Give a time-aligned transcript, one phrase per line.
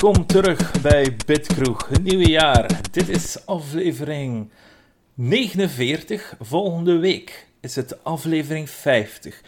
[0.00, 2.80] Welkom terug bij Bitkroeg, het nieuwe jaar.
[2.90, 4.50] Dit is aflevering
[5.14, 6.34] 49.
[6.40, 9.40] Volgende week is het aflevering 50.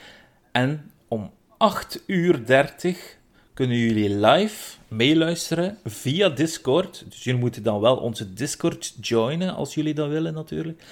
[0.50, 3.16] En om 8 uur 30
[3.54, 7.04] kunnen jullie live meeluisteren via Discord.
[7.08, 10.82] Dus jullie moeten dan wel onze Discord joinen, als jullie dat willen natuurlijk.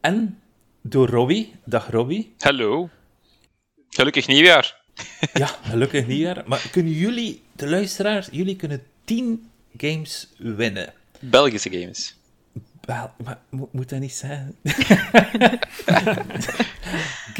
[0.00, 0.40] En
[0.82, 1.54] door Robbie.
[1.64, 2.34] Dag Robbie.
[2.38, 2.88] Hallo.
[3.88, 4.78] Gelukkig nieuwjaar.
[5.32, 6.42] Ja, gelukkig nieuwjaar.
[6.46, 10.92] Maar kunnen jullie, de luisteraars, jullie kunnen 10 games winnen.
[11.18, 12.18] Belgische games.
[12.80, 13.38] Wel, maar
[13.72, 14.56] moet dat niet zijn?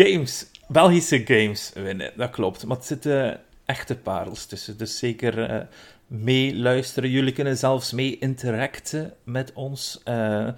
[0.03, 2.67] games, Belgische games winnen, dat klopt.
[2.67, 4.79] Maar het zitten echte parels tussen.
[4.79, 5.61] Dus zeker uh,
[6.07, 7.11] meeluisteren.
[7.11, 10.01] Jullie kunnen zelfs mee interacten met ons.
[10.05, 10.49] Uh,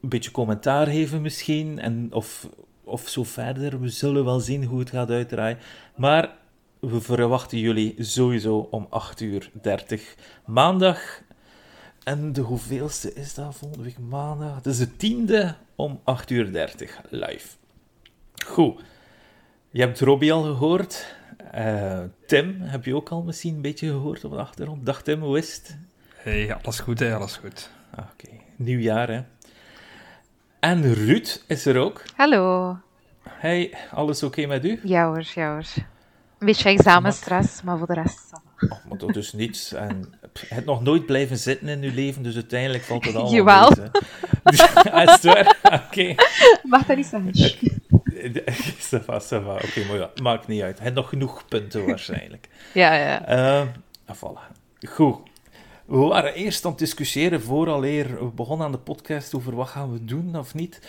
[0.00, 1.78] een beetje commentaar geven misschien.
[1.78, 2.48] En of,
[2.84, 3.80] of zo verder.
[3.80, 5.58] We zullen wel zien hoe het gaat uitdraaien.
[5.96, 6.40] Maar
[6.88, 11.20] we verwachten jullie sowieso om 8 uur 30 maandag.
[12.04, 14.54] En de hoeveelste is dat volgende week maandag?
[14.54, 17.48] Het is de tiende om 8 uur 30 live.
[18.46, 18.80] Goed.
[19.70, 21.14] Je hebt Robbie al gehoord.
[21.54, 24.86] Uh, Tim, heb je ook al misschien een beetje gehoord op de achtergrond?
[24.86, 25.78] Dag Tim, hoe is het?
[26.16, 27.70] Hey, alles goed hè, alles goed.
[27.90, 28.40] Ah, Oké, okay.
[28.56, 29.22] nieuwjaar hè.
[30.60, 32.02] En Ruud is er ook.
[32.16, 32.76] Hallo.
[33.28, 34.80] Hey, alles oké okay met u?
[34.82, 35.90] Ja hoor, ja hoor.
[36.42, 38.30] Een beetje examenstress, maar voor de rest...
[38.60, 39.72] Oh, maar dat is niets.
[39.72, 43.32] En je hebt nog nooit blijven zitten in je leven, dus uiteindelijk valt het allemaal
[43.32, 43.66] Jawel.
[43.66, 45.02] goed, hè.
[45.02, 45.58] is het waar?
[45.86, 46.14] Oké.
[46.62, 47.32] Mag dat niet zeggen?
[48.90, 49.54] Ça va, ça va.
[49.54, 50.78] Oké, maar ja, maakt niet uit.
[50.78, 52.48] Heeft nog genoeg punten waarschijnlijk.
[52.74, 53.28] ja, ja.
[53.32, 53.68] Uh,
[54.14, 54.56] voilà.
[54.88, 55.16] Goed.
[55.84, 59.92] We waren eerst aan het discussiëren vooraleer we begonnen aan de podcast over wat gaan
[59.92, 60.80] we doen of niet.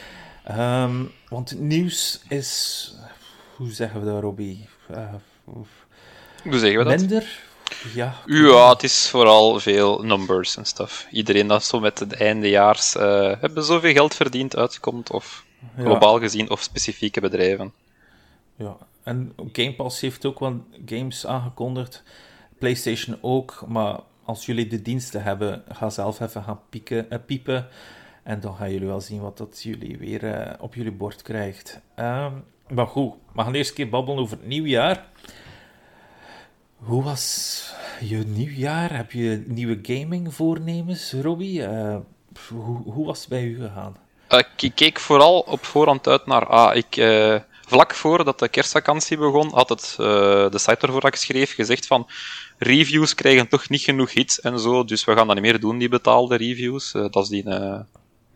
[0.51, 2.95] Um, want het nieuws is...
[3.56, 4.67] Hoe zeggen we dat, Robbie?
[4.91, 6.99] Uh, hoe zeggen we dat?
[6.99, 7.41] Minder?
[7.93, 8.15] Ja.
[8.25, 11.07] ja, het is vooral veel numbers en stuff.
[11.11, 15.45] Iedereen dat zo met het eindejaars uh, hebben zoveel geld verdiend uitkomt, of
[15.77, 17.73] globaal gezien, of specifieke bedrijven.
[18.55, 22.03] Ja, en Game Pass heeft ook wel games aangekondigd.
[22.57, 27.67] PlayStation ook, maar als jullie de diensten hebben, ga zelf even gaan pieken, uh, piepen.
[28.23, 31.79] En dan gaan jullie wel zien wat dat jullie weer uh, op jullie bord krijgt.
[31.99, 35.05] Um, maar goed, we gaan eerst een keer babbelen over het nieuwjaar.
[36.83, 37.63] Hoe was
[37.99, 38.95] je nieuwjaar?
[38.95, 41.59] Heb je nieuwe gaming voornemens, Robbie?
[41.59, 41.95] Uh,
[42.85, 43.95] hoe, was het bij u gegaan?
[44.29, 46.45] Uh, ik keek vooral op voorhand uit naar...
[46.45, 51.53] Ah, ik, uh, vlak voordat de kerstvakantie begon, had het, de site waarvoor ik schreef
[51.53, 52.07] gezegd van
[52.57, 55.77] reviews krijgen toch niet genoeg hits en zo, dus we gaan dat niet meer doen,
[55.77, 56.91] die betaalde reviews.
[56.91, 57.44] dat is die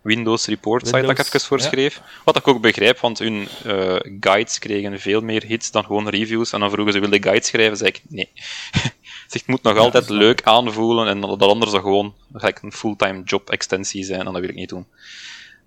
[0.07, 1.95] Windows Report site dat ik even voorschreef.
[1.95, 2.01] Ja.
[2.23, 6.51] Wat ik ook begrijp, want hun uh, guides kregen veel meer hits dan gewoon reviews.
[6.51, 7.78] En dan vroegen ze, wilde guides schrijven?
[7.78, 8.29] zei ik, nee.
[9.28, 12.72] zeg, het moet nog ja, altijd leuk aanvoelen en dat anders dan gewoon gelijk een
[12.72, 14.85] fulltime job extensie zijn en dat wil ik niet doen.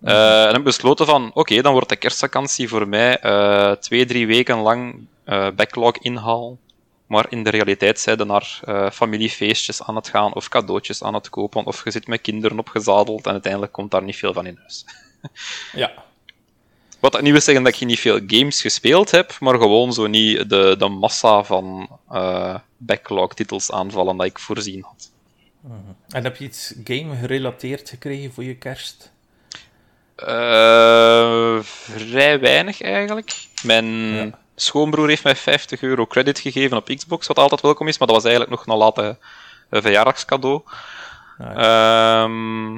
[0.05, 4.05] Uh, en heb besloten van, oké, okay, dan wordt de kerstvakantie voor mij uh, twee,
[4.07, 5.07] drie weken lang
[5.57, 6.59] backlog inhaal
[7.11, 11.15] maar in de realiteit zijn er naar uh, familiefeestjes aan het gaan of cadeautjes aan
[11.15, 14.47] het kopen of je zit met kinderen opgezadeld en uiteindelijk komt daar niet veel van
[14.47, 14.85] in huis.
[15.73, 15.93] ja.
[17.01, 20.07] Wat dat niet wil zeggen dat je niet veel games gespeeld heb, maar gewoon zo
[20.07, 25.11] niet de, de massa van uh, backlog-titels aanvallen dat ik voorzien had.
[25.61, 25.97] -hmm.
[26.09, 29.13] En heb je iets game-gerelateerd gekregen voor je kerst?
[30.17, 33.35] Uh, vrij weinig eigenlijk.
[33.63, 37.99] Mijn ja schoonbroer heeft mij 50 euro credit gegeven op Xbox, wat altijd welkom is,
[37.99, 39.19] maar dat was eigenlijk nog een late
[39.71, 40.63] uh, verjaardagscadeau.
[41.39, 42.23] Ah, ja.
[42.23, 42.77] um,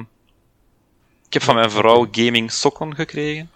[1.27, 3.51] ik heb van mijn vrouw gaming sokken gekregen.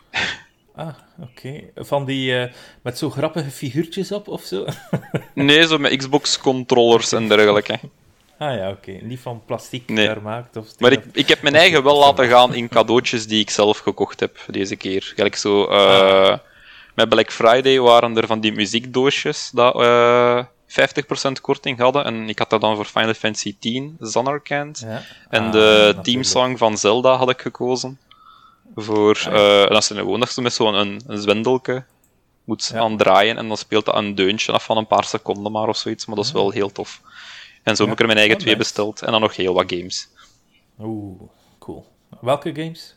[0.76, 0.88] Ah,
[1.20, 1.30] oké.
[1.30, 1.72] Okay.
[1.76, 2.52] Van die uh,
[2.82, 4.66] met zo grappige figuurtjes op of zo?
[5.34, 7.80] nee, zo met Xbox-controllers en dergelijke.
[8.38, 8.90] Ah ja, oké.
[8.90, 9.02] Okay.
[9.03, 10.09] Niet van plastic nee.
[10.09, 10.56] gemaakt.
[10.58, 13.78] Of maar ik, ik heb mijn eigen wel laten gaan in cadeautjes die ik zelf
[13.78, 15.12] gekocht heb deze keer.
[15.16, 15.64] Gelijk zo.
[15.64, 16.38] Uh, ah
[16.97, 22.05] met Black Friday waren er van die muziekdoosjes dat uh, 50% korting hadden.
[22.05, 24.79] En ik had dat dan voor Final Fantasy X, Zanarkand.
[24.79, 25.03] Ja.
[25.29, 27.99] En ah, de teamsong van Zelda had ik gekozen.
[28.76, 29.64] Voor, ah, ja.
[29.64, 31.84] uh, dat is gewoon dat je met zo'n een, een zwendelke
[32.44, 32.79] moet ja.
[32.79, 33.38] aan draaien.
[33.38, 36.05] En dan speelt dat een deuntje af van een paar seconden maar of zoiets.
[36.05, 37.02] Maar dat is wel heel tof.
[37.64, 39.02] En zo heb ik er mijn eigen twee besteld.
[39.02, 40.09] En dan nog heel wat games.
[40.79, 41.22] Oeh,
[41.59, 41.85] cool.
[42.22, 42.97] Welke games?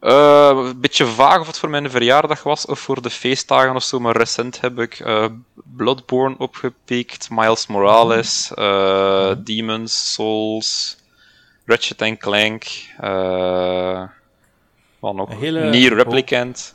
[0.00, 3.82] Uh, een beetje vaag of het voor mijn verjaardag was of voor de feestdagen of
[3.82, 9.44] zo, maar recent heb ik uh, Bloodborne opgepikt, Miles Morales, mm.
[9.44, 10.96] Demons, Souls,
[11.64, 12.64] Ratchet Clank,
[14.98, 15.40] wat nog?
[15.40, 16.74] Nier Replicant.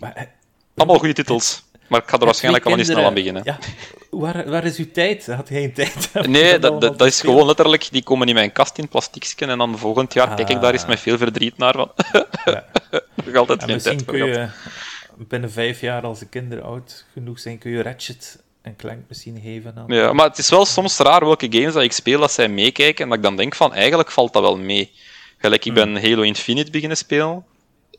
[0.00, 0.36] Maar,
[0.78, 3.42] Allemaal goede titels, maar ik ga er waarschijnlijk al niet snel aan beginnen.
[3.44, 3.58] Ja,
[4.10, 5.26] waar, waar is uw tijd?
[5.26, 6.10] Had geen tijd?
[6.26, 9.78] Nee, dat, dat, is gewoon letterlijk, die komen in mijn kast in plastiekje en dan
[9.78, 10.88] volgend jaar kijk ik daar eens Ah.
[10.88, 11.74] met veel verdriet naar.
[11.74, 11.92] Van.
[12.44, 12.64] Ja.
[13.34, 14.48] Altijd En geen misschien tijd kun je
[15.28, 19.74] binnen vijf jaar, als de kinderen oud genoeg zijn, kun je Ratchet een klankmachine geven
[19.76, 19.84] aan.
[19.86, 23.02] Ja, maar het is wel soms raar welke games dat ik speel dat zij meekijken
[23.02, 24.92] en dat ik dan denk van, eigenlijk valt dat wel mee.
[25.38, 27.44] Gelijk, ik ben Halo Infinite beginnen spelen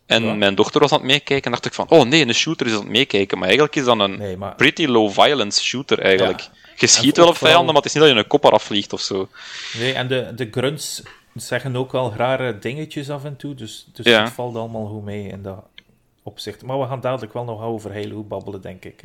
[0.09, 0.33] en Ja.
[0.33, 2.73] mijn dochter was aan het meekijken en dacht ik van, oh nee, een shooter is
[2.73, 3.37] aan het meekijken.
[3.37, 6.39] Maar eigenlijk is dat een Nee, maar pretty low violence shooter eigenlijk.
[6.41, 6.47] Ja.
[6.75, 8.63] Je schiet wel op vooral- vijanden, maar het is niet dat je een kop eraf
[8.63, 9.27] vliegt of zo.
[9.77, 11.03] Nee, en de, de grunts
[11.33, 14.23] zeggen ook wel rare dingetjes af en toe, dus, dus Ja.
[14.23, 15.63] het valt allemaal goed mee in dat
[16.23, 16.63] opzicht.
[16.63, 19.01] Maar we gaan dadelijk wel nog over Halo babbelen, denk ik.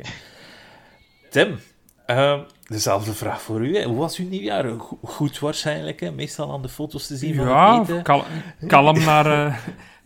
[1.29, 1.59] Tim,
[2.05, 3.77] ehm, dezelfde vraag voor u.
[3.77, 3.83] Hè.
[3.83, 4.63] Hoe was uw nieuwjaar?
[4.79, 6.11] Go- goed waarschijnlijk, hè?
[6.11, 8.03] meestal aan de foto's te zien van Ja, het eten.
[8.03, 8.23] kal-
[8.67, 9.55] kalm, naar, eh,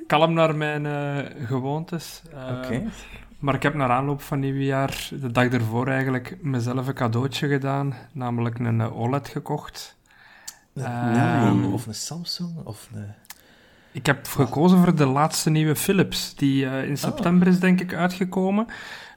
[0.10, 2.22] kalm naar mijn eh, gewoontes.
[2.34, 2.82] Eh, Oké.
[3.40, 7.94] Maar ik heb naar aanloop van nieuwjaar, de dag ervoor eigenlijk, mezelf een cadeautje gedaan.
[8.12, 9.98] Namelijk een eh, OLED gekocht.
[10.74, 13.06] Een Ehm, of een Samsung of een...
[13.92, 17.94] Ik heb gekozen voor de laatste nieuwe Philips, die eh, in september is denk ik
[17.94, 18.68] uitgekomen.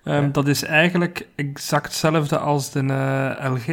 [0.04, 0.28] Ehm, Ja.
[0.28, 2.80] Dat is eigenlijk exact hetzelfde als de
[3.38, 3.68] eh, LG,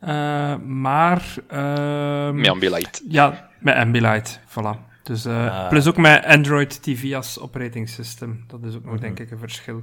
[0.00, 1.34] eh, maar...
[1.48, 3.02] ehm, Met Ambilight.
[3.08, 4.92] Ja, met Ambilight, voilà.
[5.04, 5.68] Dus, eh, Ah.
[5.68, 8.44] Plus ook met Android TV als operating system.
[8.46, 9.02] Dat is ook nog, Mhm.
[9.02, 9.82] denk ik, een verschil.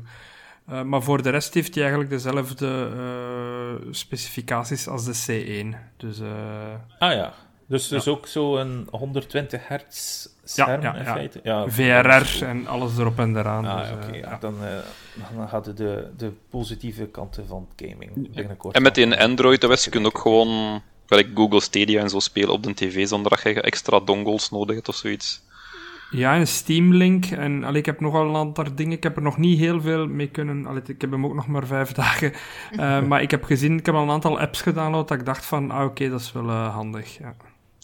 [0.67, 5.75] Eh, maar voor de rest heeft hij eigenlijk dezelfde eh, specificaties als de C1.
[5.97, 6.27] Dus eh,
[6.99, 7.33] Ah ja,
[7.67, 11.13] dus, dus ook zo'n 120 hertz Ja, scherm ja, in ja.
[11.13, 11.39] feite?
[11.43, 13.65] Ja, VRR en alles erop en eraan.
[13.65, 14.15] Ah, dus, ja, oké.
[14.15, 14.37] ja, ja.
[14.39, 14.69] Dan, eh,
[15.35, 18.75] dan hadden de, de positieve kanten van gaming binnenkort.
[18.75, 22.09] En met die nog, Android OS eh, kun je ook gewoon gelijk Google Stadia en
[22.09, 25.41] zo spelen op de tv zonder dat je extra dongles nodig hebt of zoiets.
[26.11, 27.25] Ja, een Steam Link.
[27.25, 28.97] En allee, ik heb nogal een aantal dingen.
[28.97, 30.65] Ik heb er nog niet heel veel mee kunnen.
[30.65, 32.33] Allee, ik heb hem ook nog maar vijf dagen.
[32.71, 35.45] Eh, maar ik heb gezien, ik heb al een aantal apps gedownload dat ik dacht
[35.45, 37.17] van, ah oké, dat is wel eh, handig.
[37.17, 37.35] Ja,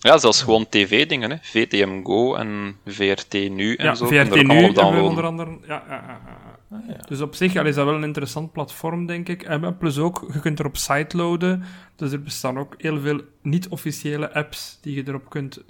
[0.07, 1.37] Ja, zelfs gewoon tv-dingen, hè.
[1.41, 4.05] VTM Go en VRT Nu en ja zo.
[4.05, 5.57] VRT er nu allemaal hebben we onder andere.
[5.67, 6.47] Ja, ja, ja, ja.
[6.77, 7.05] Ah, ja.
[7.07, 9.43] Dus op zich is dat wel een interessant platform, denk ik.
[9.43, 11.63] En plus ook, je kunt erop sideloaden.
[11.95, 15.63] Dus er bestaan ook heel veel niet-officiële apps die je erop kunt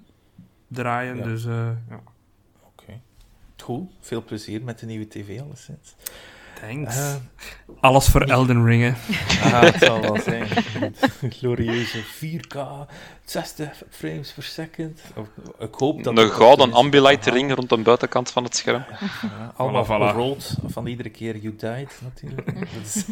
[0.68, 1.18] draaien.
[1.18, 1.24] Ja.
[1.24, 2.02] Dus eh, ja.
[2.66, 3.02] Oké.
[3.64, 5.96] Goed, veel plezier met de nieuwe tv alleszins.
[6.62, 6.96] Thanks.
[6.98, 7.16] Eh,
[7.80, 8.90] Alles voor Elden Ring, hè.
[9.44, 10.48] ah, het zal wel zijn.
[11.40, 12.58] Glorieuze 4K,
[13.24, 15.02] 60 frames per second.
[15.60, 16.18] Ik hoop dat...
[16.18, 16.74] Een gouden.
[16.74, 18.86] Ambilight ring rond de buitenkant van het scherm.
[19.22, 22.56] Ja, allemaal Voilà, rolled van iedere keer you died, natuurlijk.
[22.74, 23.06] Dat is-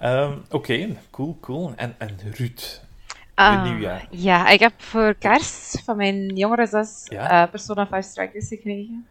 [0.00, 1.72] Ehm, Oké, cool, cool.
[1.76, 2.80] En, en Ruud,
[3.64, 4.06] nieuwjaar.
[4.10, 7.42] Ja, ik heb voor kerst van mijn jongere zus Ja?
[7.44, 9.06] eh, Persona 5 Strikers gekregen.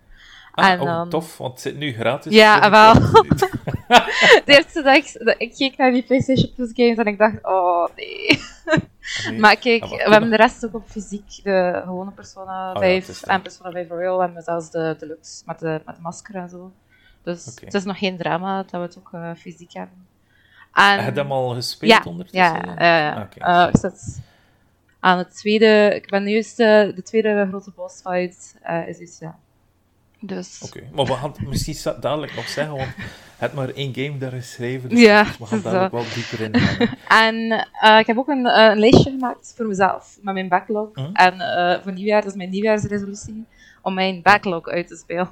[0.56, 2.34] Ah, En oh, tof, want het zit nu gratis.
[2.34, 2.94] Ja, wel.
[4.46, 8.40] De eerste dag, ik, keek naar die PlayStation Plus games en ik dacht, oh nee.
[9.30, 9.40] Nee.
[9.40, 11.44] Maar kijk, Ah, we hebben de rest ook op fysiek.
[11.44, 14.96] De gewone Persona Oh ja, 5 het is en Persona 5 Royal en zelfs de
[15.00, 16.72] Deluxe met de, met de masker en zo.
[17.24, 20.08] Dus het is nog geen drama dat we het ook eh, fysiek hebben.
[20.74, 22.76] En, Heb je hem al gespeeld ja, ondertussen?
[22.78, 23.28] ja, ja.
[23.36, 23.66] ja.
[23.66, 24.20] Eh, ik zit
[25.00, 28.98] aan het tweede, ik ben nu juist de, de tweede grote boss fight eh, is
[28.98, 29.38] dus ja.
[30.20, 32.90] Dus Oké, maar we gaan het misschien dadelijk nog zeggen, want
[33.38, 35.64] het maar één game daar geschreven, dus Ja, we gaan zo.
[35.64, 36.88] dadelijk wel dieper in gaan.
[37.28, 40.90] En eh, ik heb ook een, eh, een lijstje gemaakt voor mezelf, met mijn backlog.
[40.94, 41.10] Hm?
[41.14, 43.46] En eh, voor nieuwjaar, dat is mijn nieuwjaarsresolutie,
[43.82, 45.30] om mijn backlog uit te spelen.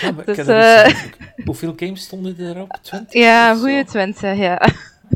[0.00, 1.04] Ja, Dus, eens.
[1.44, 2.78] Hoeveel games stonden erop?
[2.82, 3.12] 20?
[3.12, 4.68] Ja, goede 20, ja.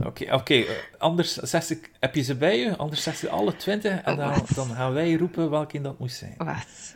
[0.04, 0.64] Oké, oké.
[0.98, 2.76] anders zeg ik, heb je ze bij je?
[2.76, 4.48] Anders zeg je alle 20 en dan, Wat?
[4.54, 6.34] dan gaan wij roepen welke dat moest zijn.
[6.36, 6.94] Wacht.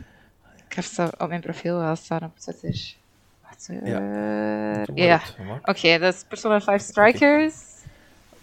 [0.71, 2.93] Ik heb ze op mijn profiel wel staan op Twitter.
[3.43, 3.99] Wacht, eh, Ja.
[4.95, 5.21] Ja.
[5.63, 7.53] Oké, dat is Persona 5 Strikers.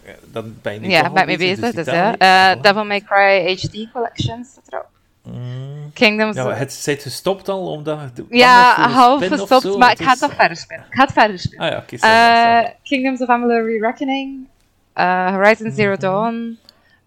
[0.05, 1.71] Ja, Dan ben je nu Ja, ben mee bezig.
[1.71, 2.17] dus ja.
[2.17, 4.87] Eh, Devil May Cry HD Collection staat erop.
[5.23, 5.91] Mm.
[5.93, 7.99] Kingdoms Ja, het zit gestopt al, omdat...
[8.29, 10.85] Ja, half gestopt, zo, maar ik ga het nog verder spelen.
[10.89, 11.65] Ik ga het verder spelen.
[11.65, 14.47] Ah ja, va, ça Eh, Kingdoms of Amalur Reckoning,
[14.93, 15.99] eh, Horizon Zero Mhm.
[16.01, 16.57] Dawn,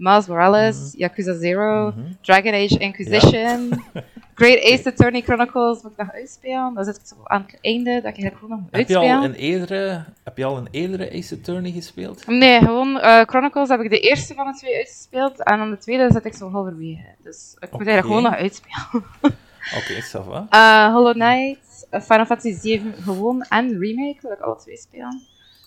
[0.03, 2.01] Miles Morales, Yakuza Zero, Mhm.
[2.21, 3.83] Dragon Age Inquisition,
[4.35, 6.75] Great Ace Attorney Chronicles moet ik nog uitspelen.
[6.75, 8.97] Dan zit ik zo aan het einde dat ik eigenlijk gewoon nog moet Heb je,
[8.97, 9.31] al uitspelen.
[9.31, 12.27] een eerdere, heb je al een eerdere Ace Attorney gespeeld?
[12.27, 15.79] Nee, gewoon eh, Chronicles heb ik de eerste van de twee uitgespeeld en dan de
[15.79, 17.05] tweede zit ik zo halverwege.
[17.23, 18.81] Dus ik moet eigenlijk gewoon nog uitspelen.
[19.79, 20.47] Oké, ça va.
[20.51, 25.21] Eh, Hollow Knight, Final Fantasy 7 gewoon en remake, wil ik alle twee spelen.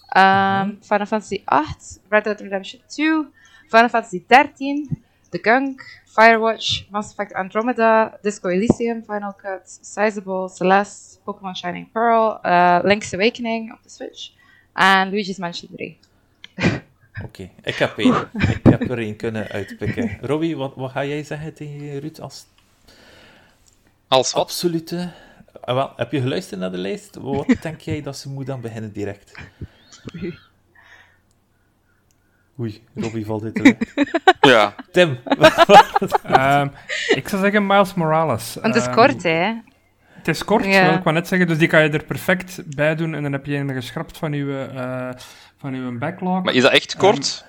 [0.09, 3.25] Ehm, Final Fantasy 8, Red Dead Redemption 2,
[3.67, 11.19] Final Fantasy 13, The Gunk, Firewatch, Mass Effect Andromeda, Disco Elysium, Final Cut, Sizable, Celeste,
[11.23, 14.31] Pokémon Shining Pearl, eh, Link's Awakening op de Switch
[14.73, 15.97] en Luigi's Mansion 3.
[17.25, 18.27] Oké, ik heb één.
[18.33, 20.17] Ik heb er één kunnen uitpikken.
[20.21, 22.45] Robbie, wat, wat ga jij zeggen tegen Ruud als
[24.07, 24.41] Als wat?
[24.41, 25.11] absolute...
[25.61, 27.15] Ah, wel, heb je geluisterd naar de lijst?
[27.15, 29.31] Wat denk jij dat ze moet aan beginnen direct?
[32.59, 34.09] Oei, Robbie valt uit de lucht.
[34.41, 34.75] Ja.
[34.91, 35.17] Tim,
[36.23, 36.67] Ehm,
[37.07, 38.53] ik zou zeggen Miles Morales.
[38.61, 39.53] Want het is Ehm, kort, hè?
[40.13, 40.85] Het is kort, Ja.
[40.85, 41.47] wil ik maar net zeggen.
[41.47, 44.33] Dus die kan je er perfect bij doen en dan heb je een geschrapt van
[44.33, 45.09] je, eh,
[45.57, 46.43] van uw backlog.
[46.43, 47.45] Maar is dat echt kort?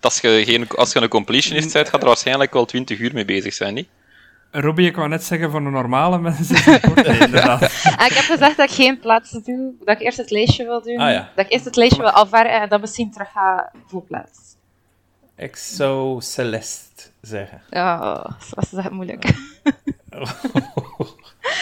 [0.00, 3.24] als, je geen, als je een completionist bent, gaat er waarschijnlijk wel 20 uur mee
[3.24, 3.88] bezig zijn, niet?
[4.54, 6.64] Robbie, ik wou net zeggen van de normale mensen is.
[7.06, 7.62] Nee, inderdaad.
[7.62, 10.82] En ik heb gezegd dat ik geen plaats doe, dat ik eerst het lijstje wil
[10.82, 11.30] doen, Ah, ja.
[11.36, 14.38] dat ik eerst het lijstje wil afwerken en dan misschien terug ga voor plaats.
[15.36, 17.62] ik zou Celeste zeggen.
[17.70, 17.96] Ja,
[18.54, 19.24] dat is echt moeilijk.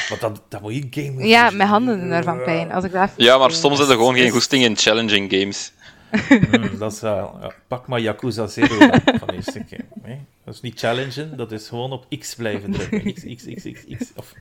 [0.09, 2.73] Want dat, dat moet je game Ja, mijn handen doen ervan pijn.
[2.73, 5.73] Als ik dat Ja, maar soms heb je gewoon geen goesting in challenging games.
[6.11, 9.85] Hmm, dat is ja, pak maar Yakuza Zero van eerste keer.
[10.03, 13.15] Nee, dat is niet challengen, dat is gewoon op X blijven drukken.
[13.15, 14.13] X, X, X, X, X.
[14.17, 14.35] Of...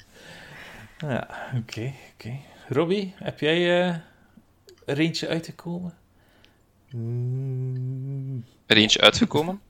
[0.98, 2.38] Ja, oké, oké.
[2.68, 3.96] Robbie, heb jij eh
[4.86, 5.94] er eentje uitgekomen?
[6.90, 8.44] Hmm.
[8.66, 9.62] Er eentje uitgekomen.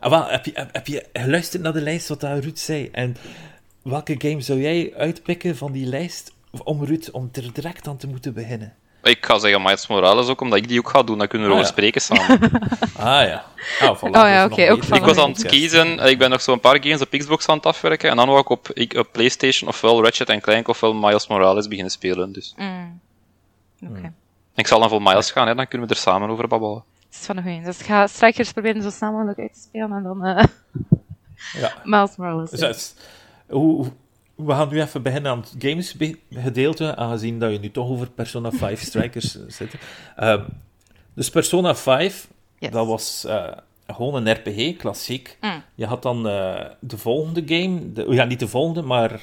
[0.00, 2.88] Ah, wel, heb, je, heb, heb je geluisterd naar de lijst wat daar Ruud zei?
[2.92, 3.16] En
[3.82, 6.32] welke game zou jij uitpikken van die lijst
[6.64, 8.74] om Ruud om er direct aan te moeten beginnen?
[9.02, 11.18] Ik ga zeggen Miles Morales ook, omdat ik die ook ga doen.
[11.18, 11.90] Dan kunnen we Ah, erover ja.
[11.90, 12.50] spreken samen.
[12.96, 13.44] Ah ja.
[13.80, 14.62] Ah, voilà, Oh ja, dat oké,
[14.94, 15.98] ik was aan het kiezen.
[15.98, 18.10] Ik ben nog zo'n paar games op Xbox aan het afwerken.
[18.10, 21.92] En dan wou ik op, ik, op PlayStation ofwel Ratchet Clank ofwel Miles Morales beginnen
[21.92, 22.32] spelen.
[22.32, 22.54] Dus.
[22.56, 23.00] Mm.
[23.88, 23.98] Oké.
[23.98, 24.14] Hmm.
[24.54, 26.84] Ik zal dan voor Miles gaan, hè, dan kunnen we er samen over babbelen.
[27.08, 27.62] Het is van een goeie.
[27.62, 30.44] Dus ik ga Strikers proberen zo snel mogelijk uit te spelen en dan eh
[31.52, 31.72] Ja.
[31.84, 32.50] Miles Morales.
[32.50, 32.94] Dus dat
[33.48, 33.92] hoe-
[34.44, 38.50] we gaan nu even beginnen aan het games-gedeelte, aangezien dat je nu toch over Persona
[38.50, 39.74] 5 Strikers eh, zit.
[40.16, 40.42] Ehm,
[41.14, 42.28] dus Persona 5,
[42.58, 42.70] Yes.
[42.70, 43.52] dat was eh,
[43.86, 45.36] gewoon een RPG, klassiek.
[45.40, 45.62] Mm.
[45.74, 49.20] Je had dan eh, de volgende game, de, ja, niet de volgende, maar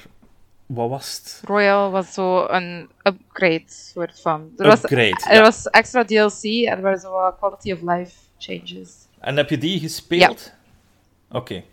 [0.66, 1.42] wat was het?
[1.46, 4.52] Royal was zo een upgrade soort van.
[4.58, 5.26] Er was, Upgrade.
[5.30, 5.42] er ja.
[5.42, 8.90] was extra DLC en er waren zo wat quality of life changes.
[9.20, 10.54] En heb je die gespeeld?
[11.32, 11.64] Oké.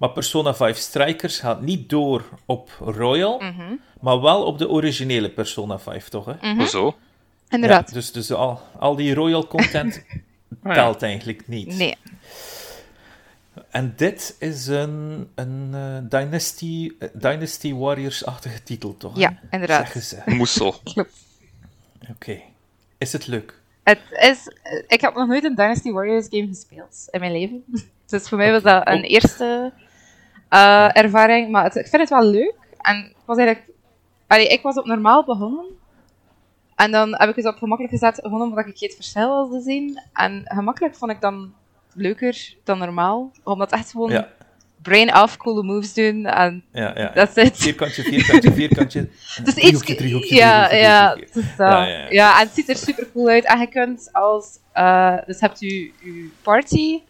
[0.00, 3.74] Maar Persona 5 Strikers gaat niet door op Royal, Mhm.
[4.00, 6.24] maar wel op de originele Persona 5, toch?
[6.40, 6.54] Hè?
[6.54, 6.96] Hoezo?
[7.48, 7.88] Inderdaad.
[7.88, 10.04] Ja, dus dus al, al die Royal content
[10.64, 10.74] ja.
[10.74, 11.76] telt eigenlijk niet.
[11.76, 11.96] Nee.
[13.70, 19.14] En dit is een, een eh, Dynasty, eh, Dynasty Warriors-achtige titel, toch?
[19.14, 19.20] hè?
[19.20, 19.86] Ja, inderdaad.
[19.90, 20.30] Zeggen ze.
[20.34, 20.74] Moesel.
[20.94, 21.12] Klopt.
[22.10, 22.40] Oké.
[22.98, 23.58] Is het leuk?
[23.82, 24.38] Het is,
[24.86, 27.64] ik heb nog nooit een Dynasty Warriors game gespeeld in mijn leven.
[28.06, 29.72] Dus voor mij was dat een eerste
[30.50, 31.50] eh, ervaring.
[31.50, 32.54] Maar het- ik vind het wel leuk.
[32.80, 33.68] En ik was eigenlijk...
[34.26, 35.64] Allee, ik was op normaal begonnen.
[36.76, 40.00] En dan heb ik het op gemakkelijk gezet, gewoon omdat ik het verschil wilde zien.
[40.12, 41.52] En gemakkelijk vond ik dan
[41.94, 43.30] leuker dan normaal.
[43.44, 44.28] Omdat echt gewoon Ja,
[44.82, 46.26] brain off, coole moves doen.
[46.26, 47.26] En ja, ja.
[47.26, 49.08] Vierkantje, vierkantje, vierkantje.
[49.44, 50.00] Dus Driehoekje, iets...
[50.02, 51.52] driehoekje, ja, driehoekje, ja, driehoekje.
[51.58, 52.40] Ja, Ja, ja, ja.
[52.40, 53.44] en het ziet er super cool uit.
[53.44, 54.58] En je kunt als...
[54.72, 55.68] eh, dus hebt je,
[56.00, 57.00] je party.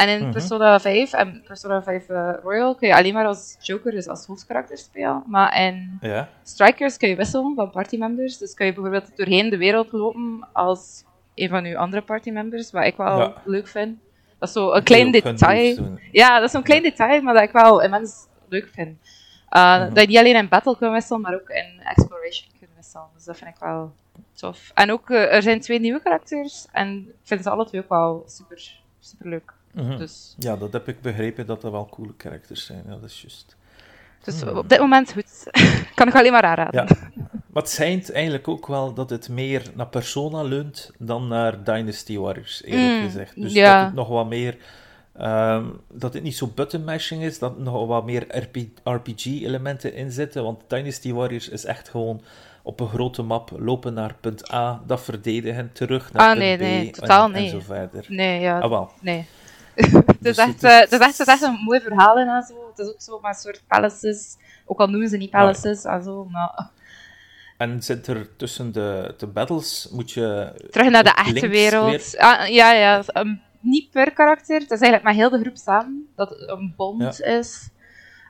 [0.00, 0.30] En in Mhm.
[0.32, 4.26] Persona 5 en Persona 5 eh, Royal kun je alleen maar als Joker, dus als
[4.26, 5.22] hoofdkarakter spelen.
[5.26, 8.38] Maar in Ja, Strikers kun je wisselen van partymembers.
[8.38, 11.04] Dus kun je bijvoorbeeld doorheen de wereld lopen als
[11.34, 13.34] een van je andere partymembers, wat ik wel Ja.
[13.44, 13.98] leuk vind.
[14.38, 15.98] Dat is zo een klein detail.
[16.12, 18.98] Ja, dat is zo'n klein detail, maar dat ik wel immens leuk vind.
[19.56, 19.88] Uh, Mhm.
[19.94, 23.06] Dat je niet alleen in battle kunt wisselen, maar ook in exploration kunt wisselen.
[23.14, 23.92] Dus dat vind ik wel
[24.34, 24.70] tof.
[24.74, 27.88] En ook, eh, er zijn twee nieuwe karakters en ik vind ze alle twee ook
[27.88, 29.52] wel super, super leuk.
[29.72, 29.98] Mhm.
[29.98, 32.82] Dus, Ja, dat heb ik begrepen dat dat wel coole characters zijn.
[32.86, 33.56] Ja, dat is juist.
[34.24, 35.46] dus op dit moment goed.
[35.94, 36.86] kan ik alleen maar aanraden.
[36.88, 36.96] Ja.
[37.52, 42.18] Maar het schijnt eigenlijk ook wel dat het meer naar Persona leunt dan naar Dynasty
[42.18, 43.34] Warriors, eerlijk Mm, gezegd.
[43.40, 43.76] Dus ja.
[43.76, 44.56] dat het nog wat meer...
[45.16, 50.10] ehm, dat het niet zo button mashing is, dat er nog wat meer RPG-elementen in
[50.10, 50.42] zitten.
[50.42, 52.22] Want Dynasty Warriors is echt gewoon
[52.62, 56.56] op een grote map lopen naar punt A, dat verdedigen, terug naar Ah, punt nee,
[56.56, 57.50] B nee, en- totaal en, niet.
[57.50, 58.04] zo verder.
[58.08, 58.58] Nee, ja.
[58.58, 58.90] Ah, wel.
[59.00, 59.26] Nee.
[60.06, 61.80] het, Dus is echt, het eh, is- het, is echt, het is echt een mooi
[61.80, 62.54] verhaal in en zo.
[62.68, 64.36] Het is ook zo een soort palaces.
[64.66, 66.68] Ook al noemen ze niet palaces en zo, maar
[67.56, 70.52] En zit er tussen de, de battles, moet je...
[70.70, 72.16] terug naar de echte wereld.
[72.18, 73.02] Ah, ja, ja.
[73.14, 74.54] um, niet per karakter.
[74.60, 77.68] Het is eigenlijk met heel de groep samen dat het een bond is.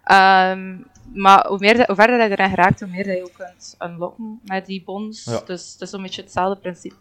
[0.05, 0.77] Ehm,
[1.13, 4.41] maar hoe, meer, hoe verder je erin geraakt, hoe meer dat je ook kunt unlocken
[4.45, 5.25] met die bonds.
[5.25, 5.41] Ja.
[5.45, 6.95] Dus het is een beetje hetzelfde principe.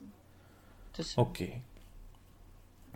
[0.92, 1.48] Dus, Oké.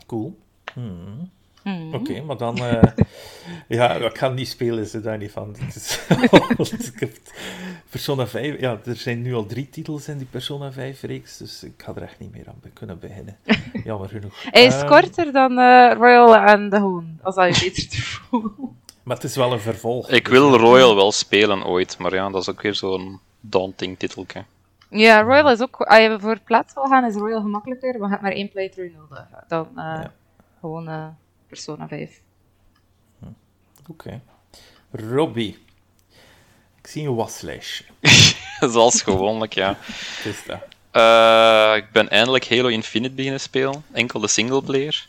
[0.06, 0.38] Cool.
[0.74, 1.30] Hmm.
[1.64, 1.94] Mhm.
[1.94, 2.56] Oké, maar dan...
[2.56, 2.82] eh,
[3.78, 5.56] ja, ik ga niet spelen, ze daar niet van.
[7.90, 8.60] Persona 5...
[8.60, 12.02] Ja, er zijn nu al drie titels in die Persona 5-reeks, dus ik ga er
[12.02, 13.36] echt niet meer aan kunnen beginnen.
[13.84, 14.42] Jammer genoeg.
[14.50, 18.02] Hij is Ehm, korter dan eh, Royal en The Hoon, als dat je beter te
[18.02, 18.52] voelen.
[19.02, 20.10] Maar het is wel een vervolg.
[20.10, 24.44] Ik wil Royal wel spelen ooit, maar ja, dat is ook weer zo'n daunting titelke.
[24.90, 25.80] Ja, Royal is ook...
[25.80, 28.94] Als je voor plaats wil gaan, is Royal gemakkelijker, maar je hebt maar één playthrough
[28.96, 29.26] nodig.
[29.48, 30.12] Dan eh, Ja.
[30.60, 31.06] gewoon eh,
[31.54, 32.20] Persona 5.
[33.88, 34.20] Oké.
[34.90, 35.58] Robbie.
[36.80, 37.84] Ik zie een waslijstje.
[38.72, 39.78] Zoals gewoonlijk, ja.
[40.22, 40.60] Het is dat.
[40.90, 43.84] Eh, ik ben eindelijk Halo Infinite beginnen spelen.
[43.92, 45.08] Enkel de singleplayer.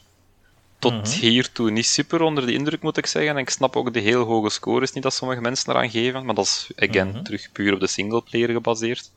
[0.79, 3.31] Tot hiertoe niet super onder de indruk, moet ik zeggen.
[3.31, 6.25] En ik snap ook de heel hoge scores niet dat sommige mensen eraan geven.
[6.25, 9.11] Maar dat is, again, terug puur op de singleplayer gebaseerd.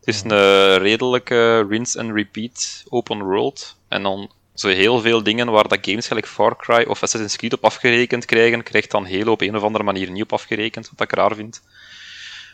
[0.00, 3.76] Het is een redelijke rinse and repeat open world.
[3.88, 4.30] En dan
[4.60, 8.24] zo heel veel dingen waar dat games gelijk Far Cry of Assassin's Creed op afgerekend
[8.24, 11.34] krijgen, krijgt dan Halo op een of andere manier niet op afgerekend, wat ik raar
[11.34, 11.62] vind.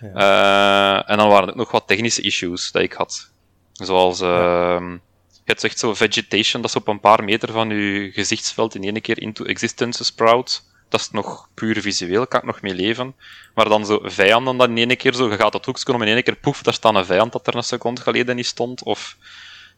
[0.00, 3.30] Eh, en dan waren er ook nog wat technische issues dat ik had.
[3.72, 4.96] Zoals, ehm
[5.44, 8.82] je hebt echt zo vegetation, dat is op een paar meter van je gezichtsveld in
[8.82, 10.64] één keer into existence sprout.
[10.88, 13.14] Dat is nog puur visueel, kan ik nog mee leven.
[13.54, 16.08] Maar dan zo vijanden dan in één keer zo, je gaat dat hoekje om in
[16.08, 18.82] één keer poef, daar staat een vijand dat er een seconde geleden niet stond.
[18.82, 19.16] Of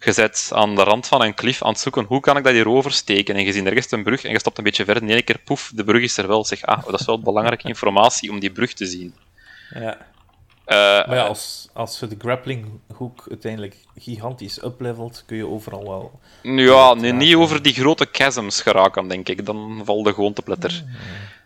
[0.00, 2.52] je zit aan de rand van een klif aan het zoeken, hoe kan ik dat
[2.52, 3.34] hier oversteken?
[3.34, 5.38] En je ziet ergens een brug en je stapt een beetje verder, in één keer
[5.38, 6.44] poef, de brug is er wel.
[6.44, 9.14] Zeg, ah, dat is wel belangrijke informatie om die brug te zien.
[9.74, 9.98] Ja.
[10.66, 16.20] Eh, Maar ja, als, als je de grapplinghoek uiteindelijk gigantisch uplevelt, kun je overal wel...
[16.42, 19.46] Ja, nee, niet over die grote chasms geraken, denk ik.
[19.46, 20.84] Dan valt de gewoon te pletter.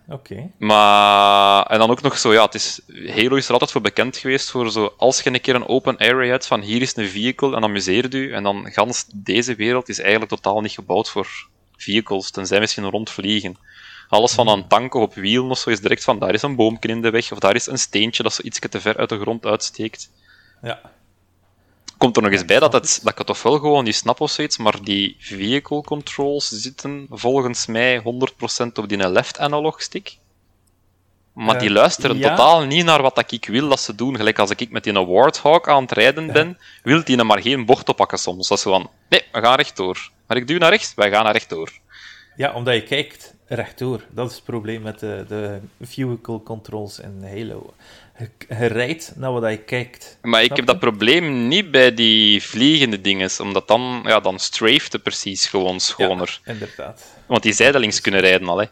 [0.08, 0.50] Oké.
[0.58, 4.16] Maar, en dan ook nog zo, ja, het is, Halo is er altijd voor bekend
[4.16, 7.08] geweest voor zo, als je een keer een open area hebt van hier is een
[7.08, 11.48] vehicle en amuseert u, en dan gans deze wereld is eigenlijk totaal niet gebouwd voor
[11.76, 13.56] vehicles, tenzij misschien rondvliegen.
[14.10, 16.56] Alles van een tank of op wielen of zo is direct van, daar is een
[16.56, 19.08] boomje in de weg, of daar is een steentje dat zo iets te ver uit
[19.08, 20.10] de grond uitsteekt.
[20.62, 20.80] Ja.
[21.98, 24.20] Komt er nog eens bij dat, het, dat ik het toch wel gewoon niet snap
[24.20, 28.02] of zoiets, maar die vehicle controls zitten volgens mij 100%
[28.74, 30.16] op die left analog stick.
[31.32, 32.28] Maar die Eh, luisteren ja.
[32.28, 34.16] totaal niet naar wat ik wil dat ze doen.
[34.16, 37.88] Gelijk als ik met die Warthog aan het rijden ben, wil die maar geen bocht
[37.88, 38.48] oppakken soms.
[38.48, 40.10] Dat is van, nee, we gaan rechtdoor.
[40.26, 41.72] Maar ik duw naar rechts, wij gaan naar rechtdoor.
[42.36, 44.00] Ja, omdat je kijkt rechtdoor.
[44.10, 47.74] Dat is het probleem met de, de vehicle controls in Halo.
[48.18, 50.18] Je, je rijdt naar wat je kijkt.
[50.22, 54.98] Maar ik heb dat probleem niet bij die vliegende dingen, omdat dan, ja, dan strafte
[54.98, 56.40] precies gewoon schoner.
[56.44, 57.04] Ja, inderdaad.
[57.26, 58.66] Want die zijdelings kunnen rijden al, hè.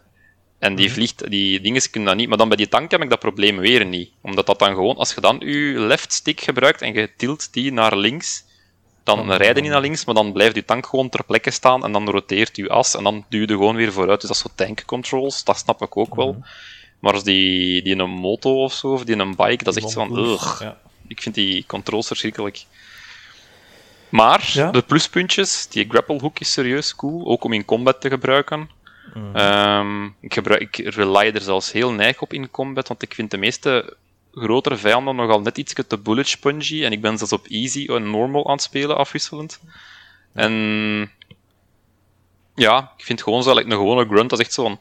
[0.59, 0.81] En Mhm.
[0.81, 2.29] die vliegt, die dingen kunnen dat niet.
[2.29, 4.11] Maar dan bij die tank heb ik dat probleem weer niet.
[4.23, 7.73] Omdat dat dan gewoon, als je dan je left stick gebruikt en je tilt die
[7.73, 8.45] naar links,
[9.09, 11.93] dan je niet naar links, maar dan blijft je tank gewoon ter plekke staan en
[11.93, 14.21] dan roteert je as en dan duw je gewoon weer vooruit.
[14.21, 16.33] Dus dat is zo tank controls, dat snap ik ook wel.
[16.33, 16.41] Mhm.
[16.99, 19.77] Maar als die, die in een moto of zo, of die in een bike, dat
[19.77, 20.61] is echt zo van, ugh.
[20.61, 20.79] Ja.
[21.07, 22.65] Ik vind die controls verschrikkelijk.
[24.09, 24.71] Maar Ja.
[24.71, 28.71] de pluspuntjes, die grapple hook is serieus cool, ook om in combat te gebruiken.
[29.15, 29.37] Mhm.
[29.37, 33.31] Ehm, ik, gebruik, ik rely er zelfs heel neig op in combat, want ik vind
[33.31, 33.97] de meeste
[34.39, 36.85] grotere vijanden nogal net iets te bullet spongy.
[36.85, 39.61] En ik ben zelfs op easy en normal aan het spelen, afwisselend.
[40.33, 40.53] En
[42.55, 44.79] ja, ik vind gewoon zo, like, een gewone grunt, dat is echt zo'n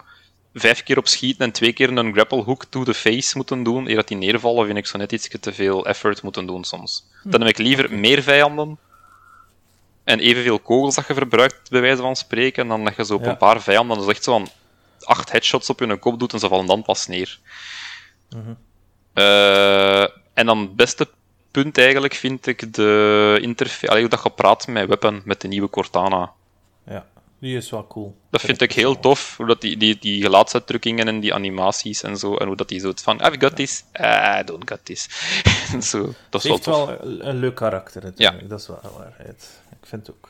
[0.54, 3.90] vijf keer op schieten en twee keer een grapple hook to the face moeten doen,
[3.90, 7.06] eer dat die neervallen, vind ik zo net iets te veel effort moeten doen soms.
[7.24, 8.78] Dan heb ik liever meer vijanden
[10.04, 13.24] en evenveel kogels dat je verbruikt, bij wijze van spreken, dan dat je zo op
[13.24, 13.30] Ja.
[13.30, 14.48] een paar vijanden, dus echt zo van
[15.04, 17.40] acht headshots op hun kop doet en ze vallen dan pas neer.
[18.30, 18.54] Mhm.
[19.18, 20.02] Eh,
[20.34, 21.08] en dan het beste
[21.52, 25.48] punt eigenlijk vind ik de interface, allee, hoe dat je praat met Weapon, met de
[25.48, 26.32] nieuwe Cortana.
[26.84, 27.06] ja,
[27.40, 28.16] die is wel cool.
[28.30, 32.18] Dat vind ik heel tof, hoe dat die, die, die gelaatsuitdrukkingen en die animaties en
[32.18, 35.10] zo, en hoe dat die zo het van, I've got this, I don't got this.
[35.90, 36.86] Zo, dat is wel heeft tof.
[36.86, 39.62] wel een, leuk karakter natuurlijk, dat is wel waarheid.
[39.82, 40.30] Ik vind het ook.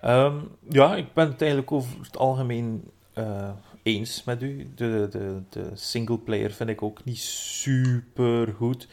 [0.00, 0.36] Ehm,
[0.68, 3.50] ja, ik ben het eigenlijk over het algemeen eh,
[3.86, 4.70] eens met u.
[4.74, 8.86] De, de, de singleplayer vind ik ook niet super goed.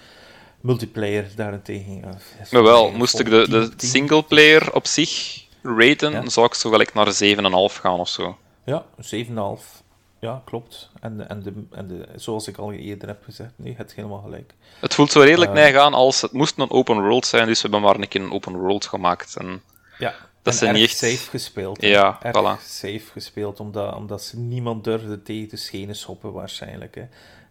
[0.62, 1.96] Multiplayer daarentegen.
[1.96, 2.18] ja,
[2.52, 6.30] Maar wel, moest ik de, de singleplayer op zich raten, Ja.
[6.30, 8.38] zou ik zo gelijk naar 7,5 gaan of zo.
[8.66, 9.82] Ja, 7,5.
[10.20, 10.90] Ja, klopt.
[11.00, 14.22] En, en, de, en de, zoals ik al eerder heb gezegd, nee, het is helemaal
[14.22, 14.54] gelijk.
[14.80, 15.58] Het voelt zo redelijk Eh.
[15.58, 18.22] neig aan als het moest een open world zijn, dus we hebben maar een keer
[18.22, 19.36] een open world gemaakt.
[19.36, 19.62] En
[19.98, 21.82] Ja, Dat erg niet echt- safe gespeeld.
[21.82, 21.88] hè.
[21.88, 22.64] Ja, erg voilà.
[22.66, 26.96] safe gespeeld, omdat, omdat ze niemand durfde tegen de schenen schoppen waarschijnlijk.
[26.96, 27.04] Hè.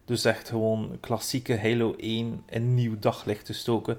[0.04, 3.98] Dus echt gewoon klassieke Halo 1 een nieuw daglicht te stoken.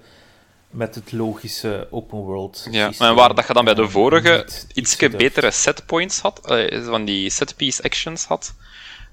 [0.69, 2.67] met het logische open world.
[2.71, 3.08] Ja, systeem.
[3.08, 7.29] en waar dat je dan bij de vorige iets betere setpoints had, eh, van die
[7.29, 8.53] set-piece actions had,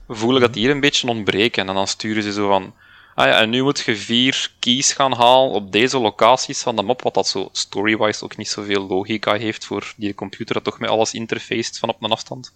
[0.09, 1.69] voel ik dat die hier een beetje ontbreken.
[1.69, 2.75] En dan sturen ze zo van,
[3.21, 6.83] ah ja, en nu moet je vier keys gaan halen op deze locaties van de
[6.83, 10.79] map, wat dat zo story-wise ook niet zoveel logica heeft voor die computer dat toch
[10.79, 12.53] met alles interfaced van op een afstand.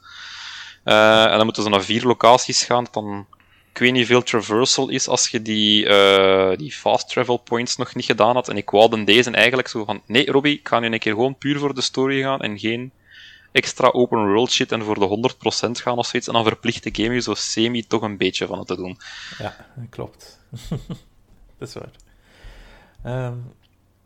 [0.85, 3.27] Eh, en dan moeten ze naar vier locaties gaan, dan
[3.71, 7.95] ik weet niet veel traversal is als je die, eh, die fast travel points nog
[7.95, 8.49] niet gedaan had.
[8.49, 11.39] En ik wou deze eigenlijk zo van, nee Robbie, ik ga nu een keer gewoon
[11.39, 12.93] puur voor de story gaan en geen
[13.53, 16.29] extra open world shit en voor de 100% gaan of zoiets.
[16.29, 18.99] En dan verplicht de game je zo semi toch een beetje van het te doen.
[19.39, 19.57] Ja,
[19.91, 20.39] klopt.
[21.59, 21.91] dat is waar.
[23.03, 23.35] Ehm,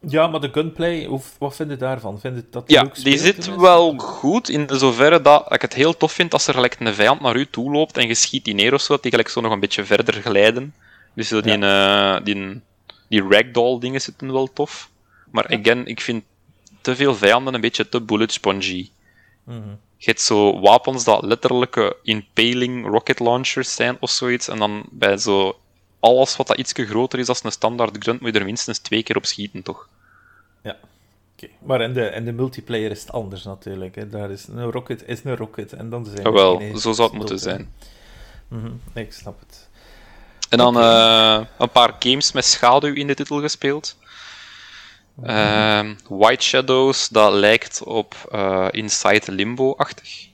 [0.00, 2.20] ja, maar de gunplay, hoe, wat vind je daarvan?
[2.20, 5.96] Vind je dat Ja, leuk die zit wel goed in zoverre dat ik het heel
[5.96, 8.54] tof vind als er gelijk een vijand naar u toe loopt en je schiet die
[8.54, 10.74] neer of zo, dat die gelijk zo nog een beetje verder glijden.
[11.14, 12.60] Dus die, eh, die,
[13.08, 14.90] die ragdoll dingen zitten wel tof.
[15.30, 16.24] Maar again, ik vind
[16.80, 18.90] te veel vijanden een beetje te bullet spongy.
[19.44, 19.68] Mhm.
[19.96, 24.48] Je hebt zo wapens dat letterlijke impaling rocket launchers zijn of zoiets.
[24.48, 25.58] En dan bij zo
[26.00, 29.02] alles wat dat ietsje groter is als een standaard grunt, moet je er minstens twee
[29.02, 29.88] keer op schieten, toch?
[30.62, 30.76] Ja.
[31.34, 31.48] Oké.
[31.58, 33.94] Maar in de, in de multiplayer is het anders natuurlijk.
[33.94, 34.08] Hè.
[34.08, 35.72] Daar is een rocket is een rocket.
[35.72, 37.42] En dan zijn Jawel, geen zo zou het moeten hè.
[37.42, 37.72] zijn.
[38.48, 39.68] Mhm, nee, ik snap het.
[40.48, 43.96] En dan eh, een paar games met schaduw in de titel gespeeld.
[45.22, 50.27] Ehm, White Shadows, dat lijkt op eh, Inside Limbo-achtig.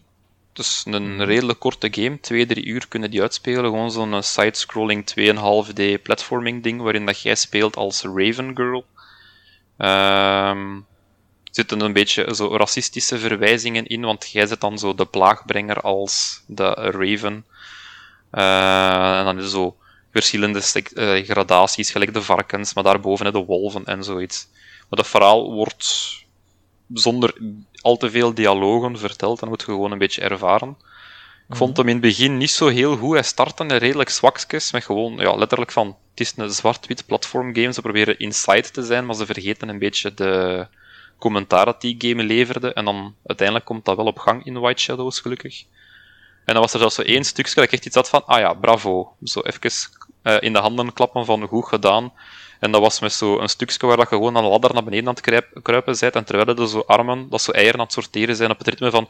[0.55, 3.64] Dus een redelijk korte game, 2-3 uur kunnen die uitspelen.
[3.64, 8.87] Gewoon zo'n side-scrolling 2,5D platforming ding, waarin dat jij speelt als Raven Girl.
[9.77, 10.75] Ehm,
[11.45, 15.81] er zitten een beetje zo racistische verwijzingen in, want jij zit dan zo de plaagbrenger
[15.81, 17.45] als de Raven.
[18.31, 19.77] Eh, en dan is er zo
[20.12, 20.61] verschillende
[20.95, 24.49] eh, gradaties, gelijk de varkens, maar daarboven de wolven en zoiets.
[24.88, 26.24] Maar dat verhaal wordt
[26.92, 27.35] zonder
[27.81, 30.77] al te veel dialogen verteld, dan moet je gewoon een beetje ervaren.
[31.49, 33.12] Ik vond hem in het begin niet zo heel goed.
[33.12, 37.73] Hij startte een redelijk zwakjes, met gewoon, ja, letterlijk van, het is een zwart-wit platformgame,
[37.73, 40.66] ze proberen inside te zijn, maar ze vergeten een beetje de
[41.18, 44.83] commentaar dat die game leverde, en dan uiteindelijk komt dat wel op gang in White
[44.83, 45.64] Shadows, gelukkig.
[46.44, 48.38] En dan was er zelfs zo één stukje dat ik echt iets had van, ah
[48.38, 49.16] ja, bravo.
[49.23, 49.70] Zo even
[50.23, 52.12] eh, in de handen klappen van goed gedaan.
[52.64, 54.85] En dat was met zo een stukje waar dat je gewoon aan de ladder naar
[54.85, 56.14] beneden aan het kruip- kruipen bent.
[56.14, 58.90] En terwijl er zo armen, dat zo eieren aan het sorteren zijn op het ritme
[58.90, 59.09] van...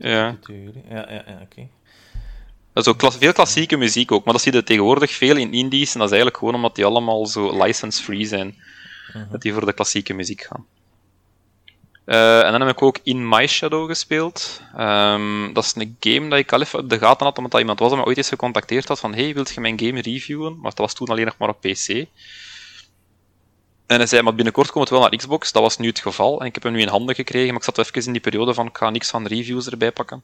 [0.00, 0.36] Ja.
[0.88, 1.68] Ja, ja, ja oké.
[2.74, 5.92] Ook klas- veel klassieke muziek ook, maar dat zie je tegenwoordig veel in indies.
[5.92, 8.56] En dat is eigenlijk gewoon omdat die allemaal zo license-free zijn.
[9.30, 10.66] Dat die voor de klassieke muziek gaan.
[12.06, 14.60] Eh, en dan heb ik ook In My Shadow gespeeld.
[14.76, 17.60] Ehm, dat is een game dat ik al even op de gaten had, omdat dat
[17.60, 20.52] iemand was dat me ooit eens gecontacteerd had van hey, wilt je mijn game reviewen?
[20.60, 21.88] Maar dat was toen alleen nog maar op PC.
[23.86, 25.52] En hij zei, maar binnenkort komt het wel naar Xbox.
[25.52, 26.40] Dat was nu het geval.
[26.40, 28.54] En ik heb hem nu in handen gekregen, maar ik zat even in die periode
[28.54, 30.22] van, ik ga niks van reviews erbij pakken.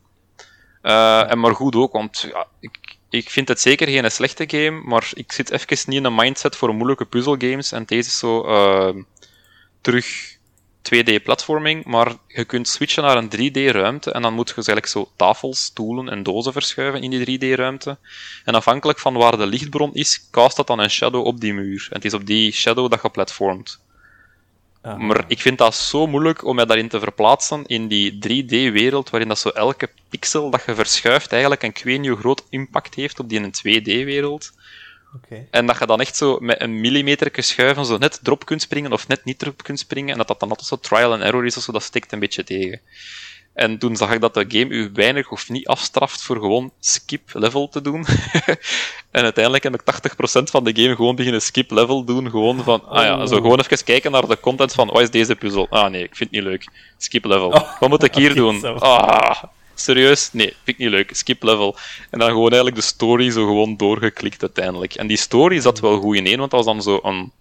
[0.82, 4.82] Eh, en maar goed ook, want ja, ik, ik vind het zeker geen slechte game,
[4.84, 7.72] maar ik zit even niet in een mindset voor moeilijke puzzelgames.
[7.72, 8.94] En deze is zo eh,
[9.80, 10.31] terug
[10.82, 15.12] 2D-platforming, maar je kunt switchen naar een 3D-ruimte en dan moet je dus eigenlijk zo
[15.16, 17.98] tafels, stoelen en dozen verschuiven in die 3D-ruimte.
[18.44, 21.86] En afhankelijk van waar de lichtbron is, cast dat dan een shadow op die muur.
[21.90, 23.80] En het is op die shadow dat je platformt.
[24.82, 29.10] Ah, Maar ik vind dat zo moeilijk om mij daarin te verplaatsen in die 3D-wereld,
[29.10, 33.28] waarin dat zo elke pixel dat je verschuift eigenlijk een nieuw groot impact heeft op
[33.28, 34.52] die in een 2D-wereld.
[35.50, 38.92] En dat je dan echt zo met een millimeter schuiven zo net erop kunt springen
[38.92, 40.10] of net niet erop kunt springen.
[40.10, 42.18] En dat dat dan altijd zo trial and error is of zo, dat steekt een
[42.18, 42.80] beetje tegen.
[43.54, 47.30] En toen zag ik dat de game u weinig of niet afstraft voor gewoon skip
[47.32, 48.06] level te doen.
[49.10, 49.82] en uiteindelijk heb ik
[50.40, 52.30] 80% van de game gewoon beginnen skip level doen.
[52.30, 55.36] Gewoon van, ah ja, zo gewoon even kijken naar de content van, wat is deze
[55.36, 55.66] puzzel?
[55.70, 56.68] Ah nee, ik vind het niet leuk.
[56.98, 57.50] Skip level.
[57.80, 58.80] Wat moet ik hier doen?
[58.80, 59.42] Ah,
[59.82, 60.32] serieus?
[60.32, 61.16] Nee, vind ik niet leuk.
[61.16, 61.76] Skip level.
[62.10, 64.94] En dan gewoon eigenlijk de story zo gewoon doorgeklikt uiteindelijk.
[64.94, 67.32] En die story zat wel goed in één, want dat was dan zo een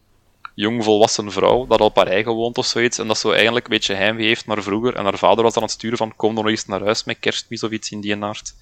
[0.55, 2.97] jong volwassen vrouw dat al eigen woont of zoiets.
[2.97, 4.95] En dat zo eigenlijk een beetje heimwee heeft naar vroeger.
[4.95, 7.03] En haar vader was dan aan het sturen van kom dan nog eens naar huis
[7.03, 8.53] met kerstmis of iets in die aard.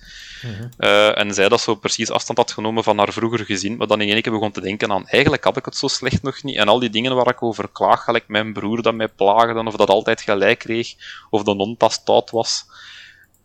[0.77, 4.01] Eh, en zij dat zo precies afstand had genomen van haar vroeger gezin, maar dan
[4.01, 6.57] in één keer begon te denken aan eigenlijk had ik het zo slecht nog niet.
[6.57, 9.75] En al die dingen waar ik over klaag, gelijk mijn broer dat mij plaagde, of
[9.75, 10.95] dat altijd gelijk kreeg,
[11.29, 12.65] of de non stout was.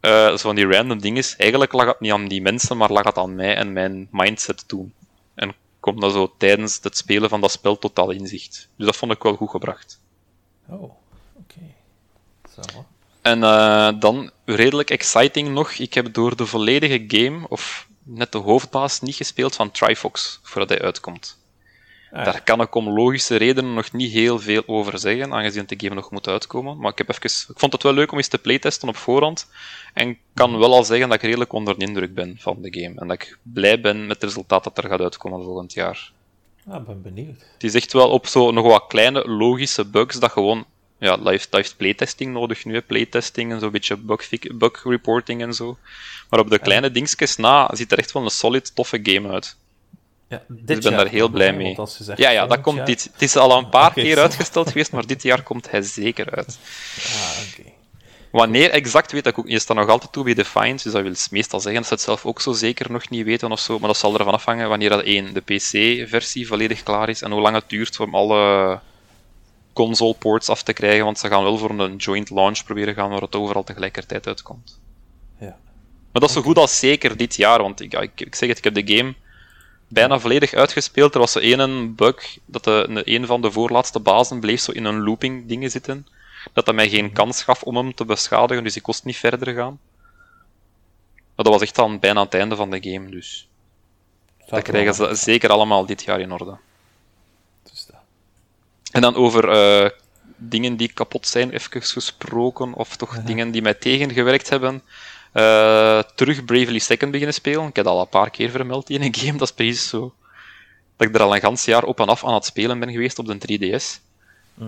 [0.05, 1.25] Eh, zo van die random dingen.
[1.37, 4.69] Eigenlijk lag het niet aan die mensen, maar lag het aan mij en mijn mindset
[4.69, 4.93] toen.
[5.35, 8.69] En komt dat zo tijdens het spelen van dat spel totaal inzicht.
[8.77, 10.01] Dus dat vond ik wel goed gebracht.
[10.69, 10.83] Oh,
[11.35, 11.61] oké.
[12.55, 12.85] Zo.
[13.23, 15.73] En eh, dan redelijk exciting nog.
[15.73, 20.69] Ik heb door de volledige game, of net de hoofdbaas niet gespeeld van Trifox, voordat
[20.69, 21.38] hij uitkomt.
[22.14, 25.74] Ah, Daar kan ik om logische redenen nog niet heel veel over zeggen, aangezien de
[25.79, 26.79] game nog moet uitkomen.
[26.79, 29.48] Maar ik, heb even, ik vond het wel leuk om eens te playtesten op voorhand.
[29.94, 33.00] En kan wel al zeggen dat ik redelijk onder de indruk ben van de game.
[33.00, 36.12] En dat ik blij ben met het resultaat dat er gaat uitkomen volgend jaar.
[36.68, 37.40] ah, ik ben benieuwd.
[37.53, 40.64] Het is echt wel op zo nog wat kleine logische bugs dat gewoon.
[40.98, 42.83] Ja, live, live playtesting nodig nu, hè.
[42.83, 45.79] playtesting en zo'n beetje bug, bug reporting en zo.
[46.31, 49.57] Maar op de kleine dingetjes na ziet er echt wel een solid, toffe game uit.
[50.35, 51.77] Ja, dit Dus ik ben jaar daar heel blij mee.
[52.16, 53.09] Ja, ja, dat komt jaar- dit.
[53.12, 54.23] Het is al een paar keer zo.
[54.23, 56.59] uitgesteld geweest, maar dit jaar komt hij zeker uit.
[56.99, 57.70] Ah, oké.
[58.31, 59.53] Wanneer exact weet ik ook niet.
[59.53, 62.03] Je staat nog altijd toe bij Defiance, dus dat wil meestal zeggen dat ze het
[62.03, 63.79] zelf ook zo zeker nog niet weten of zo.
[63.79, 67.40] Maar dat zal ervan afhangen wanneer dat één, de PC-versie volledig klaar is en hoe
[67.40, 68.81] lang het duurt om alle
[69.73, 73.11] console ports af te krijgen, want ze gaan wel voor een joint launch proberen gaan
[73.11, 74.81] waar het overal tegelijkertijd uitkomt.
[75.40, 75.57] Ja.
[76.12, 78.49] Maar dat is zo goed als zeker dit jaar, want ik, ja, ik, ik zeg
[78.49, 79.14] het, ik heb de game
[79.94, 81.14] bijna volledig uitgespeeld.
[81.14, 84.85] Er was zo één bug, dat de, een, van de voorlaatste bazen bleef zo in
[84.85, 86.07] een looping dingen zitten,
[86.52, 89.54] dat dat mij geen kans gaf om hem te beschadigen, dus ik kost niet verder
[89.54, 89.78] gaan.
[91.35, 93.48] Maar dat was echt dan bijna aan het einde van de game, dus
[94.46, 96.57] dat krijgen ze zeker allemaal dit jaar in orde.
[97.62, 98.00] Dus dat.
[98.92, 99.90] En dan over eh,
[100.37, 104.83] dingen die kapot zijn, even gesproken, of toch dingen die mij tegengewerkt hebben.
[105.35, 107.68] Eh, terug Bravely Second beginnen spelen.
[107.68, 109.38] Ik heb dat al een paar keer vermeld in een game.
[109.38, 110.14] Dat is precies zo.
[110.97, 113.18] Dat ik er al een gans jaar op en af aan het spelen ben geweest
[113.18, 114.01] op de 3DS.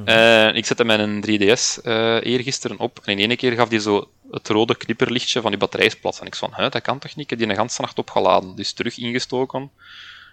[0.04, 4.08] Eh, ik zette mijn 3DS eh eergisteren op en in één keer gaf die zo
[4.30, 6.18] het rode knipperlichtje van die batterijsplat.
[6.20, 7.24] En ik van, dat kan toch niet?
[7.24, 8.56] Ik heb die een ganse nacht opgeladen.
[8.56, 9.70] Dus terug ingestoken.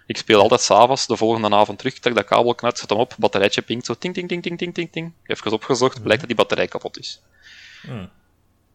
[0.06, 3.14] Ik speel altijd s'avonds, de volgende avond terug, trek dat kabel knut, zet hem op,
[3.18, 5.12] batterijtje pinkt zo ting ting ting ting ting ting ting.
[5.26, 7.20] Even opgezocht, blijkt dat die batterij kapot is.
[7.82, 8.10] Hmm.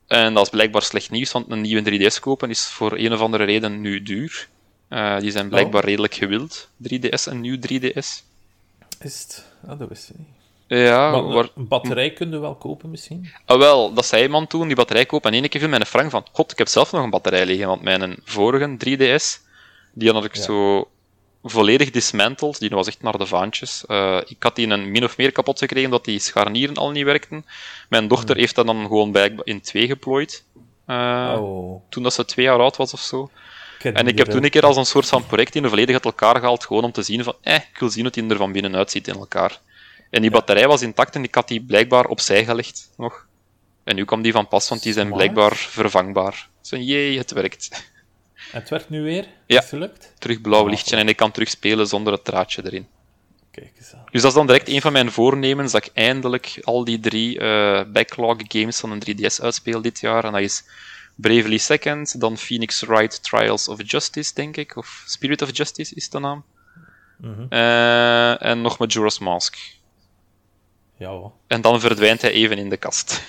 [0.09, 3.19] En dat is blijkbaar slecht nieuws, want een nieuwe 3DS kopen is voor een of
[3.19, 4.47] andere reden nu duur.
[4.87, 8.23] Eh, die zijn blijkbaar redelijk gewild, 3DS en nieuw 3DS.
[8.99, 9.45] Is het?
[9.67, 10.27] Ah, dat wist ik niet.
[10.67, 13.29] Ja, Maar waar- een batterij kun je wel kopen misschien?
[13.45, 15.31] Ah, wel, dat zei iemand toen, die batterij kopen.
[15.33, 17.67] En één keer viel mijn frank van, god, ik heb zelf nog een batterij liggen,
[17.67, 19.39] want mijn vorige 3DS,
[19.93, 20.41] die had ik Ja.
[20.41, 20.87] zo
[21.43, 23.85] volledig dismantled, die was echt naar de vaantjes.
[23.85, 27.05] Eh, ik had die een min of meer kapot gekregen, omdat die scharnieren al niet
[27.05, 27.45] werkten.
[27.89, 30.43] Mijn dochter heeft dat dan gewoon bij in twee geplooid,
[30.85, 31.81] eh, oh.
[31.89, 33.29] toen dat ze twee jaar oud was of zo.
[33.79, 35.93] ken En ik heb toen een keer als een soort van project in de volledig
[35.93, 38.37] uit elkaar gehaald, gewoon om te zien van, eh, ik wil zien hoe die er
[38.37, 39.59] van binnenuit ziet in elkaar.
[40.09, 43.27] En die batterij was intact en ik had die blijkbaar opzij gelegd nog.
[43.83, 46.49] En nu kwam die van pas, want die zijn blijkbaar vervangbaar.
[46.61, 47.87] Zo, jee, het werkt.
[48.51, 49.27] En het werkt nu weer?
[49.45, 49.61] Ja.
[49.61, 50.13] Is gelukt?
[50.17, 52.87] Terug blauw lichtje en ik kan terug spelen zonder het draadje erin.
[53.51, 54.05] Kijk eens aan.
[54.11, 57.39] Dus dat is dan direct een van mijn voornemens, dat ik eindelijk al die drie
[57.39, 60.23] eh, backlog games van een 3DS uitspeel dit jaar.
[60.25, 60.63] En dat is
[61.15, 64.75] Bravely Second, dan Phoenix Wright Trials of Justice, denk ik.
[64.75, 66.43] Of Spirit of Justice is de naam.
[67.17, 67.45] Mhm.
[67.49, 69.57] Eh, en nog Majora's Mask.
[70.97, 71.31] Ja, hoor.
[71.47, 73.23] En dan verdwijnt hij even in de kast.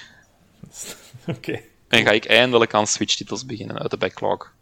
[1.27, 1.61] Oké.
[1.89, 4.53] En ga ik eindelijk aan Switch-titels beginnen uit de backlog.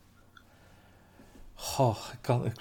[1.60, 2.52] Goh, ik, kan, ik,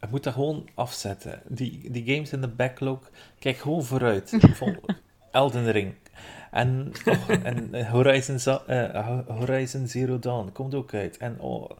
[0.00, 1.42] ik moet dat gewoon afzetten.
[1.48, 4.32] Die, die games in de backlog, kijk gewoon vooruit.
[4.54, 4.84] Vol-
[5.30, 5.94] Elden Ring.
[6.50, 11.16] En, oh, en Horizon, eh, Horizon Zero Dawn komt ook uit.
[11.16, 11.70] En oh,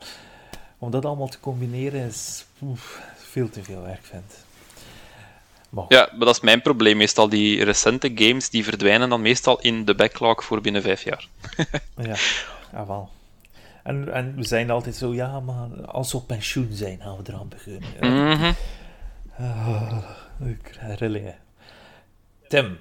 [0.78, 4.44] om dat allemaal te combineren is oef, veel te veel werk, vind
[5.68, 6.96] Maar Ja, maar dat is mijn probleem.
[6.96, 11.28] Meestal die recente games die verdwijnen dan meestal in de backlog voor binnen vijf jaar.
[11.96, 12.16] ja,
[12.72, 13.10] jawel.
[13.82, 17.22] En, en we zijn altijd zo, ja, maar als we op pensioen zijn, gaan we
[17.26, 17.88] eraan beginnen.
[20.48, 21.34] Ik krijg rillingen.
[22.48, 22.78] Tim,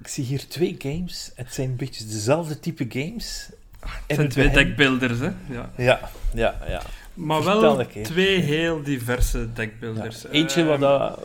[0.00, 1.32] ik zie hier twee games.
[1.34, 3.50] Het zijn een beetje dezelfde type games.
[3.80, 5.30] Het zijn twee deckbuilders, hè.
[5.50, 5.70] Ja.
[5.76, 6.82] Ja, ja, ja.
[7.14, 9.46] Maar Vertel wel twee heel diverse ja.
[9.54, 10.24] deckbuilders.
[10.26, 11.18] Eentje Ehm, wat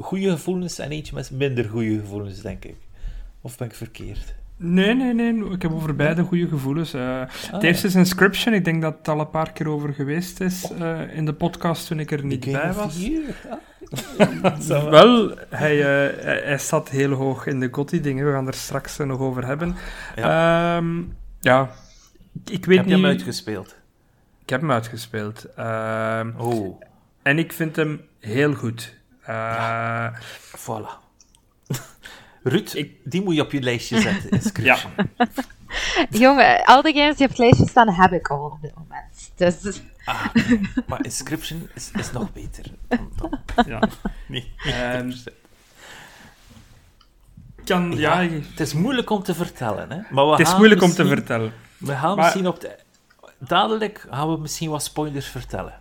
[0.00, 2.76] goede gevoelens en eentje met minder goede gevoelens, denk ik.
[3.40, 4.34] Of ben ik verkeerd?
[4.62, 5.50] Nee, nee, nee.
[5.50, 6.94] Ik heb over beide goede gevoelens.
[6.94, 8.54] Eh, Ah, het eerste is Inscription.
[8.54, 11.86] Ik denk dat het al een paar keer over geweest is eh, in de podcast
[11.86, 13.10] toen ik er niet bij was.
[13.50, 14.88] Ah.
[14.90, 18.26] Wel, hij, eh, hij, staat heel hoog in de Gotti-dingen.
[18.26, 19.76] We gaan er straks nog over hebben.
[20.16, 20.82] Ja,
[21.40, 21.70] ja
[22.44, 23.02] ik weet Heb je niet...
[23.02, 23.76] hem uitgespeeld?
[24.42, 25.46] Ik heb hem uitgespeeld.
[25.56, 26.80] Ehm, Oh,
[27.22, 28.96] en ik vind hem heel goed.
[29.22, 30.06] Eh,
[30.56, 31.09] voilà.
[32.42, 34.30] Ruud, Ik- die moet je op je lijstje zetten.
[34.40, 34.92] Inscription.
[36.24, 39.30] Jongen, al die games die op het lijstje staan, heb ik al op dit moment.
[39.62, 40.26] Dus Ah,
[40.86, 42.64] maar Inscription is, is nog beter.
[42.88, 43.38] Dan, dan.
[43.66, 43.80] ja.
[44.26, 45.12] Nee, Ehm,
[47.64, 49.98] kan, Ja, ja, het is moeilijk om te vertellen, hè?
[50.10, 51.52] Maar we het is gaan moeilijk om te misschien- vertellen.
[51.78, 52.76] We gaan Maar- misschien op de...
[53.38, 55.80] dadelijk gaan we misschien wat spoilers vertellen.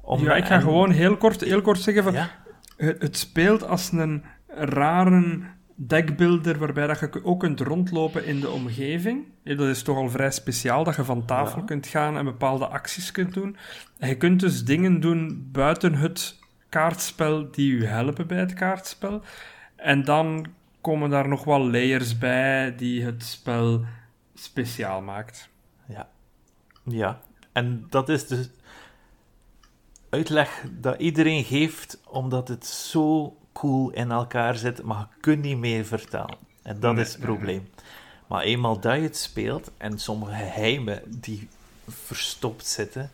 [0.00, 2.12] Om- ja, ik ga en- gewoon heel kort, heel kort zeggen van...
[2.12, 2.30] Ja?
[2.76, 5.40] Het, het speelt als een rare
[5.74, 9.24] deckbuilder waarbij dat je ook kunt rondlopen in de omgeving.
[9.42, 11.64] Ja, Dat is toch al vrij speciaal, dat je van tafel Ja.
[11.64, 13.56] kunt gaan en bepaalde acties kunt doen.
[13.98, 16.38] En je kunt dus dingen doen buiten het
[16.68, 19.22] kaartspel die je helpen bij het kaartspel.
[19.76, 20.46] En dan
[20.80, 23.84] komen daar nog wel layers bij die het spel
[24.34, 25.48] speciaal maakt.
[25.88, 26.08] Ja.
[26.84, 27.20] Ja.
[27.52, 28.48] En dat is de
[30.10, 35.58] uitleg dat iedereen geeft, omdat het zo cool in elkaar zit, maar je kunt niet
[35.58, 36.36] meer vertellen.
[36.62, 37.68] En dat Nee, is het nee, probleem.
[38.26, 41.48] Maar eenmaal dat je het speelt, en sommige geheimen die
[41.88, 43.10] verstopt zitten,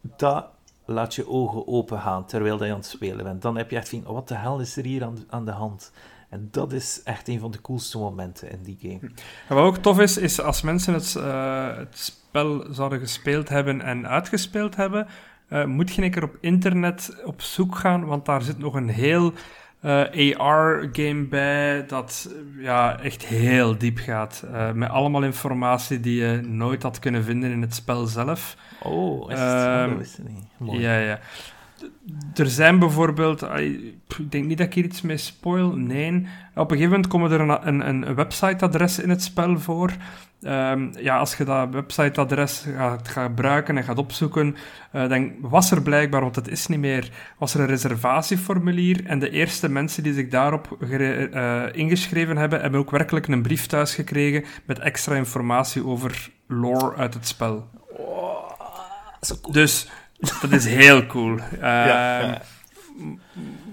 [0.00, 0.46] dat
[0.84, 3.42] laat je ogen open gaan terwijl je aan het spelen bent.
[3.42, 5.92] Dan heb je echt van, wat de hel is er hier aan, aan de hand?
[6.28, 9.12] En dat is echt een van de coolste momenten in die game.
[9.48, 13.80] En wat ook tof is, is als mensen het, eh, het spel zouden gespeeld hebben
[13.80, 15.06] en uitgespeeld hebben,
[15.48, 18.88] eh, moet je een keer op internet op zoek gaan, want daar zit nog een
[18.88, 19.32] heel
[20.36, 24.44] AR-game bij dat eh, ja, echt heel diep gaat.
[24.52, 28.56] eh, met allemaal informatie die je nooit had kunnen vinden in het spel zelf.
[28.82, 30.20] Oh, is het?
[30.58, 30.80] Mooi.
[30.80, 31.18] Ja, ja.
[32.34, 36.26] Er zijn bijvoorbeeld, ik denk niet dat ik hier iets mee spoil, nee.
[36.54, 39.92] Op een gegeven moment komt er een, een, een websiteadres in het spel voor.
[40.42, 44.56] Ehm, ja, als je dat websiteadres gaat, gaat gebruiken en gaat opzoeken,
[44.92, 49.18] eh, dan was er blijkbaar, want het is niet meer, was er een reservatieformulier en
[49.18, 53.94] de eerste mensen die zich daarop eh, ingeschreven hebben, hebben ook werkelijk een brief thuis
[53.94, 57.68] gekregen met extra informatie over lore uit het spel.
[59.26, 59.52] Cool.
[59.52, 59.88] Dus
[60.40, 61.38] dat is heel cool.
[61.38, 62.42] Ehm, ja.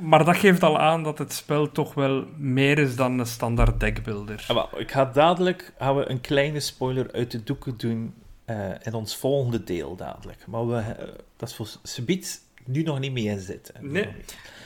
[0.01, 3.79] Maar dat geeft al aan dat het spel toch wel meer is dan een standaard
[3.79, 4.45] deckbuilder.
[4.47, 8.13] Ah, ik ga dadelijk gaan we een kleine spoiler uit de doeken doen
[8.45, 10.47] eh, in ons volgende deel dadelijk.
[10.47, 13.91] Maar we, eh, dat is voor Subiet nu nog niet mee in zitten.
[13.91, 14.08] Nee.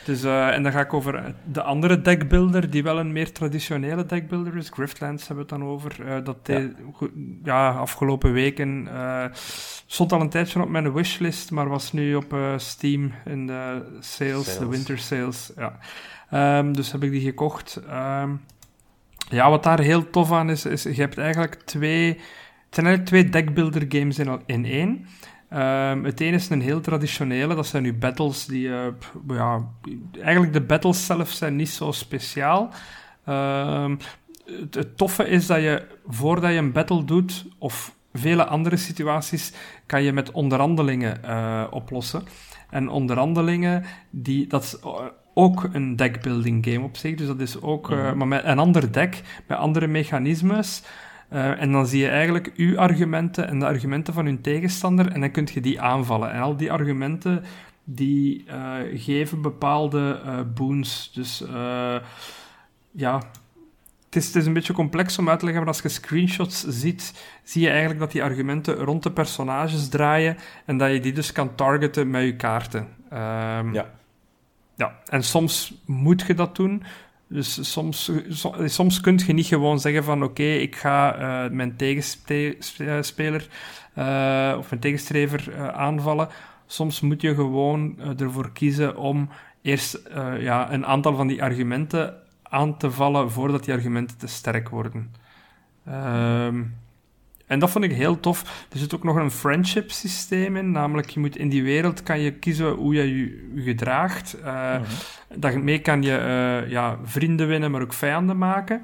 [0.07, 4.05] Dus, eh, en dan ga ik over de andere deckbuilder, die wel een meer traditionele
[4.05, 4.69] deckbuilder is.
[4.69, 6.05] Griftlands hebben we het dan over.
[6.05, 6.37] eh, dat
[7.43, 9.25] ja, afgelopen weken eh,
[9.85, 14.57] stond al een tijdje op mijn wishlist, maar was nu op Steam in de sales,
[14.57, 15.51] de winter sales.
[15.55, 15.77] Ja.
[16.29, 17.81] Ehm, dus heb ik die gekocht.
[17.87, 18.31] Ehm,
[19.29, 22.07] ja, wat daar heel tof aan is, is je hebt eigenlijk twee...
[22.07, 25.07] Het zijn eigenlijk twee deckbuilder games in, in één.
[25.49, 28.69] Ehm, het ene is een heel traditionele, dat zijn nu battles die...
[28.99, 29.67] pff, ja,
[30.21, 32.69] eigenlijk de battles zelf zijn niet zo speciaal.
[33.25, 33.95] Ehm,
[34.45, 39.53] het, het toffe is dat je, voordat je een battle doet, of vele andere situaties,
[39.85, 42.23] kan je met onderhandelingen eh, oplossen.
[42.69, 44.89] En onderhandelingen, die, dat is eh,
[45.33, 47.15] ook een deckbuilding game op zich.
[47.15, 48.17] Dus dat is ook, Mhm.
[48.17, 50.83] maar met een ander deck, met andere mechanismes.
[51.29, 55.19] Eh, en dan zie je eigenlijk uw argumenten en de argumenten van hun tegenstander en
[55.19, 56.31] dan kun je die aanvallen.
[56.31, 57.43] En al die argumenten
[57.83, 61.11] die eh, geven bepaalde eh, boons.
[61.13, 61.43] Dus
[62.91, 63.21] ja,
[64.05, 66.65] het is, het is een beetje complex om uit te leggen, maar als je screenshots
[66.67, 71.13] ziet, zie je eigenlijk dat die argumenten rond de personages draaien en dat je die
[71.13, 72.87] dus kan targeten met je kaarten.
[73.09, 73.85] Ehm, Ja.
[74.75, 76.83] ja, en soms moet je dat doen.
[77.27, 81.75] Dus soms, so- soms kun je niet gewoon zeggen van oké, ik ga eh, mijn
[81.75, 83.47] tegenspeler
[83.93, 86.27] eh, of mijn tegenstrever eh, aanvallen.
[86.65, 89.29] Soms moet je gewoon ervoor kiezen om
[89.61, 90.01] eerst
[90.39, 92.13] ja, een aantal van die argumenten
[92.43, 95.11] aan te vallen voordat die argumenten te sterk worden.
[95.85, 96.63] Ehm,
[97.47, 98.65] en dat vond ik heel tof.
[98.71, 102.19] Er zit ook nog een friendship systeem in, namelijk je moet in die wereld kan
[102.19, 104.33] je kiezen hoe je je, je gedraagt.
[104.43, 104.75] Eh,
[105.35, 108.81] Daarmee kan je eh, ja, vrienden winnen, maar ook vijanden maken.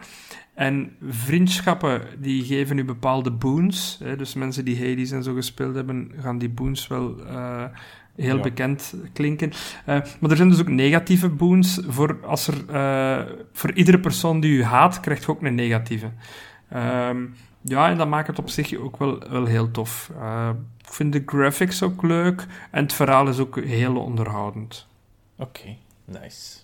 [0.53, 3.99] En vriendschappen die geven u bepaalde boons.
[4.03, 7.63] Hè, dus mensen die Hades en zo gespeeld hebben, gaan die boons wel eh,
[8.15, 8.41] heel Ja.
[8.41, 9.51] bekend klinken.
[10.19, 11.81] Maar er zijn dus ook negatieve boons.
[11.87, 12.55] Voor, als er,
[13.53, 16.11] voor iedere persoon die u haat, krijgt je ook een negatieve.
[16.69, 17.17] Ehm,
[17.63, 20.11] ja, en dat maakt het op zich ook wel, wel heel tof.
[20.15, 24.87] Eh, ik vind de graphics ook leuk en het verhaal is ook heel onderhoudend.
[25.37, 26.57] Oké, nice.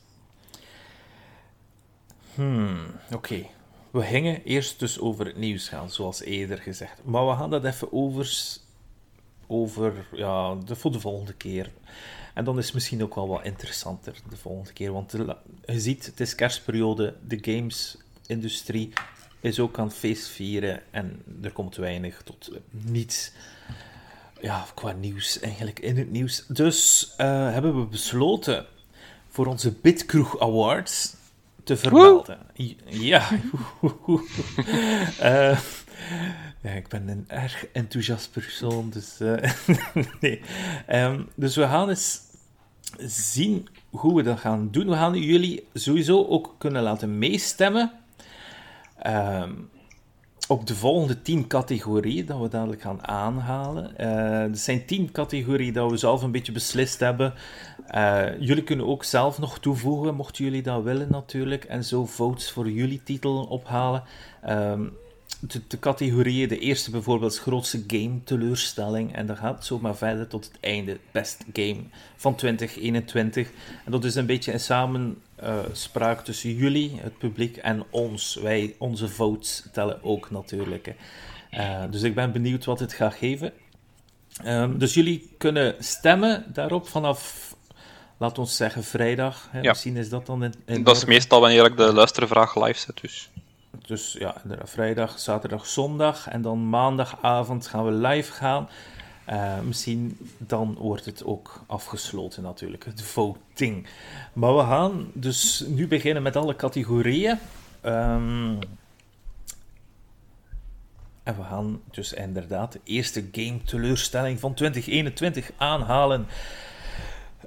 [2.35, 2.77] Hmm,
[3.13, 3.45] oké.
[3.91, 7.01] We gingen eerst dus over het nieuws gaan, zoals eerder gezegd.
[7.03, 8.57] Maar we gaan dat even over,
[9.47, 11.71] over ja, de, voor de volgende keer.
[12.33, 14.91] En dan is het misschien ook wel wat interessanter de volgende keer.
[14.91, 15.11] Want
[15.65, 18.93] je ziet, het is kerstperiode, de gamesindustrie
[19.39, 23.31] is ook aan het feestvieren en er komt weinig tot niets
[24.41, 26.45] ja, qua nieuws eigenlijk in het nieuws.
[26.47, 28.65] Dus eh, hebben we besloten
[29.29, 31.15] voor onze Bitkroeg Awards
[31.63, 32.37] te vermelden.
[32.85, 33.29] Ja.
[35.19, 35.59] Eh,
[36.61, 39.51] Ja, ik ben een erg enthousiast persoon, dus eh,
[40.21, 40.41] nee.
[40.87, 42.19] Ehm, dus we gaan eens
[42.97, 44.87] zien hoe we dat gaan doen.
[44.87, 47.91] We gaan jullie sowieso ook kunnen laten meestemmen
[49.01, 49.51] ehm,
[50.47, 53.93] op de volgende tien categorieën dat we dadelijk gaan aanhalen.
[53.97, 57.33] Uh, er zijn tien categorieën dat we zelf een beetje beslist hebben.
[57.95, 62.51] Uh, jullie kunnen ook zelf nog toevoegen, mochten jullie dat willen natuurlijk, en zo votes
[62.51, 64.03] voor jullie titel ophalen.
[64.49, 64.91] Um,
[65.39, 66.47] de, categorieën.
[66.47, 69.15] De eerste bijvoorbeeld is grootste game teleurstelling.
[69.15, 70.97] En dat gaat zomaar verder tot het einde.
[71.11, 71.81] Best game
[72.15, 73.49] van 2021.
[73.85, 74.59] En dat is een beetje een
[75.41, 78.35] samenspraak tussen jullie, het publiek, en ons.
[78.35, 80.95] Wij, onze votes tellen ook natuurlijk.
[81.51, 83.53] Uh, dus ik ben benieuwd wat het gaat geven.
[84.45, 87.47] Um, dus jullie kunnen stemmen daarop vanaf
[88.17, 89.47] laat ons zeggen vrijdag.
[89.51, 89.59] Hè?
[89.59, 89.69] Ja.
[89.69, 93.01] Misschien is dat dan in, in Dat is meestal wanneer ik de luistervraag live zet,
[93.01, 93.29] dus.
[93.85, 96.27] Dus ja, vrijdag, zaterdag, zondag.
[96.27, 98.69] En dan maandagavond gaan we live gaan.
[99.29, 103.87] Uh, misschien dan wordt het ook afgesloten natuurlijk, het voting.
[104.33, 107.39] Maar we gaan dus nu beginnen met alle categorieën.
[107.85, 108.59] Um,
[111.23, 116.27] en we gaan dus inderdaad de eerste game teleurstelling van 2021 aanhalen.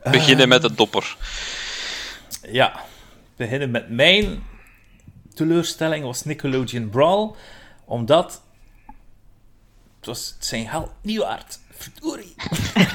[0.03, 1.17] Beginnen met de dopper.
[2.43, 2.81] Ja,
[3.37, 4.43] beginnen met mijn
[5.35, 7.35] teleurstelling was Nickelodeon Brawl,
[7.85, 8.43] omdat
[9.97, 11.61] het was zijn geld niet waard.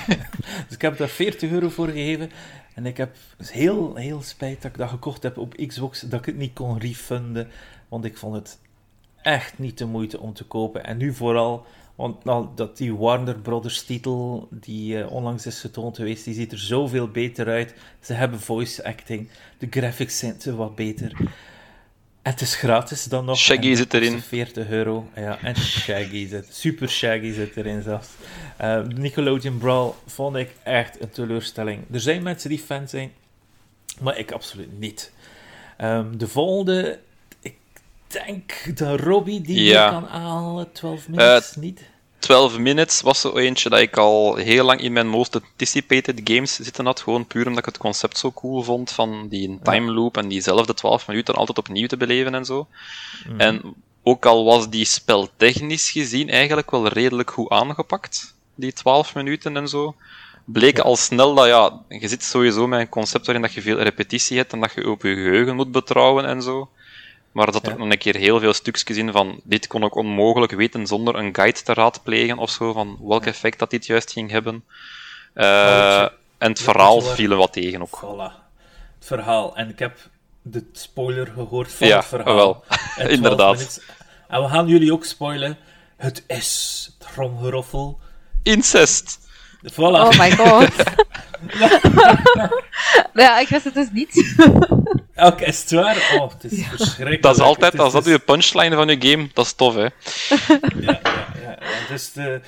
[0.66, 2.32] Dus ik heb daar 40 euro voor gegeven.
[2.74, 6.26] En ik heb heel, heel spijt dat ik dat gekocht heb op Xbox, dat ik
[6.26, 7.48] het niet kon refunden.
[7.88, 8.60] Want ik vond het
[9.22, 10.84] echt niet de moeite om te kopen.
[10.84, 11.66] En nu vooral,
[11.96, 16.52] want nou, dat die Warner Brothers titel, die uh, onlangs is getoond geweest, die ziet
[16.52, 17.74] er zoveel beter uit.
[18.00, 21.32] Ze hebben voice acting, de graphics zijn wat beter
[22.28, 23.38] het is gratis dan nog.
[23.38, 24.22] Shaggy zit erin.
[24.22, 25.10] 40 euro.
[25.16, 26.48] Ja, en Shaggy zit.
[26.52, 28.08] Super Shaggy zit erin zelfs.
[28.62, 31.84] Uh, Nickelodeon Brawl vond ik echt een teleurstelling.
[31.92, 33.12] Er zijn mensen die fan zijn,
[34.00, 35.12] maar ik absoluut niet.
[35.82, 37.00] Um, de volgende,
[37.42, 37.56] ik
[38.08, 39.90] denk dat Robbie die ja.
[39.90, 40.72] kan halen.
[40.72, 41.82] 12 minutes, uh, niet?
[42.28, 46.56] 12 Minutes was zo eentje dat ik al heel lang in mijn most anticipated games
[46.56, 47.02] zitten had.
[47.02, 50.74] Gewoon puur omdat ik het concept zo cool vond van die time loop en diezelfde
[50.74, 52.68] 12 minuten altijd opnieuw te beleven en zo.
[53.28, 53.40] Mm.
[53.40, 59.16] En ook al was die spel technisch gezien eigenlijk wel redelijk goed aangepakt, die 12
[59.16, 59.96] minuten en zo,
[60.46, 63.80] bleek al snel dat ja, je zit sowieso met een concept waarin dat je veel
[63.80, 66.70] repetitie hebt en dat je op je geheugen moet betrouwen en zo.
[67.38, 67.78] Maar dat er ja.
[67.78, 71.36] nog een keer heel veel stukjes in van dit kon ik onmogelijk weten zonder een
[71.36, 74.64] guide te raadplegen of zo, van welk effect dat dit juist ging hebben.
[75.36, 76.02] Uh,
[76.38, 77.98] en het verhaal viel er wat tegen ook.
[77.98, 78.34] Voilà.
[78.98, 79.56] Het verhaal.
[79.56, 79.98] En ik heb
[80.42, 82.36] de spoiler gehoord van ja, het verhaal.
[82.36, 82.64] wel.
[83.18, 83.82] Inderdaad.
[84.28, 85.58] En we gaan jullie ook spoilen.
[85.96, 88.00] Het is tromgeroffel.
[88.44, 89.27] Incest.
[89.76, 90.02] Voilà.
[90.08, 90.72] Oh my god.
[93.14, 94.36] ja, ik wist het dus niet.
[95.16, 96.18] Oké, is het waar?
[96.20, 96.68] Oh, het is ja.
[96.68, 97.22] verschrikkelijk.
[97.22, 99.82] Dat is altijd, als dat uw punchline van je game, dat is tof, hè?
[99.82, 99.90] ja,
[100.80, 101.00] ja,
[101.42, 101.58] ja.
[101.90, 102.42] Dus de,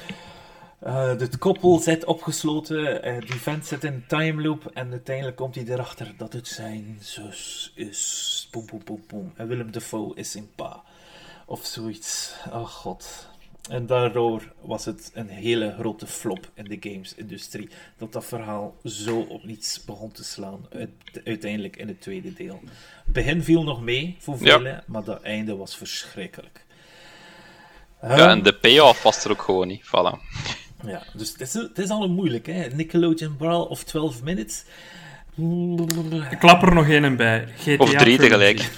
[0.84, 5.36] uh, het koppel zit opgesloten, uh, die vent zit in een time loop en uiteindelijk
[5.36, 8.48] komt hij erachter dat het zijn zus is.
[8.52, 9.34] Boom, boom, boom, boom.
[9.36, 10.84] En Willem Dafoe is zijn pa.
[11.46, 12.34] Of zoiets.
[12.52, 13.29] Oh god.
[13.70, 17.70] En daardoor was het een hele grote flop in de games-industrie.
[17.98, 20.68] Dat dat verhaal zo op niets begon te slaan.
[21.26, 22.60] Uiteindelijk in het tweede deel.
[23.06, 24.84] Het begin viel nog mee voor velen, ja.
[24.88, 26.66] maar dat einde was verschrikkelijk.
[28.02, 29.86] Ja, en de payoff was er ook gewoon niet.
[29.86, 30.20] Voilà.
[30.86, 32.68] Ja, dus het is, het is al moeilijk, hè?
[32.68, 34.64] Nickelodeon Brawl of 12 Minutes.
[36.32, 37.48] Ik klap er nog één bij.
[37.58, 38.60] GTA of drie tegelijk.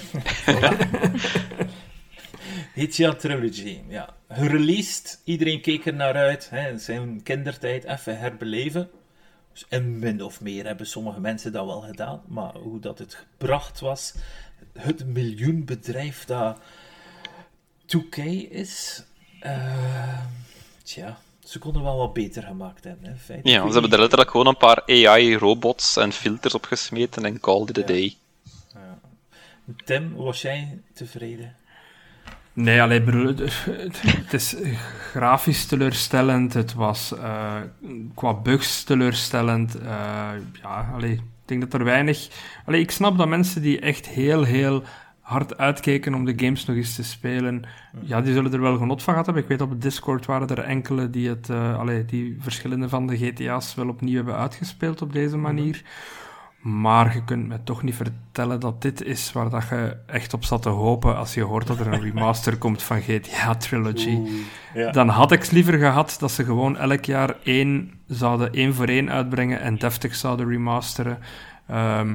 [2.74, 4.14] GTA Trilogy, ja.
[4.32, 6.50] Gereleased, iedereen keek er naar uit.
[6.50, 6.78] Hè.
[6.78, 8.90] Zijn kindertijd even herbeleven.
[9.52, 12.22] Dus in min of meer hebben sommige mensen dat wel gedaan.
[12.26, 14.14] Maar hoe dat het gebracht was,
[14.78, 16.58] het miljoenbedrijf dat
[17.86, 18.16] 2K
[18.50, 19.04] is,
[19.42, 20.18] uh,
[20.82, 23.10] tja, ze konden wel wat beter gemaakt hebben.
[23.10, 23.48] Hè, feit.
[23.48, 27.68] Ja, ze hebben er letterlijk gewoon een paar AI-robots en filters op gesmeten en called
[27.68, 28.16] it a day.
[28.74, 28.98] Ja.
[29.84, 31.56] Tim, was jij tevreden?
[32.52, 33.06] Nee, alleen
[34.02, 34.56] het is
[35.10, 36.54] grafisch teleurstellend.
[36.54, 37.54] Het was uh,
[38.14, 39.76] qua bugs teleurstellend.
[39.82, 40.30] Uh,
[40.62, 42.28] ja, allee, ik denk dat er weinig.
[42.66, 44.82] Allee, ik snap dat mensen die echt heel, heel
[45.32, 47.64] hard uitkeken om de games nog eens te spelen,
[48.00, 49.42] ja, die zullen er wel genot van gehad hebben.
[49.42, 53.06] Ik weet op het Discord waren er enkele die, het, uh, allee, die verschillende van
[53.06, 55.82] de GTA's wel opnieuw hebben uitgespeeld op deze manier.
[56.62, 60.44] Maar je kunt me toch niet vertellen dat dit is waar dat je echt op
[60.44, 64.18] zat te hopen als je hoort dat er een remaster komt van GTA Trilogy.
[64.74, 64.90] Ja.
[64.90, 69.10] Dan had ik liever gehad dat ze gewoon elk jaar één zouden één voor één
[69.10, 71.18] uitbrengen en deftig zouden remasteren.
[71.66, 72.14] Ehm,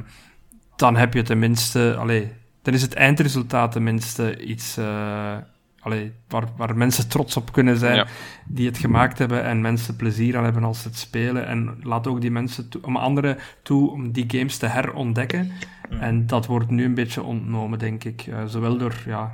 [0.75, 5.35] dan heb je tenminste, allee, dan is het eindresultaat tenminste iets uh,
[5.79, 8.07] allee, waar, waar mensen trots op kunnen zijn Ja.
[8.45, 11.47] die het gemaakt hebben en mensen plezier aan hebben als ze het spelen.
[11.47, 15.51] En laat ook die mensen toe, om anderen toe om die games te herontdekken.
[15.99, 18.21] En dat wordt nu een beetje ontnomen, denk ik.
[18.27, 19.33] Eh, zowel door ja,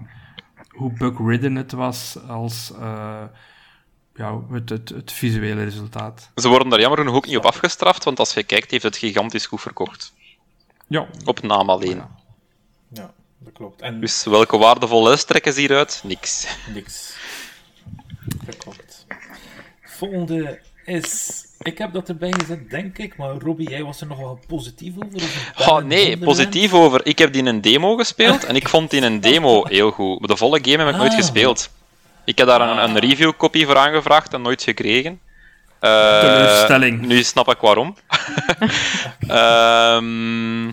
[0.70, 3.22] hoe bug-ridden het was, als eh,
[4.16, 6.32] ja, het, het, het visuele resultaat.
[6.36, 8.98] Ze worden daar jammer genoeg ook niet op afgestraft, want als je kijkt, heeft het
[8.98, 10.14] gigantisch goed verkocht.
[10.88, 12.02] Ja, Op naam alleen.
[12.92, 13.14] Ja,
[13.44, 13.82] dat klopt.
[13.82, 16.02] En Dus welke waardevolle les trekken ze hieruit?
[16.04, 16.48] Niks.
[16.74, 17.14] niks.
[18.46, 19.06] Dat klopt.
[19.84, 21.42] Volgende is...
[21.62, 24.94] Ik heb dat erbij gezet, denk ik, maar Robbie, jij was er nog wel positief
[24.96, 25.30] over?
[25.70, 27.06] Oh, nee, positief over.
[27.06, 29.92] Ik heb die in een demo gespeeld en ik vond die in een demo heel
[29.92, 30.20] goed.
[30.20, 31.18] Maar de volle game heb ik nooit Ah.
[31.18, 31.70] gespeeld.
[32.26, 35.20] Ik heb daar een, een review-kopie voor aangevraagd en nooit gekregen.
[35.80, 37.02] Eh, Teleurstelling.
[37.02, 37.96] Nu snap ik waarom.
[39.28, 40.68] Ehm,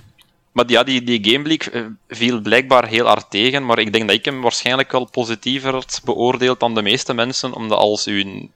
[0.60, 4.16] maar ja, die, die gamebleak eh, viel blijkbaar heel hard tegen, maar ik denk dat
[4.16, 8.48] ik hem waarschijnlijk wel positiever had beoordeeld dan de meeste mensen, omdat als uw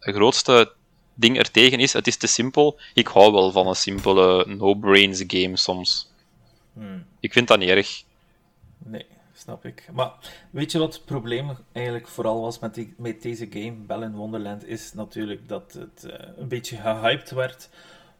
[0.00, 0.72] grootste
[1.14, 2.78] ding er tegen is, het is te simpel.
[2.94, 6.10] Ik hou wel van een simpele no-brains game soms.
[6.72, 7.04] Hmm.
[7.20, 8.02] Ik vind dat niet erg.
[8.78, 9.88] Nee, snap ik.
[9.92, 10.12] Maar
[10.50, 14.14] weet je wat het probleem eigenlijk vooral was met, die, met deze game, Bell in
[14.14, 17.68] Wonderland, is natuurlijk dat het eh, een beetje gehyped werd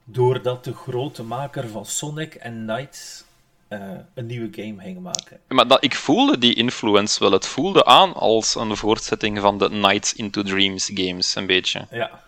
[0.05, 3.25] doordat de grote maker van Sonic en Knights
[3.71, 3.81] eh,
[4.15, 5.41] een nieuwe game ging maken.
[5.49, 7.33] Maar dat, ik voelde die influence wel.
[7.33, 11.87] Het voelde aan als een voortzetting van de Nights into Dreams games, een beetje.
[11.91, 12.21] Ja,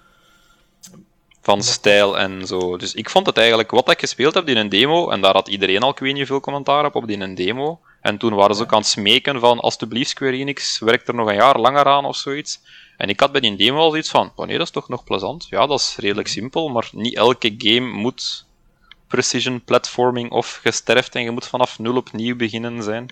[1.42, 2.76] van stijl en zo.
[2.76, 5.48] Dus ik vond het eigenlijk, wat ik gespeeld heb in een demo, en daar had
[5.48, 7.80] iedereen al, ik weet niet veel commentaar op, op die een demo.
[8.00, 11.28] En toen waren ze ook aan het smeken van, alsjeblieft Square Enix, werkt er nog
[11.28, 12.60] een jaar langer aan of zoiets.
[12.96, 15.04] En ik had bij die demo al zoiets van, oh nee, dat is toch nog
[15.04, 15.46] plezant.
[15.50, 18.46] Ja, dat is redelijk simpel, maar niet elke game moet
[19.12, 23.06] precision platforming of gesterfd en je moet vanaf nul opnieuw beginnen zijn.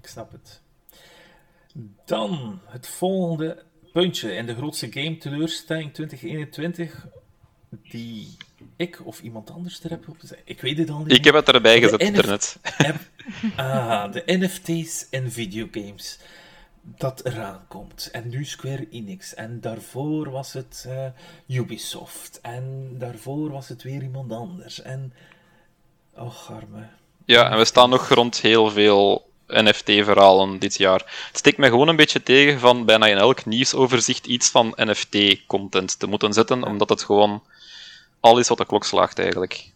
[0.00, 0.60] ik snap het.
[2.04, 3.62] Dan het volgende
[3.92, 7.06] puntje in de grootste game teleurstelling 2021,
[7.68, 8.36] die
[8.76, 10.40] ik of iemand anders er heb op gezet.
[10.44, 11.12] Ik weet het al niet.
[11.12, 12.58] Ik heb het erbij gezet internet.
[13.56, 16.18] Ah, de NFT's in videogames.
[16.82, 18.08] Dat eraan komt.
[18.12, 19.34] En nu Square Enix.
[19.34, 21.06] En daarvoor was het eh,
[21.56, 22.40] Ubisoft.
[22.40, 24.82] En daarvoor was het weer iemand anders.
[24.82, 25.12] En.
[26.14, 26.88] Och, arme.
[27.24, 31.26] Ja, en we staan nog rond heel veel NFT-verhalen dit jaar.
[31.26, 35.98] Het steekt mij gewoon een beetje tegen van bijna in elk nieuwsoverzicht iets van NFT-content
[35.98, 37.42] te moeten zetten, omdat het gewoon
[38.20, 39.71] al is wat de klok slaagt eigenlijk.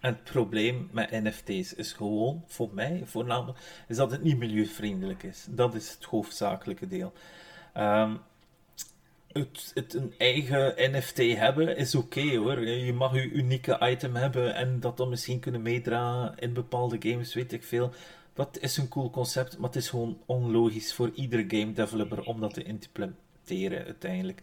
[0.00, 5.22] En het probleem met NFT's is gewoon, voor mij voornamelijk, is dat het niet milieuvriendelijk
[5.22, 5.46] is.
[5.50, 7.12] Dat is het hoofdzakelijke deel.
[7.72, 8.14] Ehm,
[9.32, 12.60] het, het een eigen NFT hebben is oké hoor.
[12.60, 17.34] Je mag je unieke item hebben en dat dan misschien kunnen meedragen in bepaalde games,
[17.34, 17.92] weet ik veel.
[18.34, 22.40] Dat is een cool concept, maar het is gewoon onlogisch voor iedere game developer om
[22.40, 22.62] dat te
[23.86, 24.40] uiteindelijk.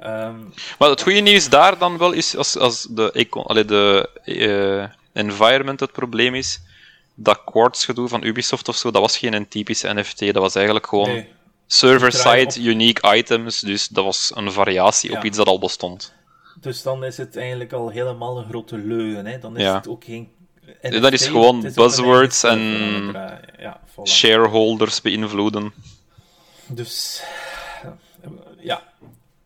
[0.00, 0.38] Ehm,
[0.78, 5.22] Maar het goede nieuws daar dan wel is, als, als de, eco- allee, de eh,
[5.22, 6.60] environment het probleem is,
[7.14, 10.54] dat Quartz gedoe van Ubisoft of zo, dat was geen een typische NFT, dat was
[10.54, 11.28] eigenlijk gewoon nee.
[11.66, 16.12] server-side unique items, dus dat was een variatie op iets dat al bestond.
[16.60, 19.26] Dus dan is het eigenlijk al helemaal een grote leugen.
[19.26, 19.38] Hè?
[19.38, 19.74] Dan is Ja.
[19.74, 20.28] het ook geen.
[20.82, 22.60] dat is NFT, gewoon het is een buzzwords en.
[23.58, 24.02] Ja, voilà.
[24.02, 25.72] Shareholders beïnvloeden.
[26.66, 27.22] Dus
[28.58, 28.82] ja,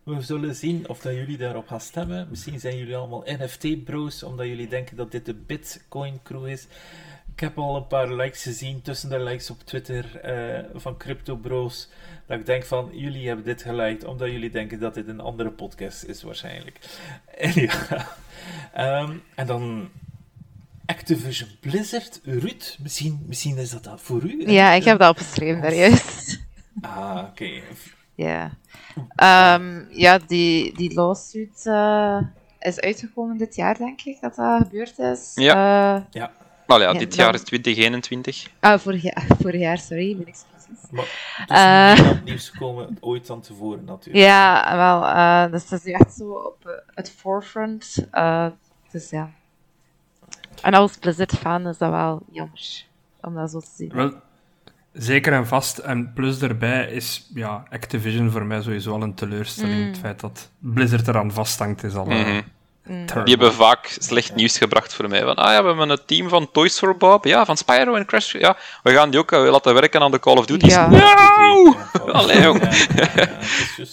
[0.03, 2.27] we zullen zien of dat jullie daarop gaan stemmen.
[2.31, 6.67] Misschien zijn jullie allemaal NFT-bro's, omdat jullie denken dat dit de Bitcoin-crew is.
[7.35, 11.89] Ik heb al een paar likes gezien tussen de likes op Twitter eh, van crypto-bro's.
[12.27, 15.51] Dat ik denk van, jullie hebben dit geliked omdat jullie denken dat dit een andere
[15.51, 16.79] podcast is waarschijnlijk.
[17.39, 18.07] En ja,
[18.73, 19.91] ehm, en dan
[20.87, 22.21] Activision Blizzard.
[22.25, 24.51] Ruud, misschien, misschien is dat dat voor u?
[24.51, 26.41] Ja, ik heb dat opgeschreven daar juist.
[26.81, 27.63] Ah, oké.
[28.25, 28.51] Ja.
[29.17, 32.19] Ehm, ja, die, die lawsuit eh,
[32.59, 35.33] is uitgekomen dit jaar, denk ik, dat dat gebeurd is.
[35.35, 35.55] Ja.
[35.97, 36.33] Eh, Ja,
[36.67, 38.51] Wel ja, Ja, dit dan- jaar is 2021.
[38.61, 40.91] ah, vorig jaar, vorig jaar, sorry, mijn excuses.
[40.91, 41.05] maar
[41.37, 41.91] het is Eh.
[41.99, 44.25] niet aan het nieuws gekomen ooit van tevoren natuurlijk.
[44.25, 48.07] Ja, wel, eh, dus dat is echt zo op het forefront.
[48.11, 48.47] eh,
[48.91, 49.31] dus ja.
[50.63, 52.85] En als Blizzard-fan is dat wel jammer,
[53.21, 53.93] om dat zo te zien.
[53.93, 54.13] Wel,
[54.93, 55.79] zeker en vast.
[55.79, 59.81] En plus daarbij is ja, Activision voor mij sowieso al een teleurstelling.
[59.81, 59.87] Mm.
[59.87, 62.07] Het feit dat Blizzard eraan vasthangt is al...
[62.09, 62.43] eh, Mhm.
[63.25, 65.23] Die hebben vaak slecht nieuws gebracht voor mij.
[65.23, 68.07] Van, ah ja, we hebben een team van Toys for Bob, ja, van Spyro en
[68.07, 68.33] Crash.
[68.33, 70.73] Ja, we gaan die ook eh, laten werken aan de Call of Duty's.
[70.73, 70.91] Ja.
[70.91, 71.75] Wauw!
[71.93, 72.63] Ja, Allee, jong.
[72.97, 73.27] ja, ja,
[73.77, 73.85] ja.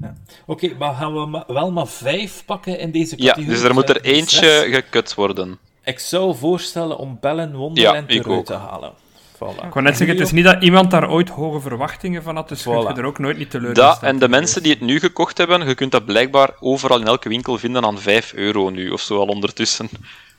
[0.00, 0.14] Ja.
[0.46, 3.50] Oké, maar gaan we ma- wel maar vijf pakken in deze Ja, categorie?
[3.54, 5.58] dus er moet er eentje gekut worden.
[5.84, 8.92] Ik zou voorstellen om Bellen Wonderland Ja, eruit te halen.
[9.40, 9.64] Voilà.
[9.66, 12.48] Ik wou net zeggen, het is niet dat iemand daar ooit hoge verwachtingen van had,
[12.48, 12.98] dus kun je Voilà.
[12.98, 15.74] er ook nooit niet teleurgesteld Dat, en de mensen die het nu gekocht hebben, je
[15.74, 19.26] kunt dat blijkbaar overal in elke winkel vinden aan 5 euro nu, of zo al
[19.26, 19.88] ondertussen.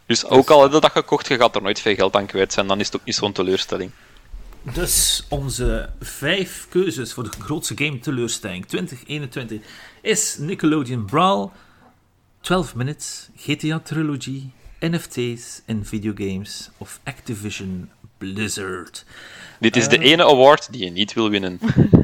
[0.06, 2.54] Dus ook al heb je dat gekocht, je gaat er nooit veel geld aan kwijt
[2.54, 3.92] zijn, dan is het ook niet zo'n teleurstelling.
[4.64, 9.62] Dus onze vijf keuzes voor de grootste game teleurstelling 2021
[10.02, 11.50] is Nickelodeon Brawl,
[12.42, 14.44] 12 Minutes, GTA Trilogy,
[14.80, 17.90] NFT's in videogames of Activision
[18.22, 19.06] Blizzard.
[19.60, 21.60] Dit is de ene award die je niet wil winnen.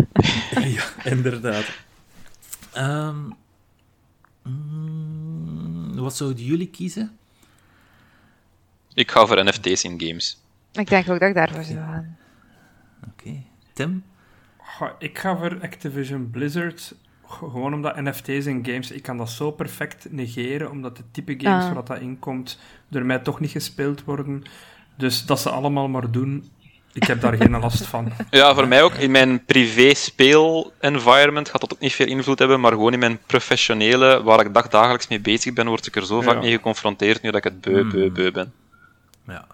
[0.75, 1.65] ja, inderdaad.
[2.73, 3.15] Ehm,
[4.43, 7.17] mm, wat zouden jullie kiezen?
[8.93, 10.41] Ik ga voor NFT's in games.
[10.71, 12.17] Ik denk ook dat ik daarvoor zou gaan.
[13.07, 13.43] Oké.
[13.73, 14.03] Tim?
[14.57, 16.95] Goh, ik ga voor Activision Blizzard.
[17.27, 21.65] Gewoon omdat NFT's en games, ik kan dat zo perfect negeren, omdat de type games
[21.65, 21.73] Ah.
[21.73, 24.43] waar dat in komt, door mij toch niet gespeeld worden.
[24.97, 26.51] Dus dat ze allemaal maar doen,
[26.93, 28.11] ik heb daar geen last van.
[28.29, 28.93] Ja, voor mij ook.
[28.93, 34.23] In mijn privé-speel-environment gaat dat ook niet veel invloed hebben, maar gewoon in mijn professionele,
[34.23, 36.39] waar ik dagdagelijks mee bezig ben, word ik er zo vaak Ja.
[36.39, 38.53] mee geconfronteerd nu dat ik het beu, beu, beu ben.
[39.27, 39.45] Ja.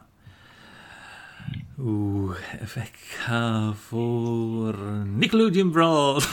[1.79, 4.75] Oeh, even, ik ga voor
[5.05, 6.19] Nickelodeon Brawl.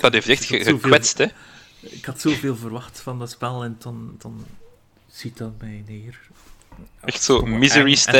[0.00, 1.26] Dat heeft echt gekwetst, hè.
[1.80, 4.44] Ik had zoveel verwacht van dat spel en dan, dan
[5.12, 6.18] ziet dat mij neer.
[7.00, 7.58] Echt zo En-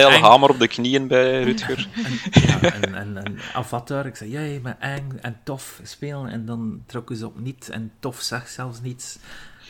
[0.08, 0.22] en eng.
[0.22, 1.88] hamer op de knieën bij Rutger.
[2.46, 6.28] Ja, en, en, en Avatar, ik zei, jij, maar eng en tof spelen.
[6.28, 9.18] En dan trokken ze op niet en tof zegt zelfs niets.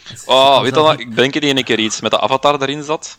[0.09, 1.01] En Oh, weet je wat?
[1.01, 3.19] Ik denk die ene keer iets met de avatar erin zat.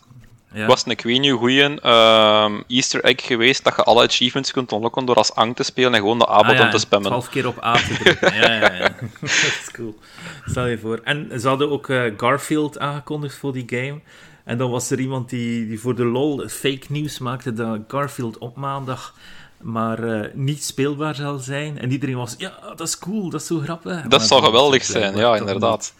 [0.53, 0.65] Ja.
[0.67, 4.71] Was een ik weet niet goeie ehm, easter egg geweest dat je alle achievements kunt
[4.71, 7.09] unlocken door als Ang te spelen en gewoon de A-button Ah, ja, te spammen.
[7.09, 8.33] 12 keer op A te drukken.
[8.33, 8.89] Ja, ja, ja.
[9.21, 9.99] dat is cool.
[10.45, 10.99] Stel je voor.
[11.03, 13.99] En ze hadden ook eh, Garfield aangekondigd voor die game.
[14.43, 18.37] En dan was er iemand die, die voor de lol fake nieuws maakte dat Garfield
[18.37, 19.13] op maandag
[19.61, 21.79] maar eh, niet speelbaar zal zijn.
[21.79, 23.93] En iedereen was, ja, dat is cool, dat is zo grappig.
[23.93, 25.93] Maar Dat zou geweldig het zijn, ja, inderdaad.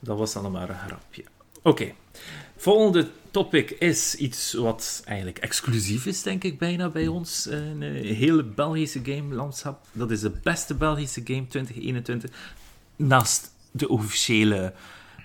[0.00, 1.24] Dat was dan maar een grapje.
[1.62, 1.92] Oké.
[2.56, 7.46] Volgende topic is iets wat eigenlijk exclusief is, denk ik, bijna bij ons.
[7.50, 9.86] Een eh, hele Belgische game-landschap.
[9.92, 12.30] Dat is de beste Belgische game 2021.
[12.96, 14.74] Naast de officiële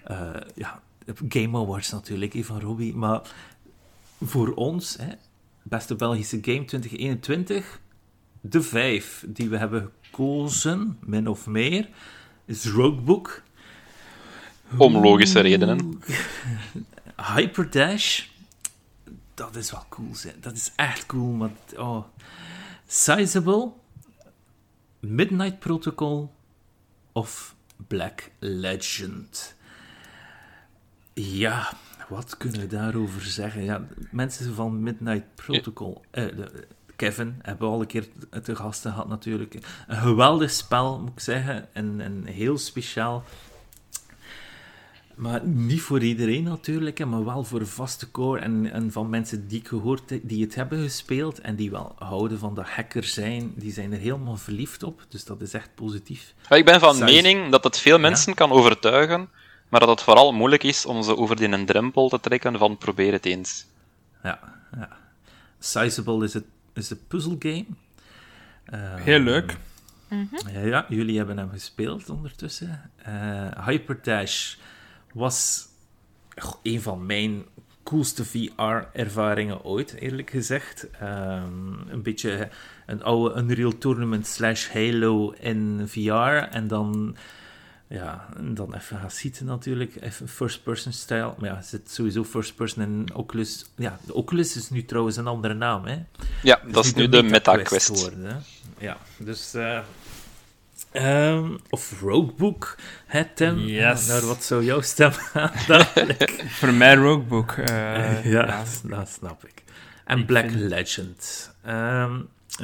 [0.03, 0.81] eh, ja,
[1.27, 2.95] Game Awards natuurlijk, van Robbie.
[2.95, 3.21] Maar
[4.21, 5.13] voor ons, hè,
[5.63, 7.79] beste Belgische game 2021,
[8.41, 11.89] de vijf die we hebben gekozen, min of meer,
[12.45, 13.43] is Roguebook.
[14.77, 15.79] Om logische redenen.
[17.15, 18.23] Hyperdash,
[19.33, 20.15] dat is wel cool.
[20.15, 20.33] Zeg.
[20.39, 21.31] Dat is echt cool.
[21.31, 22.03] Maar, oh.
[22.87, 23.71] Sizable,
[24.99, 26.33] Midnight Protocol
[27.11, 27.55] of
[27.87, 29.55] Black Legend.
[31.13, 31.73] Ja,
[32.09, 33.63] wat kunnen we daarover zeggen?
[33.63, 38.07] Ja, mensen van Midnight Protocol, eh, de- Kevin, hebben we al een keer
[38.43, 39.53] te gasten gehad natuurlijk.
[39.87, 41.73] Een geweldig spel, moet ik zeggen.
[41.73, 43.23] En, en heel speciaal.
[45.15, 48.39] Maar niet voor iedereen natuurlijk, maar wel voor vaste core.
[48.39, 51.95] En, en van mensen die ik gehoord heb, die het hebben gespeeld en die wel
[51.97, 55.05] houden van dat hacker zijn, die zijn er helemaal verliefd op.
[55.09, 56.33] Dus dat is echt positief.
[56.49, 59.29] Ik ben van mening dat het veel mensen kan overtuigen,
[59.69, 62.77] maar dat het vooral moeilijk is om ze over die een drempel te trekken van
[62.77, 63.65] probeer het eens.
[64.23, 64.39] Ja,
[64.75, 64.89] ja.
[65.59, 67.65] Sizable is, het, is een puzzelgame.
[68.65, 69.57] Eh, Heel leuk.
[70.51, 72.91] Ja, ja, jullie hebben hem gespeeld ondertussen.
[72.95, 74.55] Eh, Hyperdash
[75.15, 75.67] was
[76.63, 77.45] een van mijn
[77.83, 80.87] coolste VR-ervaringen ooit, eerlijk gezegd.
[80.99, 82.49] Ehm, een beetje
[82.85, 86.49] een oude Unreal Tournament slash Halo in VR.
[86.51, 87.15] En dan,
[87.87, 89.95] ja, dan even gaan zitten natuurlijk.
[90.01, 91.33] Even first-person style.
[91.37, 93.65] Maar ja, het zit sowieso first-person in Oculus.
[93.75, 95.97] Ja, de Oculus is nu trouwens een andere naam, hè.
[96.43, 98.11] Ja, dat is nu de MetaQuest.
[98.77, 99.53] Ja, dus...
[99.53, 99.79] eh,
[100.95, 102.75] ehm, of Roguebook,
[103.05, 103.57] hè, Tim?
[103.59, 104.07] Yes.
[104.07, 105.11] Naar wat zou jouw stem
[105.67, 106.43] dadelijk?
[106.59, 107.51] Voor mij Roguebook.
[107.51, 108.63] eh, ja, ja.
[108.83, 109.63] dat snap ik.
[110.05, 111.51] En Ik Black vind- Legend.
[111.65, 112.13] Ehm,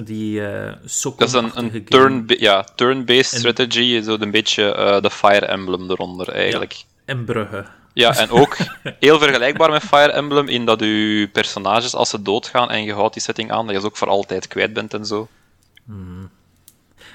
[0.04, 0.74] die eh
[1.18, 5.46] Dat is een, een turn, ja, turn-based En- strategy, zo een beetje eh, de Fire
[5.46, 6.84] Emblem eronder eigenlijk.
[7.06, 7.66] in Brugge.
[7.94, 8.58] Ja, en ook
[9.00, 13.14] heel vergelijkbaar met Fire Emblem in dat je personages, als ze doodgaan en je houdt
[13.14, 15.28] die setting aan, dat je ze ook voor altijd kwijt bent en zo.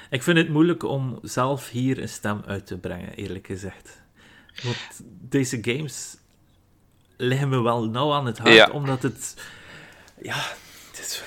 [0.09, 4.01] Ik vind het moeilijk om zelf hier een stem uit te brengen, eerlijk gezegd.
[4.63, 4.77] Want
[5.29, 6.17] deze games
[7.17, 8.69] liggen me wel nauw aan het hart, Ja.
[8.69, 9.35] omdat het...
[10.21, 10.35] Ja,
[10.89, 11.23] het is-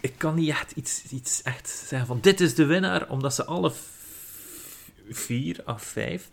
[0.00, 3.44] ik kan niet echt iets, iets echt zeggen van dit is de winnaar, omdat ze
[3.44, 3.72] alle
[5.10, 6.28] vier of vijf,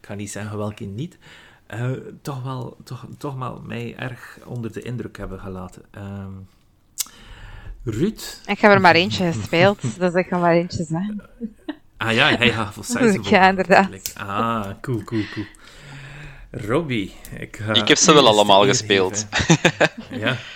[0.00, 1.18] ik ga niet zeggen welke niet,
[1.66, 1.90] eh,
[2.22, 5.82] toch wel toch, toch wel mij erg onder de indruk hebben gelaten.
[5.90, 6.32] Ehm
[7.84, 8.20] Ruud?
[8.46, 11.22] Ik heb er maar eentje gespeeld, dus ik ga maar eentje zeggen.
[11.96, 13.30] Ah ja, hij gaat voor Sizable.
[13.30, 13.88] Ja, inderdaad.
[14.16, 15.46] Ah, cool, cool, cool.
[16.50, 19.26] Robbie, ik ga Ik heb ze wel allemaal gespeeld.
[19.30, 19.90] geven.
[20.18, 20.36] ja.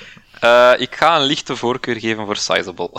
[0.41, 2.91] Eh, ik ga een lichte voorkeur geven voor Sizable.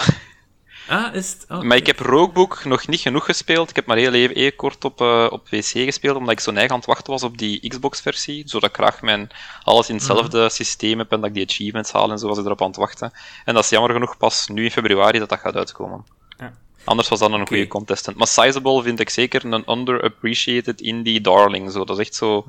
[0.88, 1.46] Ah, is het?
[1.50, 3.70] Oh, Maar ik heb Roguebook nog niet genoeg gespeeld.
[3.70, 6.52] Ik heb maar heel even even kort op, eh, op PC gespeeld, omdat ik zo
[6.52, 9.30] neig aan het wachten was op die Xbox-versie, zodat ik graag mijn,
[9.64, 12.46] alles in hetzelfde systeem heb en dat ik die achievements haal en zo was ik
[12.46, 13.12] erop aan het wachten.
[13.46, 16.06] En dat is jammer genoeg pas nu in februari dat dat gaat uitkomen.
[16.88, 18.18] Anders was dat een goede contestant.
[18.18, 21.72] Maar Sizable vind ik zeker een underappreciated indie darling.
[21.72, 21.86] Zo.
[21.86, 22.46] Dat is echt zo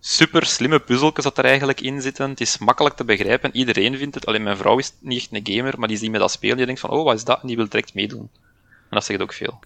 [0.00, 2.30] super slimme puzzeltjes dat er eigenlijk in zitten.
[2.30, 3.56] Het is makkelijk te begrijpen.
[3.56, 4.26] Iedereen vindt het.
[4.26, 6.56] Alleen mijn vrouw is niet echt een gamer, maar die ziet me dat spelen.
[6.56, 7.40] Die denkt van, oh, wat is dat?
[7.40, 8.30] En die wil direct meedoen.
[8.64, 9.58] En dat zegt ook veel.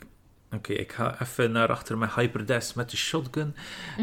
[0.52, 3.56] Oké, ik ga even naar achter mijn Hyperdash met de shotgun.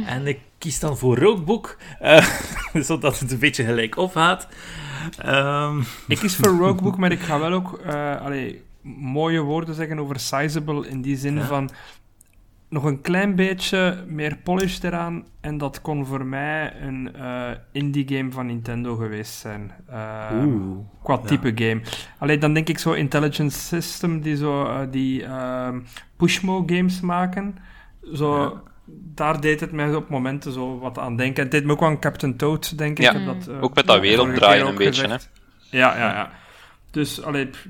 [0.05, 2.27] En ik kies dan voor Roguebook, eh,
[2.87, 4.47] zodat het een beetje gelijk opgaat.
[5.17, 8.63] Ehm, Ik kies voor Roguebook, maar ik ga wel ook eh, allee,
[8.97, 10.87] mooie woorden zeggen over Sizable.
[10.89, 11.45] In die zin Ja.
[11.45, 11.69] van
[12.69, 15.25] nog een klein beetje meer polish eraan.
[15.41, 19.71] En dat kon voor mij een eh, indie game van Nintendo geweest zijn.
[19.89, 20.77] Eh, Oeh.
[21.03, 21.27] Qua Ja.
[21.27, 21.81] type game.
[22.17, 25.79] Alleen dan denk ik zo Intelligence System, die zo eh, die ehm,
[26.17, 27.55] Pushmo games maken.
[28.13, 28.53] Zo, Ja.
[29.13, 31.43] Daar deed het mij op momenten zo wat aan denken.
[31.43, 33.03] Het deed me ook aan Captain Toad, denk ik.
[33.03, 35.29] Ja, Ik heb dat, eh, ook met dat werelddraaien een beetje, gezegd.
[35.71, 36.29] Ja, ja, ja.
[36.91, 37.67] Dus, allee, pff,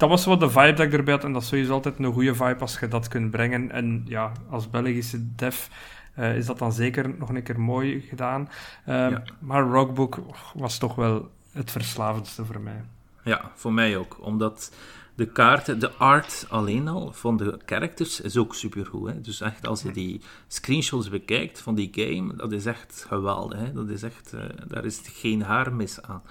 [0.00, 1.24] dat was wel de vibe dat ik erbij had.
[1.24, 3.70] En dat is sowieso altijd een goede vibe als je dat kunt brengen.
[3.70, 5.66] En ja, als Belgische dev
[6.14, 8.48] eh, is dat dan zeker nog een keer mooi gedaan.
[8.86, 9.22] Ehm, Ja.
[9.38, 10.18] Maar Rockbook
[10.54, 12.84] was toch wel het verslavendste voor mij.
[13.24, 14.16] Ja, voor mij ook.
[14.20, 14.72] Omdat
[15.14, 19.08] de kaarten, de art alleen al van de characters is ook supergoed.
[19.08, 19.20] Hè?
[19.20, 23.58] Dus echt, als je die screenshots bekijkt van die game, dat is echt geweldig.
[23.58, 23.72] Hè?
[23.72, 26.22] Dat is echt, eh, daar is geen haar mis aan.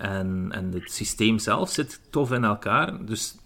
[0.00, 3.06] En, en het systeem zelf zit tof in elkaar.
[3.06, 3.36] Dus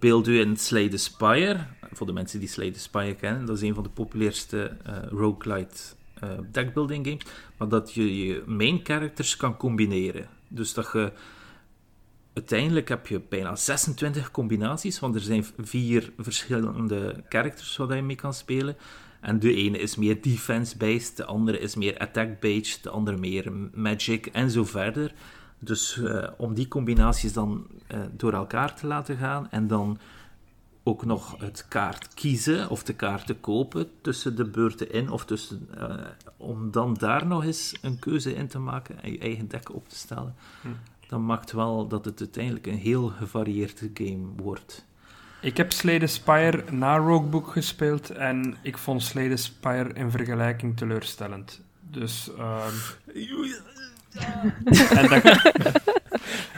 [0.00, 1.66] beeld u in Slay the Spire.
[1.92, 4.96] Voor de mensen die Slay the Spire kennen, dat is een van de populairste eh
[5.08, 5.82] roguelite
[6.14, 7.24] eh, deckbuilding games.
[7.56, 10.28] Maar dat je je main characters kan combineren.
[10.48, 11.12] Dus dat je
[12.32, 18.16] uiteindelijk heb je bijna 26 combinaties, want er zijn vier verschillende characters waar je mee
[18.16, 18.76] kan spelen.
[19.20, 24.26] En de ene is meer defense-based, de andere is meer attack-based, de andere meer magic
[24.26, 25.12] en zo verder.
[25.64, 29.98] Dus eh, om die combinaties dan eh, door elkaar te laten gaan en dan
[30.82, 35.24] ook nog het kaart kiezen of de kaart te kopen tussen de beurten in of
[35.24, 35.94] tussen, eh,
[36.36, 39.88] om dan daar nog eens een keuze in te maken en je eigen deck op
[39.88, 40.34] te stellen
[41.14, 44.84] dan maakt wel dat het uiteindelijk een heel gevarieerde game wordt.
[45.40, 50.10] Ik heb Slay the Spire na Roguebook gespeeld en ik vond Slay the Spire in
[50.10, 51.60] vergelijking teleurstellend.
[51.80, 52.74] Dus, ehm
[54.90, 55.22] en dat...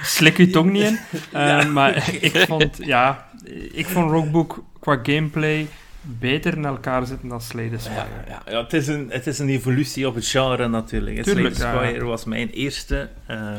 [0.02, 0.98] Slik je tong niet in.
[1.32, 3.28] Eh, Maar ik vond, ja,
[3.72, 5.68] ik vond Roguebook qua gameplay
[6.00, 8.06] beter in elkaar zitten dan Slay the Spire.
[8.28, 11.22] Ja, ja, het, is een, het is een evolutie op het genre natuurlijk.
[11.22, 11.78] Tuurlijk, ja, ja.
[11.88, 13.58] Spire was mijn eerste, eh,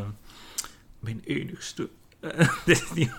[0.99, 1.89] mijn enigste.
[2.93, 3.11] niet-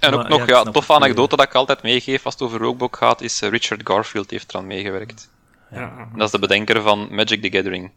[0.00, 2.96] En ook nog, ja, ja, toffe anekdote dat ik altijd meegeef als het over Roguebook
[2.96, 5.28] gaat, is eh, Richard Garfield heeft eraan meegewerkt.
[5.70, 6.08] Ja.
[6.16, 7.90] Dat is de bedenker van Magic the Gathering.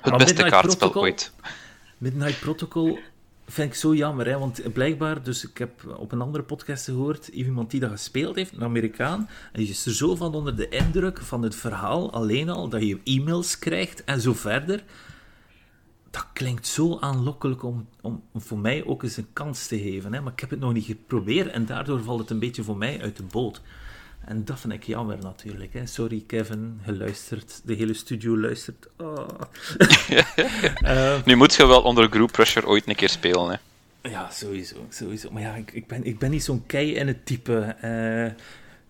[0.00, 1.32] Het beste Midnight kaartspel Protocol- ooit.
[1.98, 2.98] Midnight Protocol
[3.46, 7.28] vind ik zo jammer, hè, want blijkbaar, dus ik heb op een andere podcast gehoord,
[7.28, 10.68] iemand die dat gespeeld heeft, een Amerikaan, en je is er zo van onder de
[10.68, 14.82] indruk van het verhaal alleen al, dat je e-mails krijgt en zo verder.
[16.10, 20.20] Dat klinkt zo aanlokkelijk om, om voor mij ook eens een kans te geven, hè,
[20.20, 23.00] maar ik heb het nog niet geprobeerd en daardoor valt het een beetje voor mij
[23.00, 23.60] uit de boot.
[24.24, 25.72] En dat vind ik jammer natuurlijk.
[25.72, 25.86] Hè.
[25.86, 27.60] Sorry Kevin, geluisterd.
[27.64, 28.86] De hele studio luistert.
[28.98, 29.28] Oh.
[30.80, 33.50] Eh, Nu moet je wel onder group pressure ooit een keer spelen.
[34.02, 34.08] Hè.
[34.10, 35.30] ja, sowieso, sowieso.
[35.30, 37.60] Maar ja, ik, ik, ben, ik ben niet zo'n kei in het type.
[37.80, 38.44] eh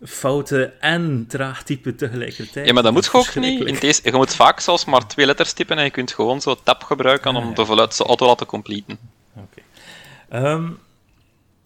[0.05, 2.67] fouten en traag type tegelijkertijd.
[2.67, 3.65] Ja, maar dat moet je ook niet.
[3.65, 6.57] In deze, je moet vaak zelfs maar twee letters typen en je kunt gewoon zo
[6.63, 8.99] tab gebruiken om de voluit zo auto laten completen.
[9.35, 9.61] Oké,
[10.29, 10.71] Ehm,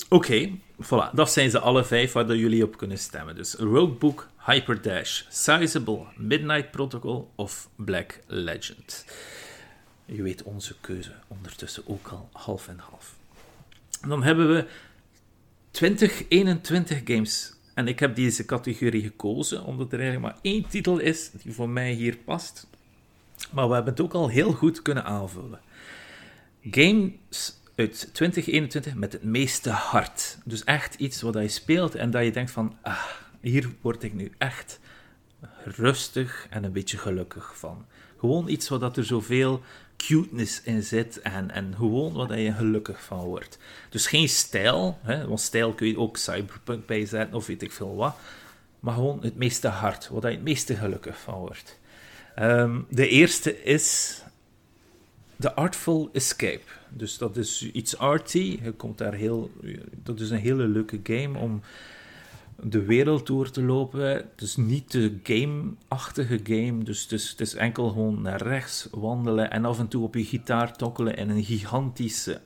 [0.08, 0.50] Oké,
[0.82, 1.10] voilà.
[1.12, 3.34] Dat zijn ze alle vijf waar jullie op kunnen stemmen.
[3.34, 9.04] Dus Roguebook, Hyperdash, Sizable, Midnight Protocol of Black Legend.
[10.04, 13.14] Je weet onze keuze ondertussen ook al half en half.
[14.08, 14.66] Dan hebben we
[15.70, 17.52] 2021 games.
[17.74, 21.68] En ik heb deze categorie gekozen omdat er eigenlijk maar één titel is die voor
[21.68, 22.66] mij hier past.
[23.50, 25.60] Maar we hebben het ook al heel goed kunnen aanvullen.
[26.70, 30.38] Games uit 2021 met het meeste hart.
[30.44, 33.04] Dus echt iets wat je speelt en dat je denkt van, ah,
[33.40, 34.80] hier word ik nu echt
[35.64, 37.86] rustig en een beetje gelukkig van.
[38.18, 39.62] Gewoon iets dat er zoveel
[39.96, 43.58] cuteness in zit en, en gewoon wat je gelukkig van wordt.
[43.88, 47.96] Dus geen stijl, hè, want stijl kun je ook cyberpunk bijzetten of weet ik veel
[47.96, 48.16] wat.
[48.80, 51.78] Maar gewoon het meeste hart, waar je het meeste gelukkig van wordt.
[52.34, 54.18] Ehm, de eerste is
[55.36, 56.62] The Artful Escape.
[56.96, 58.58] Dus dat is iets arty.
[58.62, 59.50] Je komt daar heel,
[60.02, 61.60] dat is een hele leuke game om
[62.62, 64.08] de wereld door te lopen.
[64.08, 66.84] Het is niet de game-achtige game.
[66.84, 70.14] Dus het is, het is enkel gewoon naar rechts wandelen en af en toe op
[70.14, 72.40] je gitaar tokkelen in een gigantische,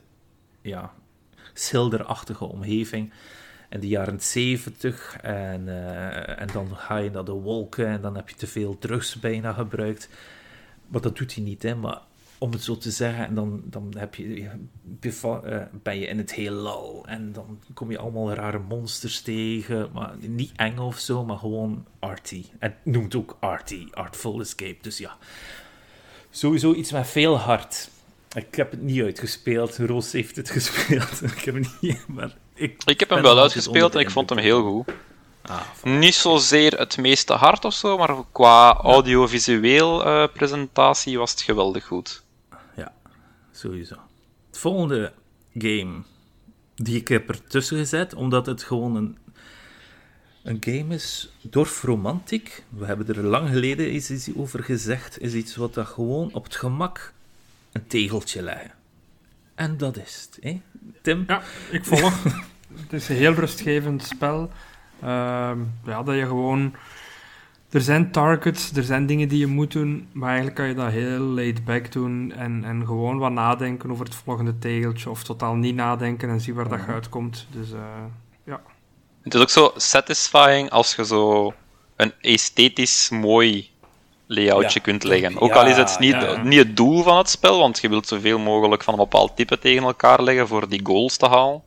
[0.61, 0.93] ja,
[1.53, 3.13] schilderachtige omgeving.
[3.69, 5.17] In de jaren 70.
[5.21, 8.77] En, eh, en dan ga je naar de wolken en dan heb je te veel
[8.77, 10.09] drugs bijna gebruikt.
[10.87, 11.75] Maar dat doet hij niet, hè.
[11.75, 12.01] Maar
[12.39, 13.25] om het zo te zeggen.
[13.25, 14.49] En dan, dan heb je, uh,
[15.71, 17.03] ben je in het heelal.
[17.07, 19.89] En dan kom je allemaal rare monsters tegen.
[19.93, 22.45] Maar niet eng of zo, maar gewoon arty.
[22.59, 24.77] Het noemt ook arty, Artful Escape.
[24.81, 25.17] Dus ja,
[26.29, 27.89] sowieso iets met veel hart.
[28.33, 29.77] Ik heb het niet uitgespeeld.
[29.77, 31.21] Roos heeft het gespeeld.
[31.21, 34.39] ik heb het niet, maar ik, ik heb hem wel uitgespeeld en ik vond hem
[34.39, 34.93] heel goed.
[35.41, 41.41] Ah, niet zozeer het meeste hard of zo, maar qua audiovisueel uh, presentatie was het
[41.41, 42.23] geweldig goed
[43.59, 43.95] sowieso.
[44.47, 45.13] Het volgende
[45.53, 46.01] game
[46.75, 49.17] die ik heb ertussen gezet, omdat het gewoon een,
[50.43, 52.63] een game is, Dorf Romantic.
[52.69, 55.21] We hebben er lang geleden iets over gezegd.
[55.21, 57.13] Is iets wat dat gewoon op het gemak
[57.71, 58.71] een tegeltje leggen.
[59.55, 60.43] En dat is het.
[60.43, 60.61] Hè?
[61.01, 61.23] Tim?
[61.27, 61.41] Ja,
[61.71, 62.23] ik volg.
[62.81, 64.51] het is een heel rustgevend spel.
[65.03, 65.51] Uh,
[65.85, 66.75] ja, dat je gewoon
[67.71, 70.91] er zijn targets, er zijn dingen die je moet doen, maar eigenlijk kan je dat
[70.91, 75.55] heel laid back doen en, en gewoon wat nadenken over het volgende tegeltje of totaal
[75.55, 77.47] niet nadenken en zien waar dat uitkomt.
[77.51, 77.79] Dus uh,
[78.43, 78.61] ja.
[79.21, 81.53] Het is ook zo satisfying als je zo
[81.95, 83.69] een esthetisch mooi
[84.27, 85.39] layoutje kunt leggen.
[85.39, 88.39] Ook al is het niet, niet het doel van het spel, want je wilt zoveel
[88.39, 91.61] mogelijk van een bepaald type tegen elkaar leggen voor die goals te halen.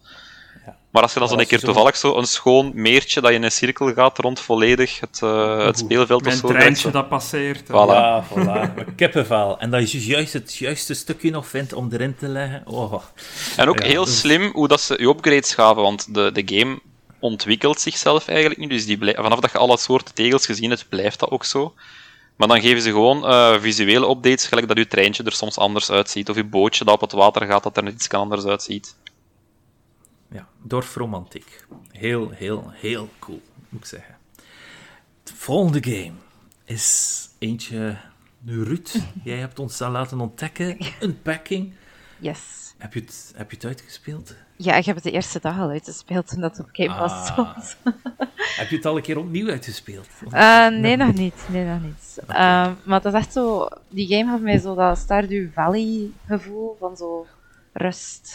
[0.93, 3.43] Maar als je dan zo een keer toevallig zo een schoon meertje dat je in
[3.43, 6.49] een cirkel gaat rond volledig het, uh, het speelveld of zo.
[6.49, 7.62] Een treintje dat passeert.
[7.62, 7.70] Voilà.
[7.70, 8.95] Ja, voilà.
[8.97, 9.59] Kippenvel.
[9.59, 12.62] En dat je juist het juiste stukje nog vindt om erin te leggen.
[12.66, 13.03] Oh.
[13.57, 16.80] En ook heel slim hoe dat ze je upgrades gaven, want de, de game
[17.18, 18.70] ontwikkelt zichzelf eigenlijk niet.
[18.70, 21.74] Dus die vanaf dat je alle soorten tegels gezien hebt, blijft dat ook zo.
[22.36, 25.90] Maar dan geven ze gewoon uh, visuele updates, gelijk dat je treintje er soms anders
[25.90, 28.95] uitziet, of je bootje dat op het water gaat, dat er net iets anders uitziet
[30.32, 31.64] ja, dorfromantiek.
[31.90, 34.16] Heel, heel, heel cool, moet ik zeggen.
[35.22, 36.12] Het volgende game
[36.64, 37.96] is eentje...
[38.46, 40.78] Ruud, jij hebt ons daar laten ontdekken.
[41.00, 41.72] Unpacking.
[42.18, 42.74] Yes.
[42.78, 44.36] Heb je, het, heb je het uitgespeeld?
[44.56, 47.56] Ja, ik heb het de eerste dag al uitgespeeld toen dat op Game Pass ah.
[48.58, 50.08] heb je het al een keer opnieuw uitgespeeld?
[50.32, 51.46] Uh, nee, nog niet.
[51.48, 52.18] Nee, nog niet.
[52.22, 52.66] Okay.
[52.66, 53.68] Uh, maar dat is echt zo...
[53.88, 57.26] Die game heeft mij zo dat Stardew Valley gevoel van zo
[57.72, 58.34] rust.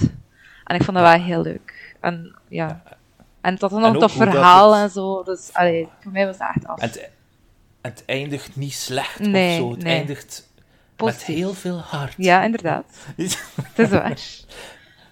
[0.63, 1.86] En ik vond dat wel heel leuk.
[2.07, 2.81] En ja.
[3.41, 5.23] En had dan nog een tof verhaal en zo.
[5.23, 6.81] Dus allee, voor mij was het echt af.
[6.81, 7.09] Het,
[7.81, 9.71] het eindigt niet slecht nee, of zo.
[9.71, 10.49] Het eindigt
[10.97, 12.13] met heel veel hart.
[12.17, 12.85] Ja, inderdaad.
[13.15, 13.39] het
[13.75, 14.19] is waar.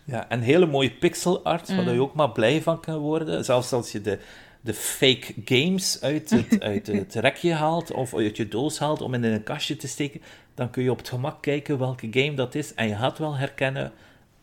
[0.04, 2.00] Ja, en hele mooie pixel art, waar je mm.
[2.00, 3.46] ook maar blij van kan worden.
[3.46, 4.20] Zelfs als je de,
[4.62, 9.14] de fake games uit het, uit het rekje haalt of uit je doos haalt om
[9.14, 10.22] in een kastje te steken,
[10.54, 12.74] dan kun je op het gemak kijken welke game dat is.
[12.74, 13.92] En je gaat wel herkennen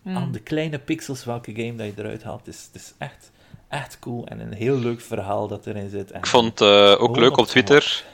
[0.03, 0.17] Mm.
[0.17, 2.47] aan de kleine pixels welke game dat je eruit haalt.
[2.47, 3.31] Het is, het is echt,
[3.69, 6.11] echt cool en een heel leuk verhaal dat erin zit.
[6.11, 8.05] En ik vond het uh, ook leuk op Twitter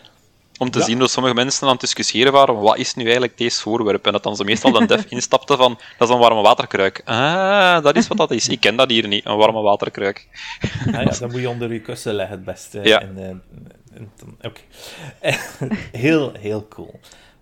[0.58, 3.60] om te zien dat sommige mensen aan het discussiëren waren wat is nu eigenlijk deze
[3.60, 4.06] voorwerp?
[4.06, 7.02] En dat dan zo meestal dan def instapte van, dat is een warme waterkruik.
[7.04, 8.48] Ah, dat is wat dat is.
[8.48, 10.28] Ik ken dat hier niet, een warme waterkruik.
[10.86, 12.80] Ah, ja, dan moet je onder je kussen leggen het beste.
[12.82, 13.00] Ja.
[13.00, 14.06] En, uh,
[14.42, 14.60] Oké.
[16.06, 17.00] heel, heel cool.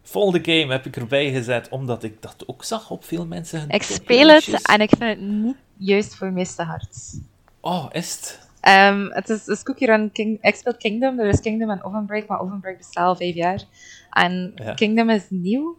[0.09, 3.69] Volgende game heb ik erbij gezet omdat ik dat ook zag op veel mensen.
[3.69, 7.21] Ik speel het en ik vind het niet juist voor meeste hart.
[7.61, 8.49] Oh, is het?
[8.69, 12.27] Um, het is, is Cookie Run King, ik speel Kingdom, er is Kingdom en Ovenbreak,
[12.27, 13.63] maar Ovenbreak bestaat al vijf jaar.
[14.11, 15.77] En Kingdom is nieuw.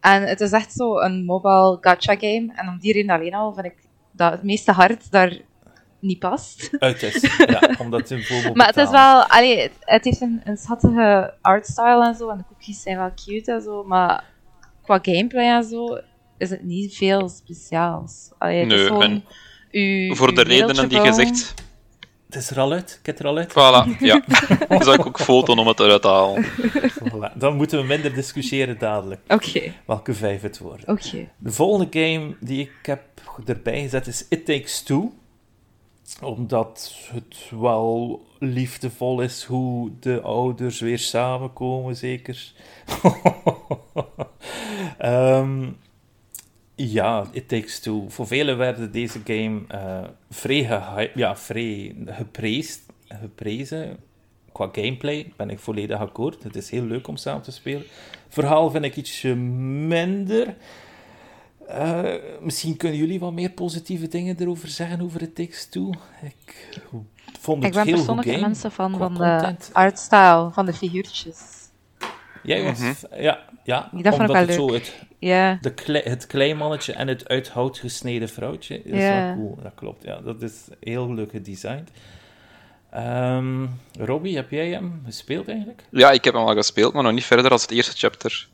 [0.00, 2.52] En het is echt zo een mobile gacha game.
[2.54, 3.76] En om die reden alleen al vind ik
[4.10, 5.38] dat het meeste hart daar
[6.00, 6.70] niet past.
[6.78, 11.34] Uit is, ja, omdat het Maar het is wel, allee, het, heeft een, een schattige
[11.40, 14.24] artstyle en zo, en de cookies zijn wel cute en zo, maar
[14.82, 15.98] qua gameplay en zo
[16.38, 18.30] is het niet veel speciaals.
[18.38, 19.24] Allee, het nee, is gewoon
[19.70, 21.54] uw, voor de redenen die je zegt,
[22.26, 22.98] Het is er al uit.
[23.00, 23.50] Ik heb het er al uit.
[23.50, 24.22] Voilà, ja.
[24.68, 26.44] Dan zou ik ook foto om het eruit te halen.
[26.44, 27.36] Voilà.
[27.36, 29.20] Dan moeten we minder discussiëren dadelijk.
[29.28, 30.88] Oké, Welke vijf het worden.
[30.88, 31.28] oké.
[31.38, 33.02] De volgende game die ik heb
[33.46, 35.12] erbij gezet is It Takes Two.
[36.22, 42.52] Omdat het wel liefdevol is hoe de ouders weer samenkomen, zeker.
[44.98, 45.68] Ehm,
[46.74, 48.04] ja, It Takes Two.
[48.08, 53.98] Voor velen werd deze game eh, vrij, ja, vrij geprezen, geprezen.
[54.52, 56.42] Qua gameplay ben ik volledig akkoord.
[56.42, 57.84] Het is heel leuk om samen te spelen.
[58.28, 60.56] Verhaal vind ik ietsje minder.
[61.68, 65.90] Eh, misschien kunnen jullie wat meer positieve dingen erover zeggen over It Takes Two.
[66.22, 66.78] Ik
[67.40, 70.72] vond het Ik ben heel goed persoonlijk een mensen van, van de artstyle, van de
[70.72, 71.36] figuurtjes.
[72.42, 72.80] Jij was,
[73.16, 74.74] ja, ja, Die, dat vond ik omdat wel het zo leuk.
[74.74, 79.24] het, Ja, de klei, het kleimannetje en het uit hout gesneden vrouwtje is Ja.
[79.24, 79.58] wel cool.
[79.62, 80.20] Dat klopt, ja.
[80.20, 81.90] Dat is heel leuk gedesigned.
[82.90, 83.66] Ehm
[83.98, 85.82] Robbie, heb jij hem gespeeld eigenlijk?
[85.90, 88.48] Ja, ik heb hem al gespeeld, maar nog niet verder als het eerste chapter.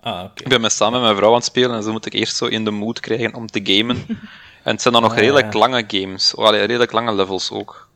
[0.00, 0.42] Ah, oké.
[0.42, 2.36] Ik ben met samen met mijn vrouw aan het spelen en zo moet ik eerst
[2.36, 3.96] zo in de mood krijgen om te gamen.
[4.62, 5.58] En het zijn dan nog Ah, redelijk ja.
[5.58, 6.34] lange games.
[6.34, 7.88] Oh, allee, redelijk lange levels ook.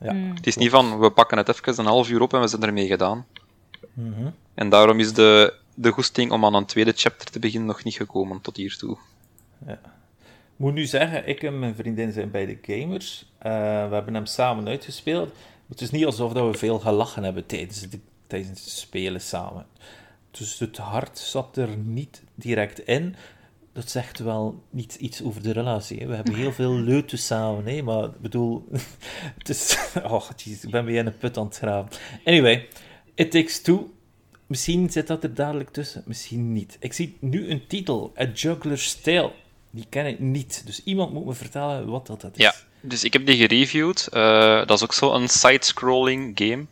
[0.00, 0.14] Ja.
[0.14, 2.62] Het is niet van, we pakken het even een half uur op en we zijn
[2.62, 3.26] ermee gedaan.
[3.92, 4.28] Mhm.
[4.54, 7.94] En daarom is de, de goesting om aan een tweede chapter te beginnen nog niet
[7.94, 8.96] gekomen tot hiertoe.
[10.56, 13.26] moet nu zeggen, ik en mijn vriendin zijn beide gamers.
[13.38, 13.52] Eh,
[13.88, 15.34] we hebben hem samen uitgespeeld.
[15.68, 19.66] Het is niet alsof dat we veel gelachen hebben tijdens, de, tijdens het spelen samen.
[20.38, 23.16] Dus het hart zat er niet direct in.
[23.72, 25.98] Dat zegt wel niet iets over de relatie.
[25.98, 26.06] hè.
[26.06, 27.82] We hebben heel veel leuten samen, hè?
[27.82, 28.68] maar ik bedoel,
[29.38, 29.78] het is.
[30.02, 31.98] Oh, jeez, ik ben weer in een put aan het graven.
[32.24, 32.68] Anyway,
[33.14, 33.90] It Takes Two.
[34.46, 36.76] Misschien zit dat er dadelijk tussen, misschien niet.
[36.80, 39.32] Ik zie nu een titel: A Juggler's Tale.
[39.70, 40.62] Die ken ik niet.
[40.66, 42.42] Dus iemand moet me vertellen wat dat, dat is.
[42.44, 44.06] Ja, dus ik heb die gereviewd.
[44.06, 46.66] Eh, dat is ook zo een side-scrolling game.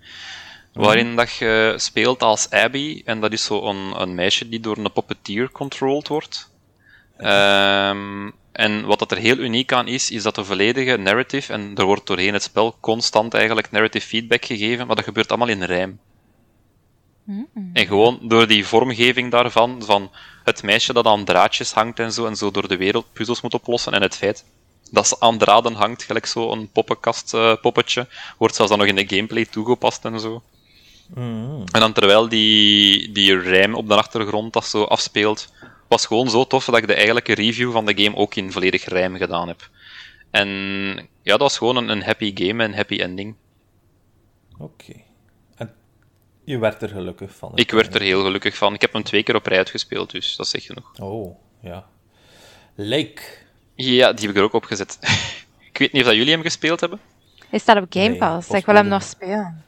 [0.75, 3.03] Waarin dat je speelt als Abby.
[3.05, 6.51] En dat is zo een, een meisje die door een puppeteer controlled wordt.
[7.17, 11.73] Ehm, en wat dat er heel uniek aan is, is dat de volledige narrative, en
[11.75, 15.63] er wordt doorheen het spel constant eigenlijk narrative feedback gegeven, maar dat gebeurt allemaal in
[15.63, 15.99] rijm.
[17.73, 20.11] En gewoon door die vormgeving daarvan, van
[20.45, 23.55] het meisje dat aan draadjes hangt en zo, en zo door de wereld puzzels moet
[23.55, 24.45] oplossen, en het feit
[24.91, 28.09] dat ze aan draden hangt, gelijk zo een poppenkast eh, poppetje,
[28.39, 30.43] wordt zelfs dan nog in de gameplay toegepast en zo.
[31.09, 31.61] Mhm.
[31.73, 35.53] En dan terwijl die, die rijm op de achtergrond dat zo afspeelt,
[35.89, 38.85] was gewoon zo tof dat ik de eigenlijke review van de game ook in volledig
[38.85, 39.71] rijm gedaan heb.
[40.31, 40.49] En
[41.23, 43.35] ja, dat was gewoon een, een happy game en een happy ending.
[44.59, 44.93] Oké.
[45.57, 45.75] En
[46.45, 47.53] je werd er gelukkig van.
[47.55, 48.75] Ik werd er heel gelukkig van.
[48.75, 50.93] Ik heb hem twee keer op rij uitgespeeld, dus dat zegt genoeg.
[50.99, 51.87] Oh, ja.
[52.75, 53.23] Lake.
[53.75, 54.99] Ja, die heb ik er ook op gezet.
[55.71, 57.01] ik weet niet of dat jullie hem gespeeld hebben.
[57.49, 58.51] hij staat op Game Pass.
[58.51, 59.64] ik wil hem nog spelen.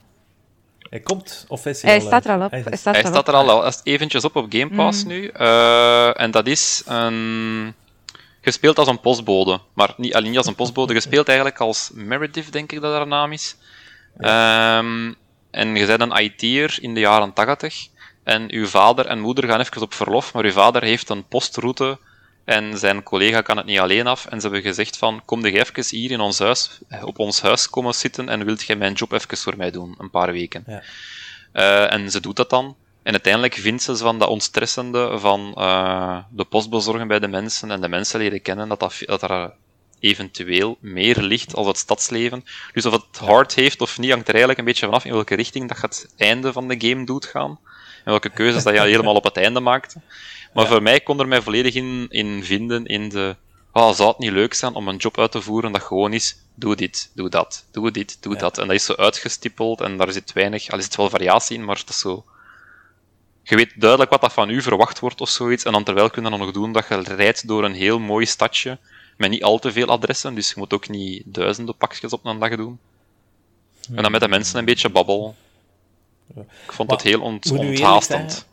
[0.91, 2.51] Hij komt officieel Hij staat er al op.
[2.51, 3.35] Hij staat Hij er al staat op.
[3.35, 5.29] er al al eventjes op op Game Pass nu.
[5.29, 7.75] Eh, en dat is een...
[8.41, 9.61] gespeeld als een postbode.
[9.75, 13.07] Maar niet alleen niet als een postbode, gespeeld eigenlijk als Meredith, denk ik dat haar
[13.07, 13.57] naam is.
[14.19, 15.13] Ehm,
[15.51, 17.87] en je bent een IT'er in de jaren 80.
[18.25, 21.99] En uw vader en moeder gaan even op verlof, maar uw vader heeft een postroute
[22.47, 24.27] en zijn collega kan het niet alleen af.
[24.27, 27.71] En ze hebben gezegd van, kom je even hier in ons huis, op ons huis
[27.71, 30.65] komen zitten en wilt jij mijn job even voor mij doen, een paar weken.
[30.67, 30.83] Ja.
[31.53, 32.77] Eh, en ze doet dat dan.
[33.03, 37.71] En uiteindelijk vindt ze van dat ontstressende van eh, de post bezorgen bij de mensen
[37.71, 39.53] en de mensen leren kennen, dat, dat, dat er
[40.01, 42.45] eventueel meer ligt als het stadsleven.
[42.73, 45.35] Dus of het hard heeft of niet, hangt er eigenlijk een beetje vanaf in welke
[45.35, 47.59] richting dat je het einde van de game doet gaan.
[48.07, 49.97] En welke keuzes dat je helemaal op het einde maakt.
[50.55, 53.37] Maar voor mij kon er mij volledig in, in vinden in de...
[53.73, 56.37] Oh, zou het niet leuk zijn om een job uit te voeren dat gewoon is,
[56.55, 58.39] doe dit, doe dat, doe dit, doe Ja.
[58.39, 58.59] dat.
[58.59, 60.71] En dat is zo uitgestippeld en daar zit weinig...
[60.71, 62.25] Al is het wel variatie in, maar het is zo...
[63.43, 65.65] Je weet duidelijk wat dat van u verwacht wordt of zoiets.
[65.65, 68.27] En dan terwijl kun je dan nog doen dat je rijdt door een heel mooi
[68.27, 68.79] stadje
[69.17, 70.35] met niet al te veel adressen.
[70.35, 72.79] Dus je moet ook niet duizenden pakjes op een dag doen.
[73.95, 75.37] En dan met de mensen een beetje babbel.
[76.35, 78.45] Ik vond het Maar heel ont zeggen,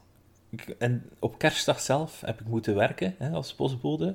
[0.49, 4.07] ik- En op kerstdag zelf heb ik moeten werken hè, als postbode.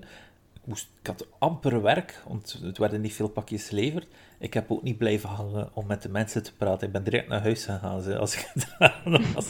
[0.55, 4.07] Ik, moest, ik had amper werk, want het werden niet veel pakjes geleverd.
[4.39, 6.87] Ik heb ook niet blijven hangen om met de mensen te praten.
[6.87, 9.47] Ik ben direct naar huis gegaan als ik gedaan was.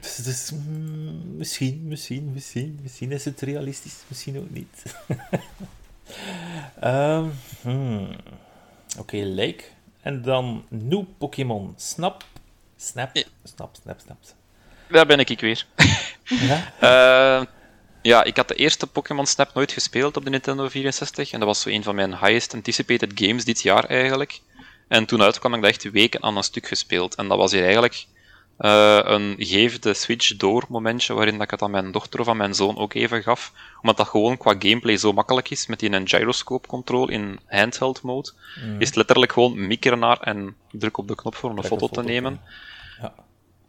[0.00, 4.94] Dus, dus mm, misschien, misschien, misschien, misschien is het realistisch, misschien ook niet.
[6.80, 7.24] Ehm,
[7.62, 8.08] hmm.
[8.98, 9.62] Oké, Lake.
[10.00, 11.72] En dan nieuw Pokémon.
[11.76, 12.24] Snap.
[12.80, 13.10] Snap.
[13.44, 14.18] Snap, snap, snap.
[14.88, 15.66] Daar ben ik weer.
[16.24, 16.72] Ja?
[16.80, 17.46] Eh,
[18.02, 21.32] ja, ik had de eerste Pokémon Snap nooit gespeeld op de Nintendo 64.
[21.32, 24.40] En dat was zo een van mijn highest anticipated games dit jaar eigenlijk.
[24.88, 27.14] En toen uitkwam ik dat echt weken aan een stuk gespeeld.
[27.14, 28.06] En dat was hier eigenlijk
[28.60, 32.28] uh, een geef de switch door momentje waarin dat ik het aan mijn dochter of
[32.28, 33.52] aan mijn zoon ook even gaf.
[33.80, 38.02] Omdat dat gewoon qua gameplay zo makkelijk is met die een gyroscope control in handheld
[38.02, 38.30] mode.
[38.64, 38.80] Mm.
[38.80, 41.88] Is het letterlijk gewoon mikken naar en druk op de knop voor om een foto,
[41.88, 42.40] te nemen.
[42.44, 42.50] Ja.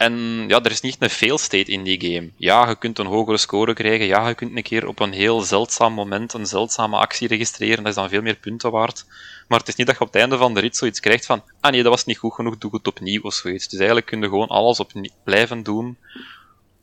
[0.01, 2.29] En ja, er is niet een fail state in die game.
[2.37, 4.05] Ja, je kunt een hogere score krijgen.
[4.05, 7.77] Ja, je kunt een keer op een heel zeldzaam moment een zeldzame actie registreren.
[7.77, 9.05] Dat is dan veel meer punten waard.
[9.47, 11.43] Maar het is niet dat je op het einde van de rit zoiets krijgt van
[11.59, 13.67] ah nee, dat was niet goed genoeg, doe het opnieuw of zoiets.
[13.67, 15.97] Dus eigenlijk kun je gewoon alles opnieuw blijven doen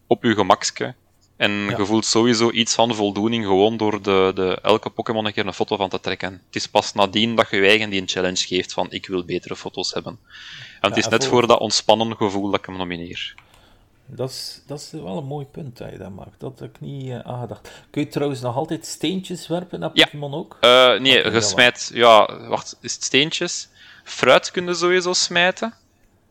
[0.07, 0.95] op je gemakske.
[1.37, 5.47] En je voelt sowieso iets van voldoening gewoon door de, de, elke Pokémon een keer
[5.47, 6.33] een foto van te trekken.
[6.33, 9.25] Het is pas nadien dat je je eigen die een challenge geeft van ik wil
[9.25, 10.19] betere foto's hebben.
[10.81, 13.35] Het is net voor dat ontspannen gevoel dat ik hem nomineer.
[14.07, 16.41] Dat is, dat is wel een mooi punt dat je dat maakt.
[16.41, 17.71] Dat heb ik niet uh, aangedacht.
[17.91, 20.57] Kun je trouwens nog altijd steentjes werpen naar Pokémon ook?
[20.61, 21.91] Uh, nee, je smijt...
[21.95, 22.77] Ja, wacht.
[22.81, 23.69] Is het steentjes?
[24.05, 25.75] Fruit kun je sowieso smijten.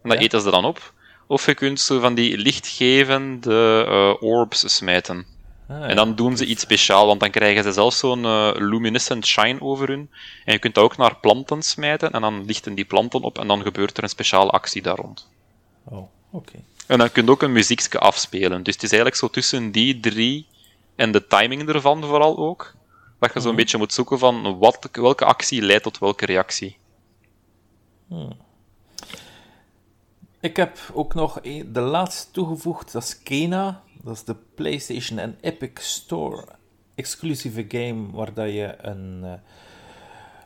[0.03, 0.93] En dat eten ze dan op.
[1.27, 5.25] Of je kunt zo van die lichtgevende uh, orbs smijten.
[5.67, 9.25] Ah, en dan doen ze iets speciaal, want dan krijgen ze zelfs zo'n uh, luminescent
[9.25, 10.09] shine over hun.
[10.45, 13.47] En je kunt dat ook naar planten smijten, en dan lichten die planten op, en
[13.47, 15.29] dan gebeurt er een speciale actie daar rond.
[15.83, 16.53] Oh, oké.
[16.87, 18.63] En dan kun je ook een muziekje afspelen.
[18.63, 20.47] Dus het is eigenlijk zo tussen die drie
[20.95, 22.75] en de timing ervan vooral ook.
[23.19, 23.57] Dat je zo'n mhm.
[23.57, 26.77] beetje moet zoeken van wat, welke actie leidt tot welke reactie.
[28.07, 28.37] Hmm.
[30.39, 33.83] Ik heb ook nog de laatste toegevoegd, dat is Kena.
[34.07, 36.45] Dat is de PlayStation en Epic Store
[36.95, 39.33] exclusieve game waar dat je een, uh,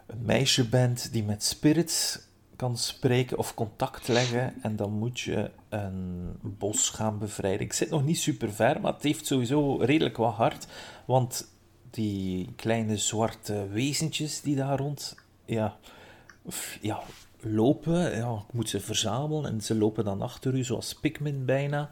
[0.07, 2.19] een meisje bent die met spirits
[2.55, 4.53] kan spreken of contact leggen.
[4.61, 7.65] En dan moet je een bos gaan bevrijden.
[7.65, 10.67] Ik zit nog niet super ver, maar het heeft sowieso redelijk wat hard.
[11.05, 11.47] Want
[11.89, 15.77] die kleine zwarte wezentjes die daar rond ja,
[16.81, 17.03] ja,
[17.39, 19.51] lopen, ja, moet ze verzamelen.
[19.51, 21.89] En ze lopen dan achter u, zoals Pikmin bijna.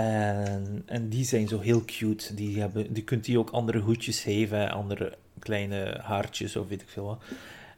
[0.00, 2.34] En, en die zijn zo heel cute.
[2.34, 6.88] Die, hebben, die kunt die ook andere hoedjes geven, andere kleine haartjes of weet ik
[6.88, 7.22] veel wat.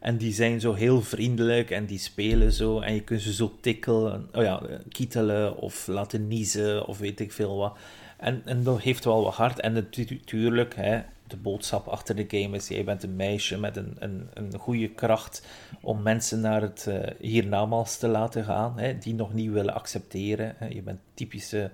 [0.01, 2.81] En die zijn zo heel vriendelijk en die spelen zo.
[2.81, 7.33] En je kunt ze zo tikkelen, oh ja, kietelen of laten niezen of weet ik
[7.33, 7.77] veel wat.
[8.17, 9.61] En, en dat heeft wel wat hard.
[9.61, 11.01] En natuurlijk, hè,
[11.33, 14.89] de boodschap achter de game is: jij bent een meisje met een, een, een goede
[14.89, 15.47] kracht
[15.81, 20.55] om mensen naar het uh, hiernamaals te laten gaan, hè, die nog niet willen accepteren.
[20.57, 20.67] Hè.
[20.67, 21.71] Je bent typische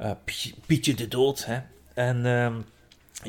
[0.00, 0.10] uh,
[0.66, 1.44] Pietje de Dood.
[1.44, 1.60] Hè.
[1.94, 2.56] En uh,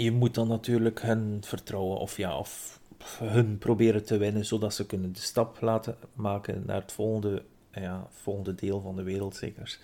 [0.03, 2.79] je moet dan natuurlijk hun vertrouwen of ja, of
[3.19, 8.07] hun proberen te winnen, zodat ze kunnen de stap laten maken naar het volgende, ja,
[8.09, 9.79] volgende deel van de wereld, zeker.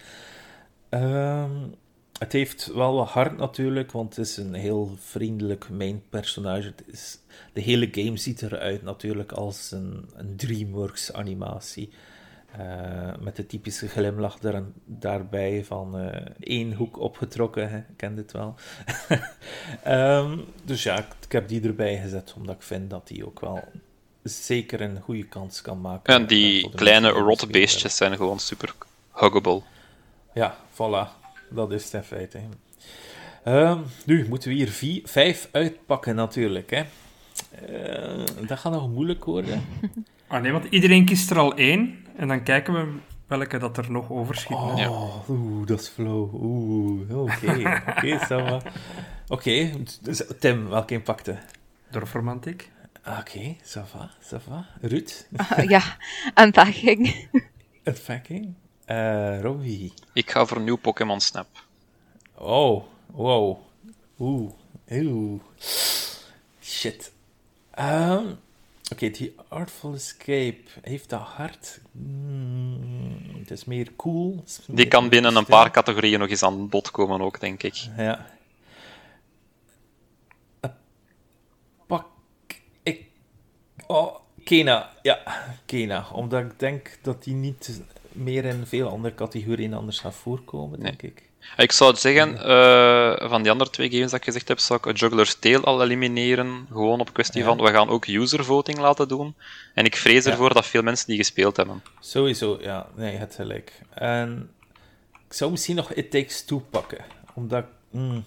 [0.90, 1.52] Ehm,
[2.20, 6.68] het heeft wel wat hard natuurlijk, want het is een heel vriendelijk main personage.
[6.68, 7.20] Het is,
[7.54, 11.90] de hele game ziet eruit natuurlijk als een, een DreamWorks animatie.
[12.60, 17.78] Uh, met de typische glimlach daar, daarbij van uh, één hoek opgetrokken, hè?
[17.78, 18.56] ik ken dit wel.
[19.88, 23.40] um, dus ja, ik, ik, heb die erbij gezet, omdat ik vind dat die ook
[23.40, 23.64] wel
[24.24, 26.14] zeker een goede kans kan maken.
[26.14, 28.74] En die kleine rotbeestjes zijn gewoon super
[29.14, 29.62] huggable.
[30.34, 31.19] Ja, voilà.
[31.50, 32.40] Dat is het in feite.
[33.46, 36.70] Um, nu moeten we hier vier, vijf uitpakken natuurlijk.
[36.70, 36.84] Hè.
[38.48, 39.62] dat gaat nog moeilijk worden.
[40.32, 42.06] Ah nee, want iedereen kiest er al één.
[42.16, 42.98] En dan kijken we
[43.28, 44.58] welke dat er nog overschiet.
[44.58, 46.34] Oh, oeh, dat is flow.
[46.34, 47.52] Oeh, oké.
[47.98, 48.62] Oké, okay,
[49.28, 49.72] Oké,
[50.02, 51.38] dus Tim, welke pakte?
[51.92, 52.72] Dorfromantiek.
[53.00, 54.66] Oké, okay, ça va, ça va.
[54.82, 55.28] Ruud?
[55.32, 55.82] Uh, ja,
[56.36, 57.30] unpacking.
[57.90, 58.56] unpacking.
[58.92, 59.94] Uh, Robbie?
[60.14, 61.48] Ik ga voor nieuw Pokémon Snap.
[62.36, 63.58] Oh, wow.
[64.20, 64.52] Oeh,
[64.92, 65.42] oeh.
[66.62, 67.12] Shit.
[67.80, 68.38] Um,
[68.92, 71.80] Oké, okay, die Artful Escape heeft dat hard.
[71.92, 74.44] Mm, het is meer cool.
[74.68, 77.76] die kan binnen een paar categorieën nog eens aan bod komen, ook, denk ik.
[77.98, 78.26] Ja.
[81.88, 82.06] Pak
[82.84, 83.06] ik.
[83.88, 84.90] Oh, Kena.
[85.02, 85.20] Ja,
[85.66, 86.08] Kena.
[86.12, 91.02] Omdat ik denk dat die niet meer in veel andere categorieën anders gaat voorkomen, denk
[91.02, 91.28] ik.
[91.58, 94.98] Ik zou zeggen, uh, van die andere twee games dat ik gezegd heb, zou ik
[94.98, 96.68] Juggler's Tale al elimineren.
[96.72, 99.36] Gewoon op kwestie van, we gaan ook user voting laten doen.
[99.74, 101.84] En ik vrees ervoor dat veel mensen die gespeeld hebben.
[102.00, 102.88] Sowieso, ja.
[102.96, 103.82] Nee, het gelijk.
[103.90, 104.52] En
[105.28, 107.06] ik zou misschien nog It Takes Two pakken.
[107.34, 107.66] Omdat...
[107.90, 108.24] Mm,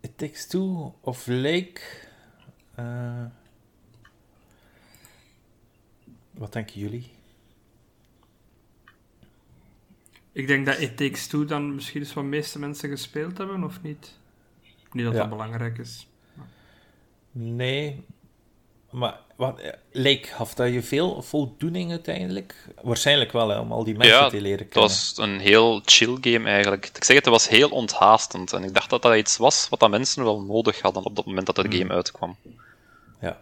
[0.00, 1.80] It Takes Two of Lake...
[2.78, 3.24] Uh,
[6.30, 7.14] wat denken jullie?
[10.36, 13.82] Ik denk dat It Takes Two dan misschien eens wat meeste mensen gespeeld hebben, of
[13.82, 14.12] niet?
[14.92, 16.06] Niet dat dat belangrijk is.
[17.32, 18.04] Nee.
[18.90, 22.54] Maar wat, eh, leek, gaf dat je veel voldoening uiteindelijk?
[22.82, 24.90] Waarschijnlijk wel, hè, om al die mensen Ja, te leren Het kennen.
[24.90, 26.86] was een heel chill game eigenlijk.
[26.86, 28.52] Ik zeg het, het was heel onthaastend.
[28.52, 31.26] En ik dacht dat dat iets was wat dat mensen wel nodig hadden op dat
[31.26, 32.36] moment dat het game uitkwam.
[33.20, 33.36] Ja.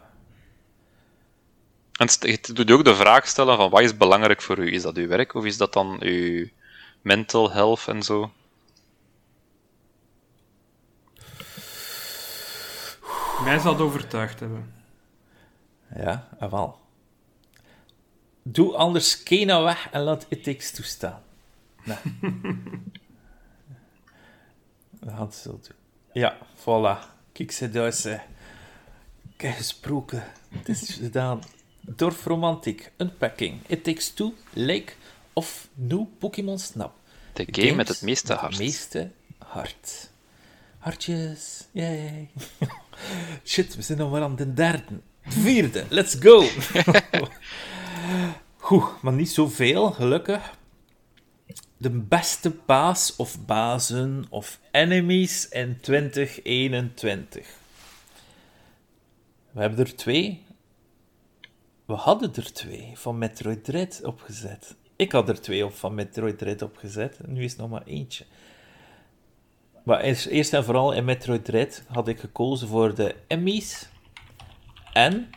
[1.93, 4.73] En het doet je ook de vraag stellen van wat is belangrijk voor u?
[4.73, 6.49] Is dat uw werk of is dat dan uw
[7.05, 8.33] mental health en zo?
[13.45, 14.73] Mij zal het overtuigd hebben.
[15.97, 16.81] Ja, ah, wel.
[18.43, 21.23] Doe anders Kena weg en laat It Takes Two staan.
[21.85, 21.97] Nee.
[25.01, 25.77] We gaan het zo doen.
[26.13, 27.13] Ja, voilà.
[27.33, 28.21] Kijk ze.
[29.35, 30.25] Ik heb gesproken.
[30.49, 31.43] Het is gedaan.
[31.81, 34.93] Dorfromantiek, Unpacking, It Takes Two, Lake
[35.35, 36.93] of New Pokémon Snap.
[37.33, 38.53] De game met het meeste hart.
[38.53, 40.11] Het meeste hart.
[40.79, 41.67] Hartjes.
[41.73, 42.31] Yay.
[43.45, 45.01] Shit, we zijn nog maar aan de derde.
[45.23, 46.45] Vierde, let's go.
[48.57, 50.57] Goed, maar niet zoveel, gelukkig.
[51.77, 57.47] De beste baas of bazen of enemies in 2021.
[59.51, 60.43] We hebben er twee.
[61.85, 64.75] We hadden er twee van Metroid Dread opgezet.
[64.97, 67.27] Ik had er twee op van Metroid Dread opgezet.
[67.27, 68.25] Nu is het nog maar eentje.
[69.85, 73.89] Maar eerst, en vooral in Metroid Dread had ik gekozen voor de Emmys.
[74.93, 75.31] En...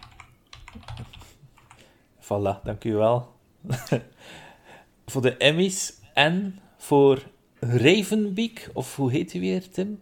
[2.24, 3.36] Voilà, dank u wel.
[5.06, 7.24] voor de Emmys en voor
[7.60, 10.02] Ravenbeak, of hoe heet hij weer, Tim?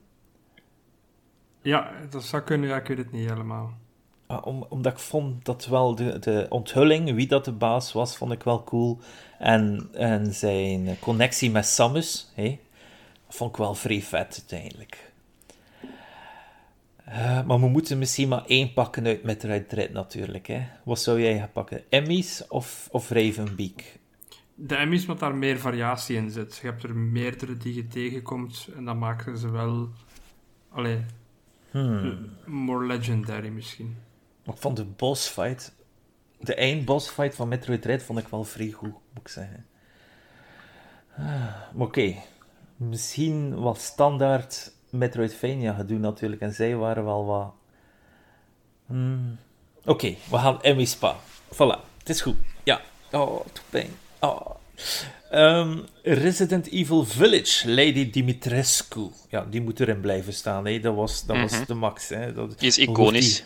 [1.61, 3.77] Ja, dat zou kunnen, ja, ik weet het niet helemaal.
[4.27, 8.17] Ah, om, omdat ik vond dat wel de, de onthulling, wie dat de baas was,
[8.17, 8.99] vond ik wel cool.
[9.39, 12.59] En, en zijn connectie met Samus, hé,
[13.29, 15.11] vond ik wel vrij vet uiteindelijk.
[17.05, 20.47] Eh, maar we moeten misschien maar één pakken uit Metroid Dread natuurlijk.
[20.47, 20.67] Hè.
[20.83, 21.83] Wat zou jij gaan pakken?
[21.89, 23.81] Emmys of, of Ravenbeak?
[24.55, 26.59] De Emmys met daar meer variatie in zit.
[26.61, 29.89] Je hebt er meerdere die je tegenkomt en dan maken ze wel...
[30.69, 31.05] Allee,
[31.75, 32.29] Hmm.
[32.45, 33.95] more legendary misschien.
[34.45, 35.73] Ik vond de bossfight,
[36.39, 39.65] de eindbossfight van Metroid Dread, vond ik wel vrij goed, moet ik zeggen.
[41.17, 42.15] Ah, oké,
[42.77, 47.53] misschien wat standaard Metroidvania gedoe natuurlijk, en zij waren wel wat...
[48.85, 49.37] Hmm.
[49.85, 51.15] Oké, we gaan Emmy Spa.
[51.53, 52.35] Voilà, het is goed.
[52.63, 52.81] Ja.
[53.11, 53.89] Oh, het doet pijn.
[54.19, 54.49] Oh.
[55.29, 59.09] Ehm, Resident Evil Village, Lady Dimitrescu.
[59.29, 60.65] Ja, die moet erin blijven staan.
[60.65, 60.79] Hè.
[60.79, 61.47] Dat, was, dat Mhm.
[61.47, 62.09] was de max.
[62.09, 62.33] Hè.
[62.33, 63.35] Dat, Die is iconisch.
[63.35, 63.45] die-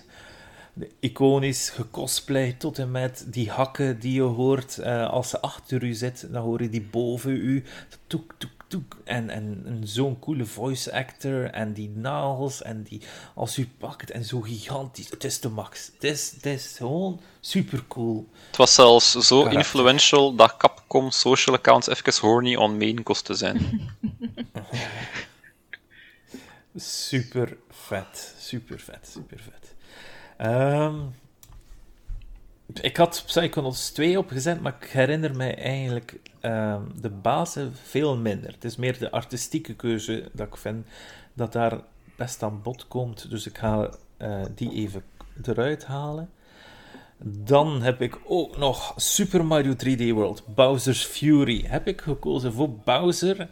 [0.99, 5.93] iconisch, gecosplay tot en met die hakken die je hoort eh, als ze achter u
[5.93, 6.27] zit.
[6.31, 7.63] Dan hoor je die boven u.
[8.07, 8.97] Toek, toek, toek.
[9.03, 11.45] En, en, en zo'n coole voice actor.
[11.45, 12.61] En die nagels.
[12.61, 13.01] En die
[13.35, 14.11] als u pakt.
[14.11, 15.09] En zo gigantisch.
[15.09, 15.91] Het is de max.
[15.93, 18.29] Het is, het is gewoon super cool.
[18.47, 23.33] Het was zelfs zo influential dat Capcom social accounts even horny on main kost te
[23.33, 23.59] zijn.
[26.75, 28.33] Super vet.
[28.39, 29.09] Super vet.
[29.11, 29.68] Super vet.
[30.39, 30.95] Ehm,
[32.81, 38.51] ik had Psychonauts 2 opgezet, maar ik herinner mij eigenlijk ehm, de bazen veel minder.
[38.51, 40.85] Het is meer de artistieke keuze dat ik vind
[41.33, 41.79] dat daar
[42.15, 43.29] best aan bod komt.
[43.29, 45.03] Dus ik ga eh, die even
[45.43, 46.29] eruit halen.
[47.23, 51.65] Dan heb ik ook nog Super Mario 3D World, Bowser's Fury.
[51.67, 53.49] Heb ik gekozen voor Bowser,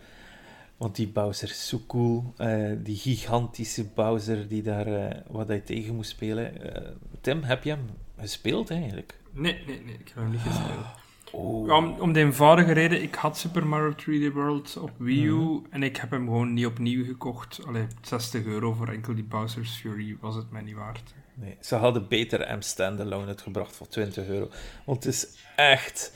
[0.78, 2.34] want die Bowser is zo cool.
[2.38, 6.76] Eh, die gigantische Bowser die daar, eh, wat hij tegen moest spelen.
[6.76, 6.92] Eh,
[7.22, 7.90] Tim, heb je hem
[8.20, 9.20] gespeeld eigenlijk?
[9.32, 10.86] Nee, nee, nee, ik heb hem niet gespeeld.
[11.32, 11.68] Oh.
[11.68, 15.34] Ja, om, om de eenvoudige reden, ik had Super Mario 3D World op Wii U
[15.34, 15.58] Mhm.
[15.70, 17.60] en ik heb hem gewoon niet opnieuw gekocht.
[17.66, 21.14] Allee, 60 euro voor enkel die Bowser's Fury was het mij niet waard.
[21.34, 24.50] Nee, ze hadden beter M Standalone uitgebracht voor 20 euro.
[24.86, 26.14] Want het is echt...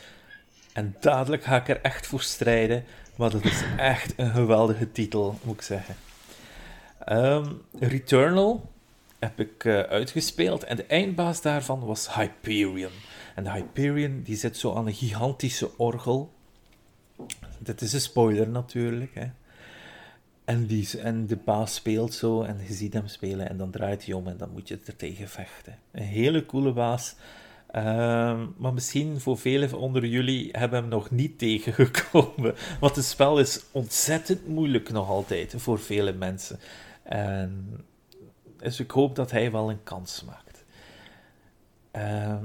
[0.74, 2.84] En dadelijk ga ik er echt voor strijden.
[3.22, 5.96] Maar dat is echt een geweldige titel, moet ik zeggen.
[7.00, 8.70] Ehm, Returnal
[9.20, 10.64] heb ik eh, uitgespeeld.
[10.64, 12.92] En de eindbaas daarvan was Hyperion.
[13.36, 16.34] En de Hyperion die zit zo aan een gigantische orgel.
[17.58, 19.16] Dit is een spoiler natuurlijk.
[19.16, 19.28] Hè.
[20.46, 24.06] En, die, en de baas speelt zo en je ziet hem spelen en dan draait
[24.06, 25.78] hij om en dan moet je er tegen vechten.
[25.92, 27.16] Een hele coole baas.
[27.72, 32.56] Ehm, maar misschien voor velen onder jullie hebben hem nog niet tegengekomen.
[32.80, 36.60] Want het spel is ontzettend moeilijk nog altijd voor vele mensen.
[37.04, 37.84] En,
[38.58, 40.64] dus ik hoop dat hij wel een kans maakt.
[41.92, 42.44] Ehm,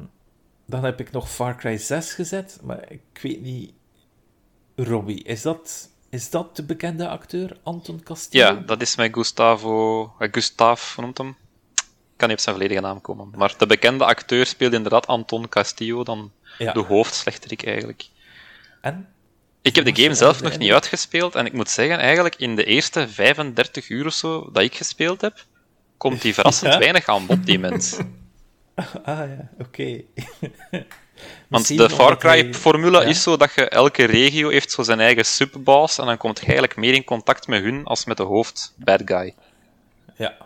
[0.67, 3.73] dan heb ik nog Far Cry 6 gezet, maar ik weet niet.
[4.75, 8.45] Robbie, is dat, is dat de bekende acteur, Anton Castillo?
[8.45, 10.03] Ja, dat is met Gustavo...
[10.19, 11.37] eh, Gustav, noemt hem?
[12.17, 13.31] Kan niet op zijn volledige naam komen.
[13.37, 16.73] Maar de bekende acteur speelde inderdaad Anton Castillo, dan Ja.
[16.73, 18.05] de hoofdslechterik eigenlijk.
[18.81, 19.09] En?
[19.63, 20.81] Ik heb de game zelf de nog niet indruk?
[20.81, 24.75] uitgespeeld en ik moet zeggen, eigenlijk in de eerste 35 uur of zo dat ik
[24.75, 25.45] gespeeld heb,
[25.97, 26.79] komt die verrassend Ja.
[26.79, 27.97] weinig aan bod, die mens.
[29.05, 30.01] Ah ja, oké.
[31.49, 33.07] Want de Far hij- Cry-formule Ja.
[33.07, 36.45] is zo dat je elke regio heeft zo zijn eigen subboss en dan komt je
[36.45, 39.35] eigenlijk meer in contact met hun als met de hoofd bad guy.
[40.17, 40.37] Ja.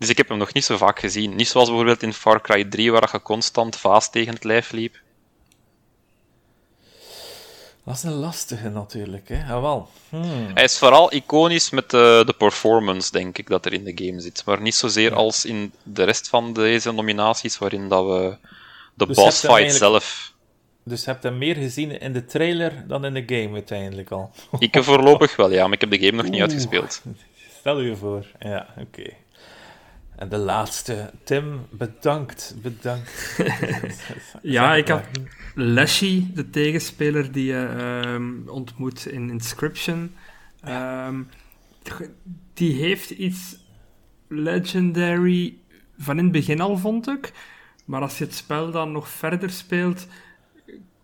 [0.00, 1.34] Dus ik heb hem nog niet zo vaak gezien.
[1.34, 5.00] Niet zoals bijvoorbeeld in Far Cry 3, waar je constant vaas tegen het lijf liep.
[7.84, 9.46] Dat is een lastige natuurlijk, hè.
[9.46, 9.88] Jawel.
[10.08, 10.50] Hmm.
[10.54, 14.20] Hij is vooral iconisch met de, de performance, denk ik, dat er in de game
[14.20, 14.42] zit.
[14.44, 18.36] Maar niet zozeer als in de rest van deze nominaties, waarin dat we
[18.94, 20.32] de Dus boss fight zelf...
[20.84, 24.30] Dus je hebt hem meer gezien in de trailer dan in de game uiteindelijk al.
[24.58, 26.42] Ik voorlopig wel, ja, maar ik heb de game nog niet Oeh.
[26.42, 27.02] uitgespeeld.
[27.58, 28.26] Stel je voor.
[28.38, 29.10] Ja, oké.
[30.20, 31.10] En de laatste.
[31.24, 32.54] Tim, bedankt.
[32.62, 33.36] Bedankt.
[34.42, 35.02] Ja, ik had
[35.54, 40.14] Leshy, de tegenspeler die je ehm, ontmoet in Inscription.
[40.60, 41.22] Ehm,
[42.54, 43.58] die heeft iets
[44.28, 45.54] legendary
[45.98, 47.32] van in het begin al, vond ik.
[47.84, 50.06] Maar als je het spel dan nog verder speelt,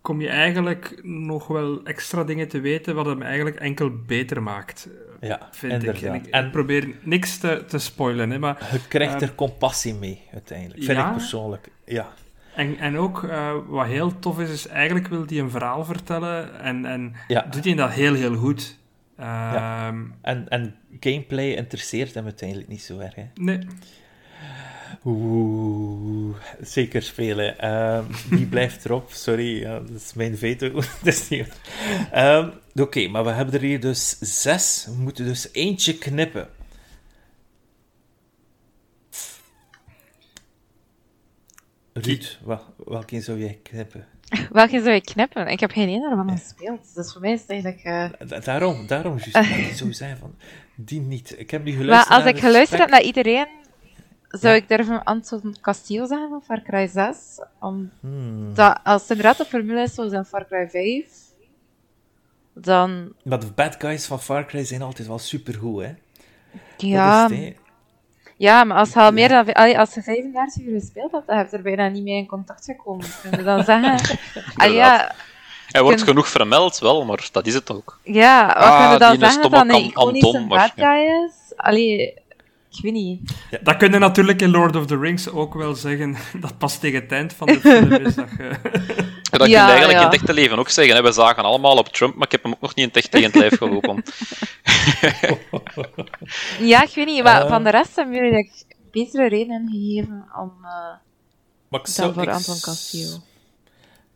[0.01, 4.89] kom je eigenlijk nog wel extra dingen te weten wat hem eigenlijk enkel beter maakt,
[5.21, 6.03] Ja, vind inderdaad.
[6.03, 6.09] ik.
[6.09, 9.35] En ik, En ik probeer niks te, te spoilen, hè, maar je krijgt Ehm, er
[9.35, 10.83] compassie mee, uiteindelijk.
[10.85, 11.07] Vind ja?
[11.07, 11.69] ik persoonlijk.
[11.85, 12.09] Ja.
[12.55, 16.61] En, en ook, eh, wat heel tof is, is eigenlijk wil hij een verhaal vertellen
[16.61, 17.47] en, en Ja.
[17.51, 18.77] doet hij dat heel, heel goed.
[19.17, 23.25] Ehm, En, en gameplay interesseert hem uiteindelijk niet zo erg, hè.
[23.35, 23.59] Nee,
[25.07, 27.59] Oeh, zeker spelen.
[27.59, 29.11] Ehm die blijft erop.
[29.13, 30.71] Sorry, ja, dat is mijn veto.
[31.03, 31.61] Dat is niet-
[32.13, 34.85] Ehm, Oké, maar we hebben er hier dus zes.
[34.89, 36.49] We moeten dus eentje knippen.
[41.93, 44.07] Ruud, wel, welke zou jij knippen?
[44.51, 45.47] Welke zou ik knippen?
[45.49, 46.95] Ik heb geen ene daarvan gespeeld.
[46.95, 47.83] Dus voor mij is het eigenlijk...
[47.85, 49.33] eh, Da- daarom, daarom juist.
[49.33, 50.35] Maar die zou zijn van,
[50.75, 51.35] die niet.
[51.39, 53.47] Ik heb Maar geluisterd als naar ik geluisterd heb naar iedereen,
[54.29, 54.61] zou Ja.
[54.61, 57.17] ik durven Anton Castillo zeggen van Far Cry 6.
[57.61, 58.53] Omdat Hmm.
[58.85, 61.05] als het inderdaad de formule is zoals in Far Cry 5,
[62.55, 63.13] dan...
[63.25, 65.91] Maar de bad guys van Far Cry zijn altijd wel supergoed, hè.
[66.77, 67.55] Ja, het,
[68.37, 69.53] ja maar als je al meer dan...
[69.53, 72.27] allee, Als je 35 uur gespeeld hebt, dan heb je er bijna niet mee in
[72.27, 73.07] contact gekomen.
[73.23, 74.19] Kun je dan zeggen...
[74.57, 75.15] ah, ja,
[75.71, 77.99] Hij wordt Kun- genoeg vermeld, wel, maar dat is het ook.
[78.03, 81.57] ja, wat Ah, kun je dan zeggen dat een iconische bad guy is?
[81.57, 82.15] Allee,
[82.77, 83.33] ik weet niet.
[83.63, 86.17] dat kun je natuurlijk in Lord of the Rings ook wel zeggen.
[86.41, 88.43] Dat pas tegen het eind van de film is dat je...
[89.31, 89.99] Ja, dat Ja, kun je eigenlijk ja.
[89.99, 90.95] in het echte leven ook zeggen.
[90.97, 91.03] Hè.
[91.03, 93.11] We zagen allemaal op Trump, maar ik heb hem ook nog niet in het echt
[93.11, 94.03] tegen het lijf gelopen.
[96.61, 97.23] Ja, ik weet niet.
[97.23, 97.49] Maar Eh.
[97.49, 98.53] van de rest hebben jullie like,
[98.91, 100.53] betere redenen gegeven om...
[100.65, 100.71] eh,
[101.69, 103.15] Maar ik dan zou, voor ik Anton Castillo.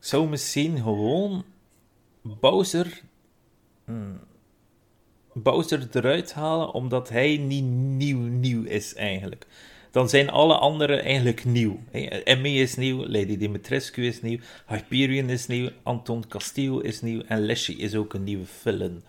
[0.01, 1.45] Ik zou misschien gewoon
[2.23, 3.01] Bowser,
[3.85, 4.21] hmm,
[5.33, 9.47] Bowser eruit halen, omdat hij niet nieuw nieuw is eigenlijk.
[9.91, 11.81] Dan zijn alle anderen eigenlijk nieuw.
[12.25, 17.41] Emmy is nieuw, Lady Dimitrescu is nieuw, Hyperion is nieuw, Anton Castillo is nieuw en
[17.41, 19.03] Leshy is ook een nieuwe villain.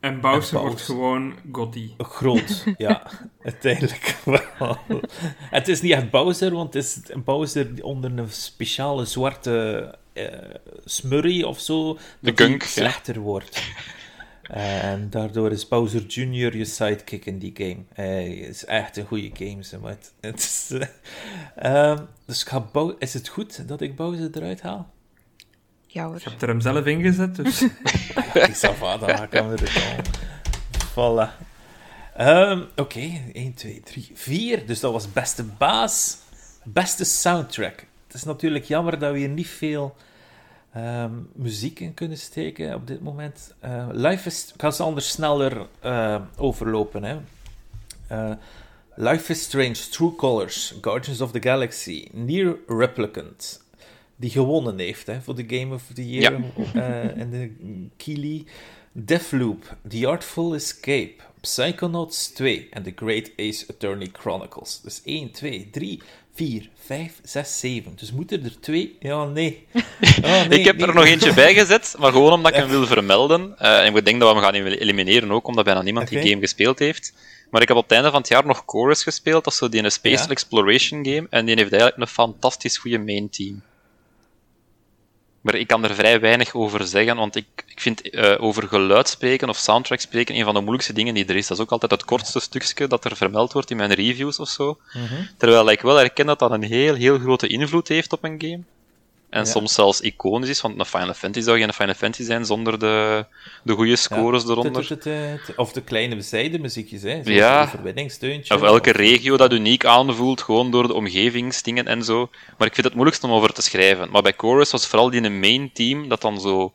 [0.00, 1.94] En Bowser wordt gewoon Gotti.
[1.98, 3.10] Groot, ja,
[3.42, 4.78] uiteindelijk wel.
[5.38, 10.26] Het is niet echt Bowser, want het is een Bowser onder een speciale zwarte eh,
[10.84, 11.86] smurrie of zo,
[12.20, 12.68] dat die gunk, ja.
[12.68, 13.62] slechter wordt.
[14.50, 16.56] En daardoor is Bowser Jr.
[16.56, 17.76] je sidekick in die game.
[17.94, 19.90] Hij is echt een goede game, zeg maar.
[19.90, 24.30] Het- Het is, eh, ehm, dus ik ga Bow- is het goed dat ik Bowser
[24.32, 24.92] eruit haal?
[25.86, 26.14] Ja hoor.
[26.22, 27.60] Je hebt er hem zelf ingezet, dus...
[28.34, 30.04] Ja, die Sava, dan ga ik hem eruit halen.
[30.90, 31.32] Voilà.
[32.16, 34.66] Ehm, Oké, 1, 2, 3, 4.
[34.66, 36.16] Dus dat was beste baas.
[36.62, 37.86] Beste soundtrack.
[38.06, 39.96] Het is natuurlijk jammer dat we hier niet veel
[40.74, 43.54] ehm, muziek in kunnen steken op dit moment.
[43.60, 44.52] Eh, life is...
[44.54, 47.04] Ik ga ze anders sneller eh, overlopen.
[47.04, 47.16] Hè.
[48.06, 48.36] Eh,
[48.96, 53.64] Life is Strange, True Colors, Guardians of the Galaxy, Near Replicant,
[54.16, 56.32] die gewonnen heeft hè, voor de Game of the Year
[57.16, 57.50] in de
[57.96, 58.44] Keeley.
[58.96, 61.14] Deathloop, The Artful Escape,
[61.44, 64.80] Psychonauts 2 en The Great Ace Attorney Chronicles.
[64.82, 66.02] Dus 1, 2, 3,
[66.34, 67.92] 4, 5, 6, 7.
[67.96, 68.96] Dus moeten er twee?
[69.00, 69.66] Ja, nee.
[69.74, 70.86] Oh, nee ik heb nee.
[70.86, 73.58] er nog eentje bij gezet, maar gewoon omdat ik hem wil vermelden.
[73.58, 76.40] Eh, en ik denk dat we hem gaan elimineren ook, omdat bijna niemand die game
[76.40, 77.12] gespeeld heeft.
[77.50, 79.68] Maar ik heb op het einde van het jaar nog Chorus gespeeld, dat is zo
[79.68, 80.30] die een Space Ja.
[80.30, 83.62] Exploration game, en die heeft eigenlijk een fantastisch goede main team.
[85.44, 89.08] Maar ik kan er vrij weinig over zeggen, want ik, ik vind eh, over geluid
[89.08, 91.46] spreken of soundtrack spreken een van de moeilijkste dingen die er is.
[91.46, 94.48] Dat is ook altijd het kortste stukje dat er vermeld wordt in mijn reviews of
[94.48, 94.78] zo.
[94.92, 95.22] Mhm.
[95.36, 98.62] Terwijl ik wel herken dat dat een heel, heel grote invloed heeft op een game.
[99.34, 99.50] En Ja.
[99.50, 103.26] soms zelfs iconisch is, want een Final Fantasy zou geen Final Fantasy zijn zonder de,
[103.62, 104.48] de goede scores Ja.
[104.48, 104.98] eronder.
[105.56, 107.10] Of de kleine zijdemuziekjes, hè.
[107.10, 107.70] Zoals Ja.
[108.48, 112.28] Of elke regio dat uniek aanvoelt, gewoon door de omgevingsdingen en zo.
[112.58, 114.10] Maar ik vind het moeilijkst om over te schrijven.
[114.10, 116.72] Maar bij Chorus was vooral die een main team dat dan zo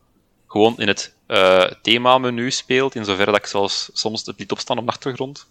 [0.47, 4.77] gewoon in het eh themamenu speelt, in zoverre dat ik zelfs soms het liet opstaan
[4.77, 5.47] op de achtergrond.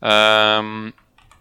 [0.00, 0.90] Ehm,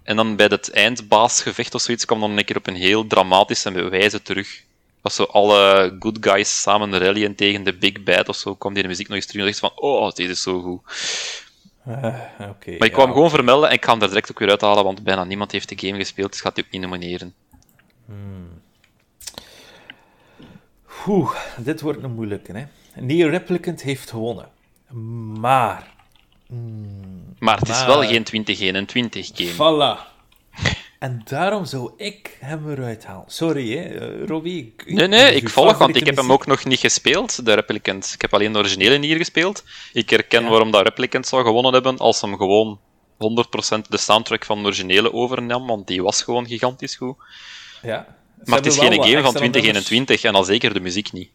[0.03, 3.89] en dan bij het eindbaasgevecht of zoiets kwam dan een keer op een heel dramatische
[3.89, 4.67] wijze terug.
[5.01, 8.81] Als zo alle good guys samen rallyen tegen de big bad of zo, kwam die
[8.81, 10.81] de muziek nog eens terug en dacht van, oh, deze is zo goed.
[12.49, 12.75] Oké.
[12.77, 15.03] Maar ik kwam gewoon vermelden en ik ga hem er direct ook weer uithalen, want
[15.03, 17.33] bijna niemand heeft de game gespeeld, dus gaat hij ook niet nomineren.
[21.07, 22.65] Oeh, dit wordt een moeilijke, hè.
[23.01, 24.49] Nier Replicant heeft gewonnen.
[25.39, 25.97] Maar...
[27.39, 29.53] Maar het is wel geen 2021 game.
[29.53, 30.07] Voilà.
[30.99, 33.23] En daarom zou ik hem eruit halen.
[33.27, 34.73] Sorry, hè, eh, Robbie.
[34.77, 38.11] ik- Nee, nee, ik volg, want ik heb hem ook nog niet gespeeld, de Replicant.
[38.13, 39.63] Ik heb alleen de originele Nier gespeeld.
[39.93, 40.49] Ik herken Ja.
[40.49, 42.79] waarom dat Replicant zou gewonnen hebben als hem gewoon
[43.17, 47.15] 100% de soundtrack van de originele overnam, want die was gewoon gigantisch goed.
[47.81, 48.05] Ja.
[48.43, 51.29] Ze Maar het is geen game van extra 2021 en al zeker de muziek niet.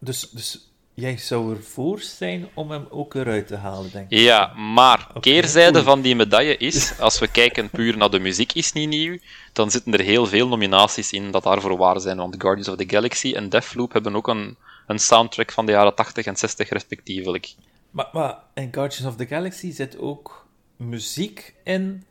[0.00, 4.18] Dus, dus jij zou ervoor zijn om hem ook eruit te halen, denk ik.
[4.18, 5.84] Ja, maar keerzijde oei.
[5.84, 9.18] van die medaille is, als we kijken puur naar de muziek is niet nieuw,
[9.52, 12.16] dan zitten er heel veel nominaties in dat daarvoor waar zijn.
[12.16, 14.56] Want Guardians of the Galaxy en Deathloop hebben ook een,
[14.86, 17.54] een soundtrack van de jaren 80 en 60 respectievelijk.
[17.90, 20.46] Maar, maar in Guardians of the Galaxy zit ook
[20.76, 22.04] muziek in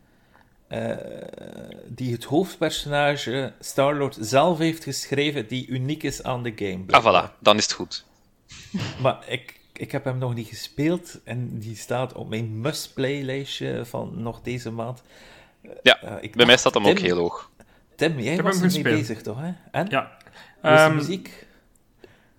[0.67, 0.97] eh,
[1.87, 6.83] die het hoofdpersonage Star-Lord zelf heeft geschreven, die uniek is aan de game.
[6.87, 8.05] Ah, voilà, dan is het goed.
[9.01, 14.11] Maar ik, ik heb hem nog niet gespeeld en die staat op mijn must-play-lijstje van
[14.15, 15.01] nog deze maand.
[15.83, 17.49] Ja, Eh, ik bij mij staat hem Tim, ook heel hoog.
[17.95, 18.95] Tim, jij heb was hem gespeeld.
[18.99, 19.37] bezig, toch?
[19.39, 19.51] Hè?
[19.71, 19.87] En?
[19.89, 20.17] Ja.
[20.61, 21.47] Hoe is de Ehm, muziek?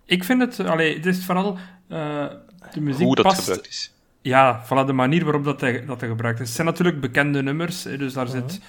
[0.04, 1.58] ik vind het, allee, het is vooral
[1.88, 2.26] eh,
[2.72, 3.38] de muziek Hoe dat past.
[3.38, 3.92] gebruikt is.
[4.20, 6.46] Ja, voilà, de manier waarop dat hij, dat hij gebruikt is.
[6.46, 8.60] Het zijn natuurlijk bekende nummers, hè, dus daar zit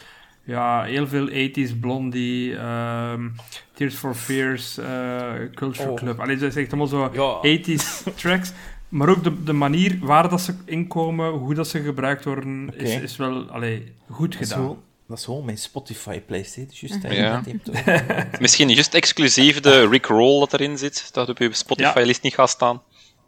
[0.43, 3.29] ja, heel veel 80s, Blondie, ehm,
[3.73, 5.95] Tears for Fears, eh, Culture Oh.
[5.95, 6.19] Club.
[6.19, 7.39] Allee, dat is echt allemaal zo Ja.
[7.41, 8.51] 80s tracks.
[8.89, 12.95] Maar ook de, de manier waar dat ze inkomen, hoe dat ze gebruikt worden, is,
[12.95, 14.59] is wel allee, goed gedaan.
[14.59, 16.55] gewoon, dat is gewoon mijn Spotify-playlist.
[16.79, 17.23] Juist, hè, Ja.
[17.35, 21.37] je bent hier toch- Misschien juist exclusief de Rick Roll dat erin zit, dat op
[21.37, 22.81] je Spotify-list niet gaat staan.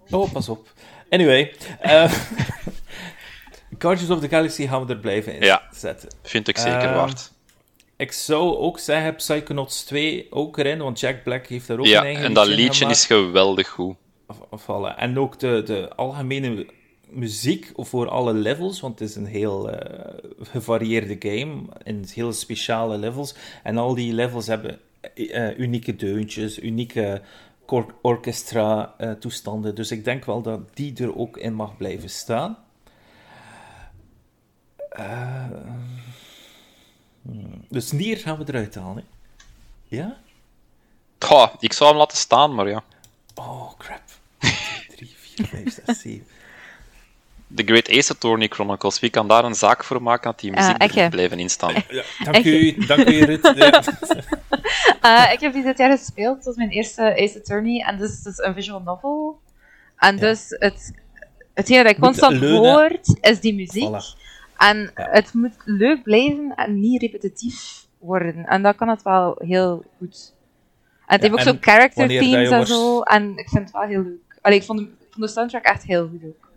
[0.10, 0.68] Oh, pas op.
[1.10, 1.54] Anyway.
[1.80, 2.12] eh,
[3.78, 5.62] Guardians of the Galaxy gaan we er blijven in Ja.
[5.74, 6.10] zetten.
[6.24, 7.32] Vind ik zeker Ehm, waard.
[7.98, 12.00] Ik zou ook zeggen Psychonauts 2 ook erin, want Jack Black heeft daar ook Ja,
[12.00, 13.96] een eigen en dat liedje is geweldig goed.
[14.60, 14.96] Voilà.
[14.98, 16.66] En ook de, de algemene
[17.10, 22.98] muziek voor alle levels, want het is een heel eh, gevarieerde game, in heel speciale
[22.98, 23.36] levels.
[23.64, 24.80] En al die levels hebben
[25.16, 27.22] eh, unieke deuntjes, unieke
[28.02, 29.76] orchestra-toestanden.
[29.76, 32.58] dus ik denk wel dat die er ook in mag blijven staan.
[34.98, 35.46] Eh,
[37.22, 37.66] hmm.
[37.70, 39.04] dus Nier gaan we eruit halen.
[39.90, 39.96] hè?
[39.98, 40.18] Ja?
[41.20, 42.84] Goh, ik zou hem laten staan, maar ja.
[43.36, 44.02] Oh, crap.
[44.40, 46.26] 3, 4, 5, 6, 7.
[47.56, 50.82] The Great Ace Attorney Chronicles, wie kan daar een zaak voor maken dat die muziek
[50.82, 51.10] Ah, ik, hè.
[51.10, 51.74] blijven instaan?
[51.90, 53.54] Ja, dank u, dank u, Ruud.
[53.56, 53.84] Ja.
[55.02, 56.36] Eh, ik heb die dit jaar gespeeld.
[56.36, 57.82] Dat was mijn eerste Ace Attorney.
[57.86, 59.40] En dus het is een visual novel.
[59.98, 60.22] En Ja.
[60.22, 60.94] dus het,
[61.54, 63.90] hetgene dat ik constant hoort, is die muziek.
[63.90, 64.20] Voilà.
[64.57, 65.07] En Ja.
[65.11, 68.45] het moet leuk blijven en niet repetitief worden.
[68.45, 70.34] En dat kan het wel heel goed.
[71.07, 73.02] En het Ja, heeft ook zo character themes en zo.
[73.02, 74.38] En ik vind het wel heel leuk.
[74.41, 76.49] Allee, ik vond de, ik vond de soundtrack echt heel goed ook.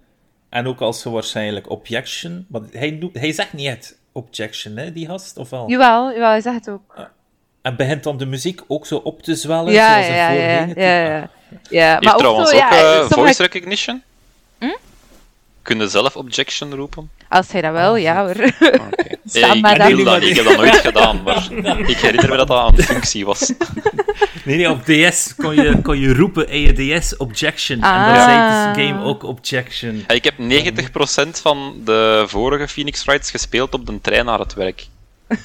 [0.49, 2.47] En ook als ze waarschijnlijk objection...
[2.49, 5.69] Want hij, noemt- hij zegt niet het objection, hè, die gast, of wel?
[5.71, 7.09] Jawel, jawel, hij zegt het ook.
[7.63, 10.75] En begint dan de muziek ook zo op te zwellen, Ja, zoals ja, ja, voorheen?
[10.85, 11.29] ja, ja, ja.
[11.71, 11.99] ja.
[12.01, 12.71] Maar ook trouwens zo, ook ja,
[13.01, 14.03] eh, voice recognition.
[15.63, 17.11] Kunnen zelf objection roepen?
[17.29, 18.45] Als hij dat wel, ja hoor.
[18.61, 19.17] Oké.
[19.25, 21.49] Sta ik, maar ik wil dat ik heb dat nooit gedaan, maar
[21.89, 23.53] ik herinner me dat dat een functie was.
[24.45, 27.83] Nee, nee, op DS kon je, kon je roepen in je DS objection.
[27.83, 28.25] En dan Ah.
[28.25, 29.97] zei de game ook objection.
[29.97, 34.55] Ja, Ik heb 90% van de vorige Phoenix Wrights gespeeld op de trein naar het
[34.55, 34.87] werk.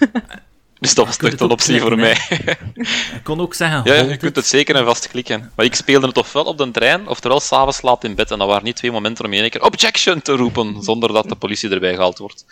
[0.83, 2.17] Dus dat was het een optie voor mij.
[2.29, 5.51] Je kon ook zeggen, Ja, je kunt het zeker en vast klikken.
[5.55, 8.31] Maar ik speelde het ofwel op de trein, oftewel s'avonds laat in bed.
[8.31, 11.29] En dat waren niet twee momenten om in één keer objection te roepen, zonder dat
[11.29, 12.45] de politie erbij gehaald wordt.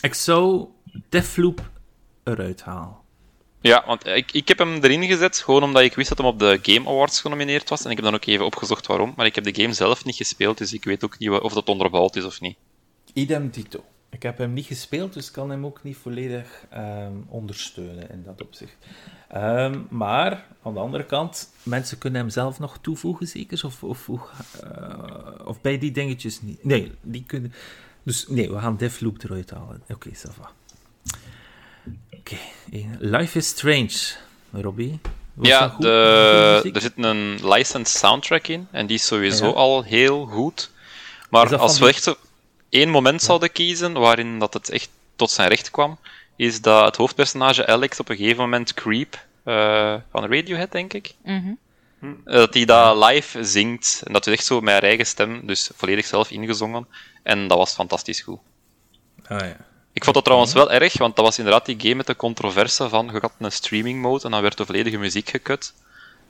[0.00, 0.66] Ik zou
[1.08, 1.70] Deathloop
[2.24, 2.96] eruit halen.
[3.60, 6.38] Ja, want ik, ik heb hem erin gezet, gewoon omdat ik wist dat hem op
[6.38, 7.84] de Game Awards genomineerd was.
[7.84, 9.12] En ik heb dan ook even opgezocht waarom.
[9.16, 11.68] Maar ik heb de game zelf niet gespeeld, dus ik weet ook niet of dat
[11.68, 12.56] onderbouwd is of niet.
[13.12, 13.84] Idem dito.
[14.16, 18.42] Ik heb hem niet gespeeld, dus kan hem ook niet volledig ehm, ondersteunen in dat
[18.42, 18.76] opzicht.
[19.28, 23.60] Ehm, maar, aan de andere kant, mensen kunnen hem zelf nog toevoegen, zeker?
[23.64, 24.18] Of, of, uh,
[25.44, 26.64] of bij die dingetjes niet?
[26.64, 27.52] Nee, die kunnen...
[28.02, 29.82] Dus nee, we gaan Deathloop eruit halen.
[29.82, 30.50] Oké, okay, ça va.
[32.10, 32.36] Oké,
[32.66, 32.88] okay.
[32.98, 34.14] Life is Strange,
[34.50, 34.98] Robbie.
[35.34, 39.52] Was ja, de, er zit een licensed soundtrack in, en die is sowieso ja.
[39.52, 40.70] al heel goed.
[41.30, 42.16] Maar als we echt
[42.68, 45.98] één moment zouden kiezen waarin dat het echt tot zijn recht kwam,
[46.36, 51.14] is dat het hoofdpersonage Alex op een gegeven moment Creep uh, van Radiohead, denk ik.
[51.24, 51.58] Mm -hmm.
[52.24, 54.02] Dat hij dat live zingt.
[54.04, 56.86] En dat is echt zo met haar eigen stem, dus volledig zelf ingezongen.
[57.22, 58.38] En dat was fantastisch goed.
[59.26, 59.56] Ah, ja.
[59.92, 62.88] Ik vond dat trouwens wel erg, want dat was inderdaad die game met de controverse
[62.88, 65.74] van je had een streaming mode en dan werd de volledige muziek gekut.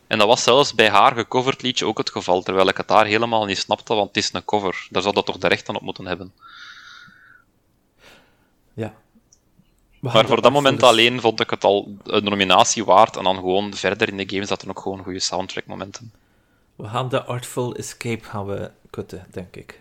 [0.06, 3.06] En dat was zelfs bij haar gecoverd liedje ook het geval, terwijl ik het daar
[3.06, 4.86] helemaal niet snapte, want het is een cover.
[4.90, 6.32] Daar zou dat toch de rechten op moeten hebben.
[8.74, 8.94] Ja.
[10.00, 13.74] Maar voor dat moment alleen vond ik het al een nominatie waard, en dan gewoon
[13.74, 16.12] verder in de game zaten ook gewoon goede soundtrack momenten.
[16.76, 19.80] We gaan de Artful Escape gaan we kutten, denk ik.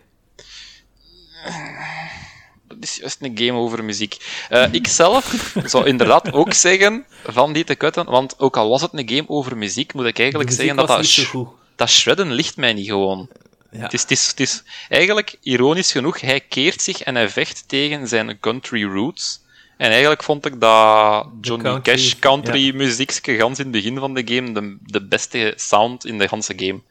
[2.67, 4.17] Het is juist een game over muziek.
[4.51, 8.81] Uh, ik zelf zou inderdaad ook zeggen van die te kutten, want ook al was
[8.81, 11.33] het een game over muziek, moet ik eigenlijk zeggen dat dat, sh
[11.75, 13.29] dat shredden ligt mij niet gewoon.
[13.71, 13.81] Ja.
[13.81, 17.63] Het, is, het, is, het is eigenlijk, ironisch genoeg, hij keert zich en hij vecht
[17.67, 19.43] tegen zijn country roots.
[19.77, 23.37] En eigenlijk vond ik dat Johnny country, Cash country ja.
[23.37, 26.81] gans in het begin van de game de, de beste sound in de hele game.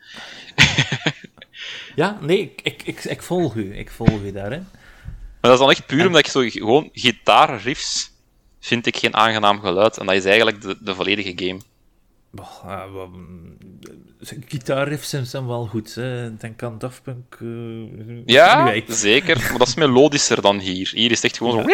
[1.94, 3.78] ja, nee, ik, ik, ik, ik volg u.
[3.78, 4.66] Ik volg u daarin.
[5.44, 8.12] Maar dat is dan echt puur omdat ik zo gewoon gitaarriffs
[8.60, 9.98] vind ik geen aangenaam geluid.
[9.98, 11.60] En dat is eigenlijk de, de volledige game.
[12.34, 15.94] Oh, uh, gitaarriffs zijn wel goed.
[15.94, 16.36] Hè.
[16.36, 17.38] Denk aan Daft Punk.
[17.40, 19.38] Uh, ja, zeker.
[19.38, 20.90] Maar dat is melodischer dan hier.
[20.94, 21.64] Hier is het echt gewoon zo...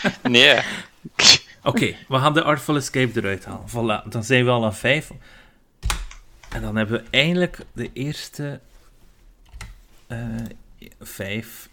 [0.22, 0.56] nee.
[0.56, 0.64] Oké,
[1.62, 3.68] okay, we gaan de Artful Escape eruit halen.
[3.68, 5.10] Voilà, dan zijn we al aan vijf.
[6.48, 8.60] En dan hebben we eindelijk de eerste
[11.00, 11.68] vijf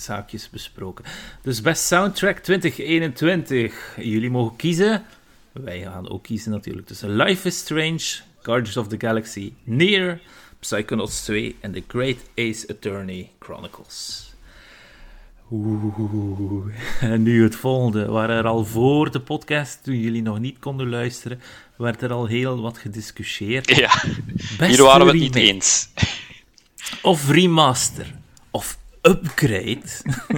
[0.00, 1.04] zaakjes besproken.
[1.42, 3.96] Dus best soundtrack 2021.
[3.96, 5.04] Jullie mogen kiezen.
[5.52, 8.02] Wij gaan ook kiezen natuurlijk tussen Life is Strange,
[8.42, 10.20] Guardians of the Galaxy, Near,
[10.60, 14.26] Psychonauts 2 en The Great Ace Attorney Chronicles.
[15.50, 18.06] Oeh, en nu het volgende.
[18.06, 21.40] Waar er al voor de podcast, toen jullie nog niet konden luisteren,
[21.76, 23.76] werd er al heel wat gediscussieerd.
[23.76, 24.02] Ja,
[24.66, 25.88] hier waren we het niet eens
[27.02, 28.14] of remaster
[28.50, 29.80] of upgrade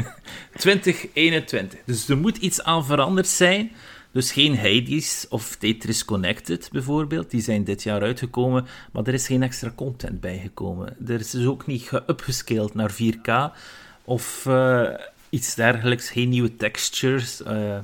[0.56, 1.78] 2021.
[1.84, 3.72] Dus er moet iets aan veranderd zijn.
[4.12, 9.26] Dus geen Hades of Tetris Connected bijvoorbeeld, die zijn dit jaar uitgekomen, maar er is
[9.26, 10.96] geen extra content bijgekomen.
[11.06, 13.56] Er is dus ook niet geupgescaled naar 4K
[14.04, 14.88] of uh,
[15.28, 17.40] iets dergelijks, geen nieuwe textures.
[17.40, 17.78] Uh,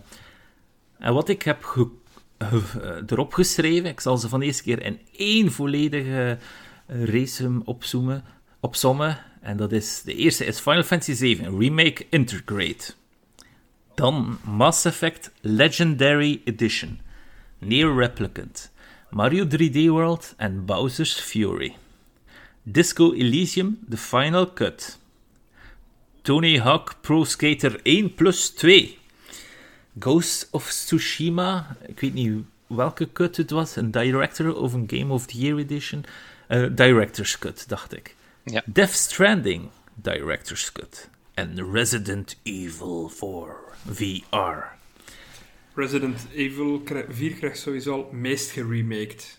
[0.98, 1.88] en wat ik heb ge
[3.06, 6.38] erop geschreven, ik zal ze van deze keer in één volledige
[6.86, 8.24] race opzoomen
[8.66, 9.18] opsommen.
[9.40, 12.84] En dat is, de eerste is Final Fantasy VII Remake Intergrade.
[13.94, 17.00] Dan Mass Effect Legendary Edition.
[17.58, 18.70] Near Replicant.
[19.10, 21.76] Mario 3D World en Bowser's Fury.
[22.62, 24.98] Disco Elysium The Final Cut.
[26.22, 28.98] Tony Hawk Pro Skater 1 plus 2.
[29.98, 35.12] Ghost of Tsushima, ik weet niet welke cut het was, een Director of een Game
[35.12, 36.04] of the Year Edition.
[36.48, 38.15] Uh, director's Cut, dacht ik.
[38.50, 38.62] Ja.
[38.64, 41.08] Death Stranding, Director's Cut.
[41.34, 43.56] En Resident Evil 4
[43.92, 44.74] VR.
[45.74, 49.38] Resident Evil 4 krijgt sowieso al meest geremaked.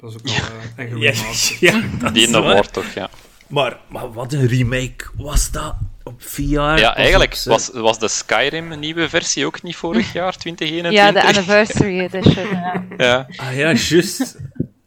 [0.00, 1.60] Dat is ook wel uh, een geremasterd.
[1.60, 3.10] Ja, ja, Die in de woord toch, ja.
[3.46, 6.52] Maar, maar wat een remake was dat op VR?
[6.52, 10.92] Ja, eigenlijk was, was de Skyrim een nieuwe versie ook niet vorig jaar, 2021?
[10.92, 12.84] Ja, de Anniversary Edition, ja.
[12.96, 13.28] ja.
[13.36, 14.38] Ah ja, juist.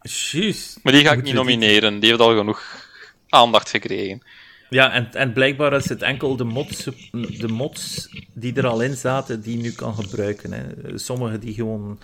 [0.02, 0.78] Juist.
[0.82, 2.81] Maar die ga ik niet nomineren, die heeft al genoeg
[3.32, 4.22] aandacht gekregen.
[4.70, 6.84] Ja, en, en blijkbaar is het enkel de mods,
[7.38, 10.52] de mods die er al in zaten, die je nu kan gebruiken.
[10.52, 10.98] Hè.
[10.98, 11.98] Sommige die gewoon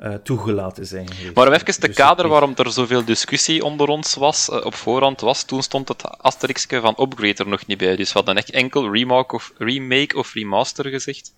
[0.00, 1.12] uh, toegelaten zijn.
[1.12, 1.34] Geweest.
[1.34, 5.20] Maar even de dus kader waarom er zoveel discussie onder ons was, uh, op voorhand
[5.20, 7.96] was, toen stond het asterixje van Upgrade er nog niet bij.
[7.96, 11.32] Dus we hadden echt enkel remake of, remake of remaster gezegd.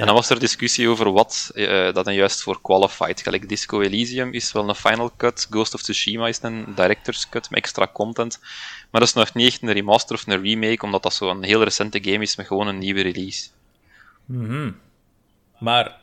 [0.00, 3.20] En dan was er discussie over wat uh, dat dan juist voor qualified.
[3.22, 7.50] Gelijk Disco Elysium is wel een final cut, Ghost of Tsushima is een director's cut
[7.50, 8.38] met extra content.
[8.90, 11.62] Maar dat is nog niet echt een remaster of een remake, omdat dat zo'n heel
[11.64, 13.48] recente game is met gewoon een nieuwe release.
[14.24, 14.76] Mm
[15.58, 15.98] Maar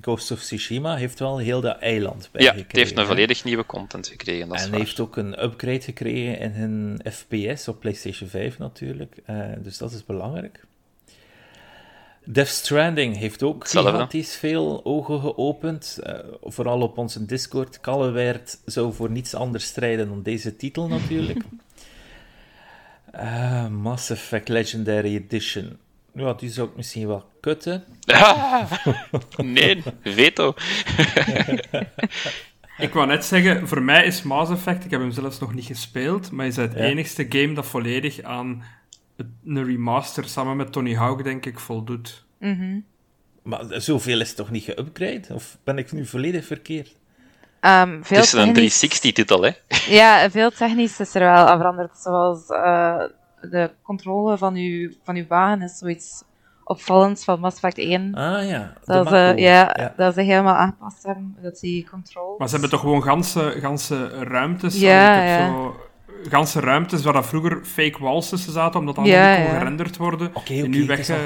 [0.00, 2.66] Ghost of Tsushima heeft wel heel dat eiland Ja, bijgekregen.
[2.66, 4.48] het heeft een volledig nieuwe content gekregen.
[4.48, 4.78] Dat is En waar.
[4.78, 9.16] heeft ook een upgrade gekregen in hun FPS op PlayStation 5 natuurlijk.
[9.24, 10.64] Eh, dus dat is belangrijk.
[12.28, 13.90] Death Stranding heeft ook Hetzelfde.
[13.92, 15.98] gigantisch veel ogen geopend.
[16.02, 17.80] Eh, vooral op onze Discord.
[17.80, 21.38] Kallewaard zou voor niets anders strijden dan deze titel natuurlijk.
[23.12, 25.76] Eh, Mass Effect Legendary Edition.
[26.14, 27.84] Ja, die zou ik misschien wel kutten.
[28.06, 28.72] Ah,
[29.36, 30.54] nee, veto.
[32.78, 35.64] Ik wou net zeggen, voor mij is Mass Effect, ik heb hem zelfs nog niet
[35.64, 36.78] gespeeld, maar is het Ja.
[36.78, 38.62] enigste game dat volledig aan
[39.44, 42.24] een remaster samen met Tony Hawk, denk ik, voldoet.
[42.38, 42.78] Mhm.
[43.42, 45.22] Maar zoveel is toch niet geupgrade?
[45.34, 46.96] Of ben ik nu volledig verkeerd?
[47.60, 49.50] Ehm, veel Het is een technisch- 360-titel, hè?
[49.98, 51.98] Ja, veel technisch is er wel aan veranderd.
[51.98, 53.02] Zoals eh,
[53.40, 56.22] de controle van uw, van uw wagen is zoiets
[56.64, 58.14] opvallends van Mass Effect 1.
[58.14, 58.72] Ah ja.
[58.84, 59.40] de dat, ze, Mako.
[59.40, 62.34] ja, dat ze helemaal aangepast hebben, dat die control.
[62.38, 64.80] Maar ze hebben toch gewoon ganse, ganse ruimtes?
[64.80, 65.46] Ja, ik heb ja.
[65.46, 65.76] zo
[66.30, 69.54] ganse ruimtes waar dat vroeger fake walls tussen zaten, omdat dat Ja, allemaal niet kon
[69.54, 69.58] ja.
[69.60, 70.30] gerenderd worden.
[70.34, 71.06] Oké, nu weg...
[71.06, 71.08] goed.
[71.08, 71.18] eh,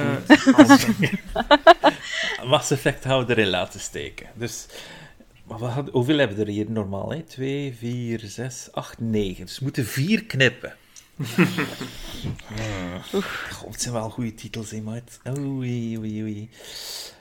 [2.45, 4.27] Mass Effect we erin laten steken.
[4.35, 4.67] Dus,
[5.93, 7.13] hoeveel hebben we er hier normaal?
[7.29, 9.45] 2, 4, 6, 8, 9.
[9.47, 10.75] Dus we moeten vier knippen.
[12.49, 13.23] Hmm.
[13.51, 15.21] God, het zijn wel goede titels, hè, maat.
[15.39, 16.51] Oei, oei, oei.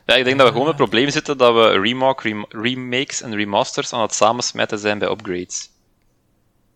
[0.06, 3.22] Ja, ik denk dat we gewoon met het probleem zitten dat we remake, rem- remakes
[3.22, 5.70] en remasters aan het samensmijten zijn bij upgrades.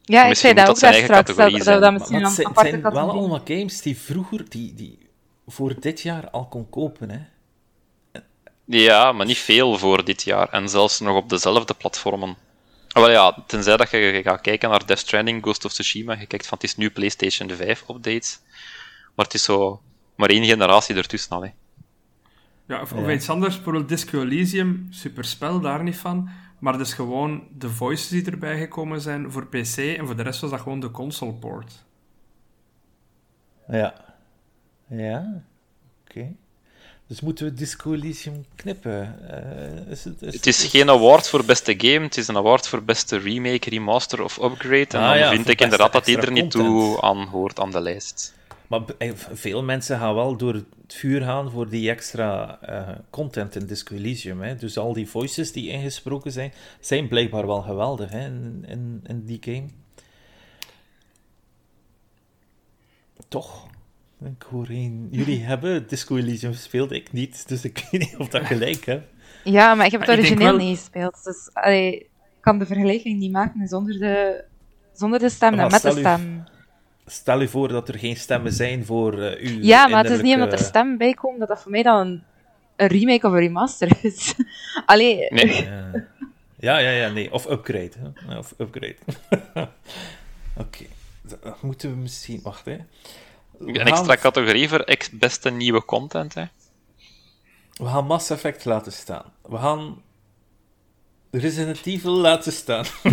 [0.03, 1.27] Ja, ik zei dat ook dat daar zijn eigen straks.
[1.37, 3.81] Dat, dat, dat Maar, misschien maar een het zijn, het aparte zijn wel allemaal games
[3.81, 4.99] die vroeger, die, die
[5.47, 7.19] voor dit jaar al kon kopen, hè.
[8.65, 10.49] Ja, maar niet veel voor dit jaar.
[10.49, 12.35] En zelfs nog op dezelfde platformen.
[12.89, 16.13] Ah, Wel ja, tenzij dat je, je gaat kijken naar Death Stranding, Ghost of Tsushima.
[16.19, 18.39] Je kijkt van het is nu PlayStation 5 updates.
[19.15, 19.81] Maar het is zo
[20.15, 21.43] maar één generatie ertussen al.
[21.43, 21.49] Hè.
[22.67, 23.11] Ja, of, of Ja.
[23.11, 26.29] iets anders, bijvoorbeeld Disco Elysium, super spel, daar niet van.
[26.63, 30.41] Maar dus gewoon de voices die erbij gekomen zijn voor PC, en voor de rest
[30.41, 31.83] was dat gewoon de console port.
[33.67, 33.93] Ja.
[34.87, 35.43] Ja.
[36.09, 36.31] Oké.
[37.07, 39.29] Dus moeten we Disco Elysium knippen?
[39.29, 42.67] Eh, is het, is Het is geen award voor beste game, het is een award
[42.67, 44.87] voor beste remake, remaster of upgrade.
[44.87, 46.63] En Ah, dan ja, vind ik inderdaad dat die er niet content.
[46.65, 48.33] toe aan hoort aan de lijst.
[48.67, 53.55] Maar eh, veel mensen gaan wel door het vuur gaan voor die extra eh, content
[53.55, 54.41] in Disco Elysium.
[54.41, 54.55] Hè?
[54.55, 58.25] Dus al die voices die ingesproken zijn, zijn blijkbaar wel geweldig hè?
[58.25, 59.65] In, in, in die game.
[63.27, 63.67] Toch?
[64.23, 65.07] Ik hoor een...
[65.11, 67.47] Jullie hebben Disco Elysium gespeeld, ik niet.
[67.47, 69.07] Dus ik weet niet of dat gelijk heb.
[69.43, 71.23] Ja, maar ik heb het origineel wel- niet gespeeld.
[71.23, 72.09] Dus allee, ik
[72.39, 74.43] kan de vergelijking niet maken zonder de,
[74.93, 76.43] zonder de stem Maar en met de stem.
[77.05, 80.21] Stel je voor dat er geen stemmen zijn voor eh uw Ja, maar het is
[80.21, 82.23] niet omdat er stemmen bij komen dat dat voor mij dan een,
[82.75, 84.33] een remake of een remaster is.
[84.85, 85.91] Allee, Nee, Ja.
[86.59, 87.31] ja, ja, ja, nee.
[87.33, 87.91] Of upgrade.
[88.27, 88.37] Hè?
[88.37, 88.95] Of upgrade.
[90.57, 90.85] Oké.
[91.21, 92.39] Dan moeten we misschien...
[92.43, 92.77] Wacht, hè.
[93.57, 96.33] We een gaan- extra categorie voor ex beste nieuwe content.
[96.33, 96.43] Hè.
[97.73, 99.25] We gaan Mass Effect laten staan.
[99.41, 100.01] We gaan
[101.31, 102.85] Resident Evil laten staan.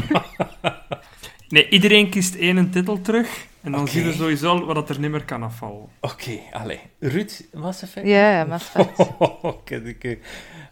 [1.48, 5.10] Nee, iedereen kiest één titel terug, en dan zien we sowieso wat dat er niet
[5.10, 5.88] meer kan afvallen.
[6.00, 6.80] Oké, allee.
[6.98, 8.06] Ruud, Mass Effect?
[8.06, 8.98] ja, ja, Mass Effect.
[9.42, 10.18] Oké, oké.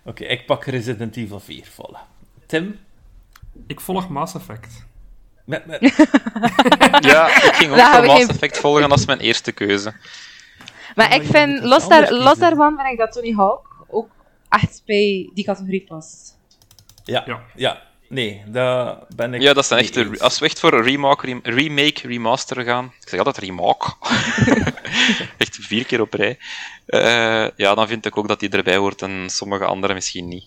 [0.05, 1.97] Oké, ik pak Resident Evil 4 volle.
[2.47, 2.79] Tim?
[3.67, 4.87] Ik volg Mass Effect.
[5.45, 5.81] Met, met...
[7.11, 9.93] Ja, ik ging ook Daar voor Mass geen- Effect volgen als mijn eerste keuze.
[10.95, 14.11] Maar ik vind, los, daar, los daarvan vind ik dat Tony Hawk ook
[14.49, 16.39] echt bij die categorie past.
[17.05, 17.43] Ja, ja.
[17.55, 17.83] Ja.
[18.09, 19.99] Nee, daar ben ik Ja, dat zijn mee echt...
[19.99, 20.21] de- eens.
[20.21, 22.85] Als we echt voor een remake, rem- remake, remaster gaan...
[23.01, 23.95] Ik zeg altijd remake.
[25.39, 26.39] echt vier keer op rij.
[26.87, 30.45] Eh, ja, dan vind ik ook dat die erbij hoort en sommige andere misschien niet.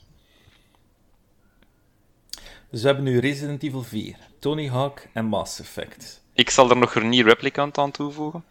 [2.71, 6.21] Dus we hebben nu Resident Evil 4, Tony Hawk en Mass Effect.
[6.33, 8.43] Ik zal er nog een nieuw replicant aan toevoegen.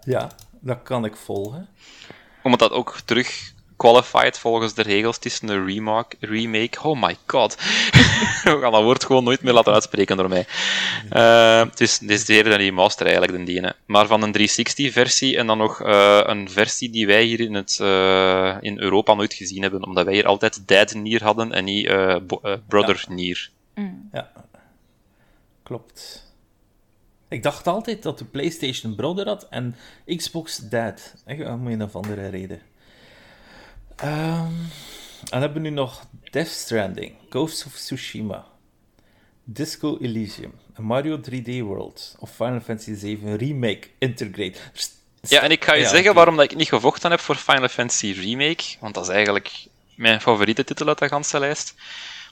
[0.00, 0.30] Ja,
[0.60, 1.68] dat kan ik volgen.
[2.42, 3.52] Omdat dat ook terug
[3.84, 5.14] qualified volgens de regels.
[5.16, 6.16] Het is een remake.
[6.20, 6.82] remake.
[6.82, 7.54] Oh my god.
[8.44, 10.46] We gaan dat woord gewoon nooit meer laten uitspreken door mij.
[11.10, 13.76] Eh, het is, het is eerder een remaster eigenlijk, de diene.
[13.86, 17.78] Maar van een 360-versie en dan nog eh, een versie die wij hier in, het,
[17.80, 19.84] eh, in Europa nooit gezien hebben.
[19.86, 21.86] Omdat wij hier altijd Dad Nier hadden en niet
[22.26, 23.50] bo- Brother Nier.
[24.12, 24.30] Ja,
[25.62, 26.32] klopt.
[27.28, 29.76] Ik dacht altijd dat de PlayStation brother had en
[30.16, 31.14] Xbox Dad.
[31.24, 32.60] Echt, Om een of andere reden.
[33.96, 34.52] Ehm,
[35.20, 38.46] en dan hebben we nu nog Death Stranding, Ghost of Tsushima,
[39.44, 44.58] Disco Elysium, Mario 3D World of Final Fantasy VII Remake Integrate.
[45.20, 47.68] Ja, en ik ga je Ja, zeggen waarom dat ik niet gevochten heb voor Final
[47.68, 51.74] Fantasy Remake, want dat is eigenlijk mijn favoriete titel uit de ganse lijst.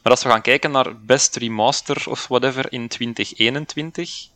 [0.03, 4.29] Maar als we gaan kijken naar Best Remaster of whatever in 2021,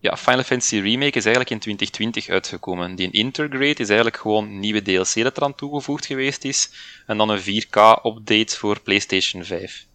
[0.00, 2.94] ja, Final Fantasy Remake is eigenlijk in 2020 uitgekomen.
[2.94, 6.70] Die Intergrade is eigenlijk gewoon nieuwe DLC dat eraan toegevoegd geweest is,
[7.06, 9.86] en dan een 4K-update voor PlayStation 5.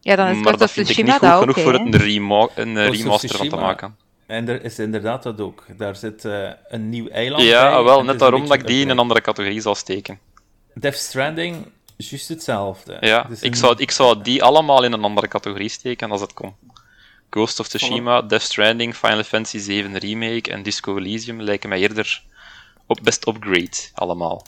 [0.00, 2.76] Ja, dan is maar dat vind ik niet goed dat genoeg voor een, rema een
[2.76, 3.96] eh, remaster van te maken.
[4.26, 5.64] En er is inderdaad dat ook.
[5.76, 8.88] Daar zit eh, een nieuw eiland Ja, bij, wel, net daarom dat ik die in
[8.88, 10.18] een andere categorie zal steken.
[10.74, 11.66] Death Stranding,
[11.96, 12.96] juist hetzelfde.
[13.00, 16.32] Ja, ik een- zou, ik zou die allemaal in een andere categorie steken als het
[16.32, 16.54] kon.
[17.30, 22.22] Ghost of Tsushima, Death Stranding, Final Fantasy 7 Remake en Disco Elysium lijken mij eerder
[22.86, 24.46] op best upgrade, allemaal.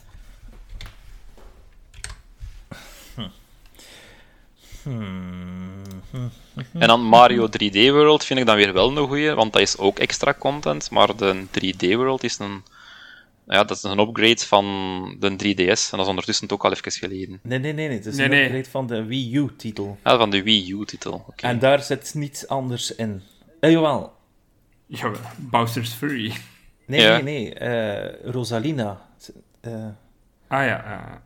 [6.73, 9.79] En dan Mario 3D World vind ik dan weer wel een goeie, want dat is
[9.79, 12.65] ook extra content, maar de 3D World is een,
[13.47, 14.65] ja, dat is een upgrade van
[15.19, 15.57] de 3DS,
[15.91, 17.41] en dat is ondertussen ook al even geleden.
[17.43, 17.97] Nee, nee, nee, nee.
[17.97, 18.45] Het is Nee, een nee.
[18.45, 19.99] upgrade van de Wii U-titel.
[20.05, 21.25] Ja, van de Wii U-titel.
[21.29, 21.47] oké.
[21.47, 23.23] En daar zit niets anders in.
[23.61, 24.13] Eh, jawel.
[24.87, 26.33] Ja, Bowser's Fury.
[26.87, 27.13] Nee, Ja.
[27.15, 27.55] nee, nee.
[27.55, 29.01] eh, Rosalina.
[29.61, 29.73] Eh,
[30.49, 31.23] Ah ja, ja.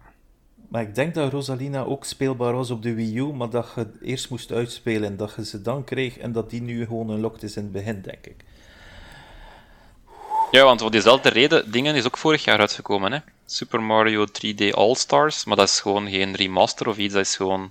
[0.68, 3.86] maar ik denk dat Rosalina ook speelbaar was op de Wii U, maar dat je
[4.02, 7.42] eerst moest uitspelen en dat je ze dan kreeg en dat die nu gewoon unlocked
[7.42, 8.44] is in het begin, denk ik.
[10.56, 13.18] Ja, want voor diezelfde reden, dingen is ook vorig jaar uitgekomen, hè.
[13.46, 17.70] Super Mario 3D All-Stars, maar dat is gewoon geen remaster of iets, dat is gewoon...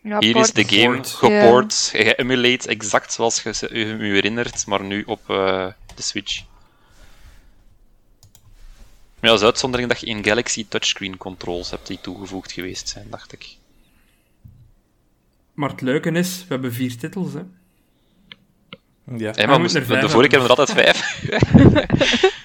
[0.00, 1.08] Ja, Hier is de game Port.
[1.08, 6.42] geport, geëmulate, exact zoals je je je herinnert, maar nu op eh, de Switch.
[9.20, 13.32] Ja, is uitzondering dat je in Galaxy touchscreen controls hebt die toegevoegd geweest zijn, dacht
[13.32, 13.56] ik.
[15.54, 17.42] Maar het leuke is, we hebben vier titels, hè.
[19.06, 19.30] Ja.
[19.30, 20.56] Hey, we maar moeten moest- er de, vijf vorige keer hebben.
[20.56, 22.34] hadden we er altijd vijf.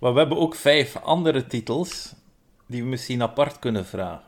[0.00, 2.12] Maar we hebben ook vijf andere titels
[2.66, 4.20] die we misschien apart kunnen vragen.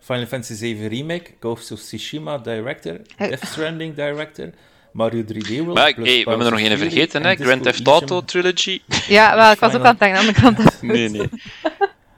[0.00, 3.28] Final Fantasy 7 Remake, Ghost of Tsushima Director, Eh.
[3.28, 4.50] Death Stranding Director,
[4.92, 5.74] Mario 3D World.
[5.74, 7.34] Maar plus hey, we hebben er nog één vergeten, hè.
[7.34, 8.24] Grand Theft Auto.
[8.24, 8.80] Trilogy.
[9.08, 10.80] Ja, wel, ik was ook aan het denken aan de kant.
[10.82, 11.28] Nee, nee.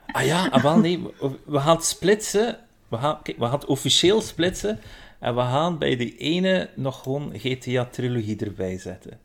[0.06, 2.58] Ah ja, ah, wel nee, we, we gaan het splitsen.
[2.88, 4.80] We gaan, kijk, we gaan het officieel splitsen.
[5.23, 9.20] En we gaan bij de ene nog gewoon GTA-trilogie erbij zetten.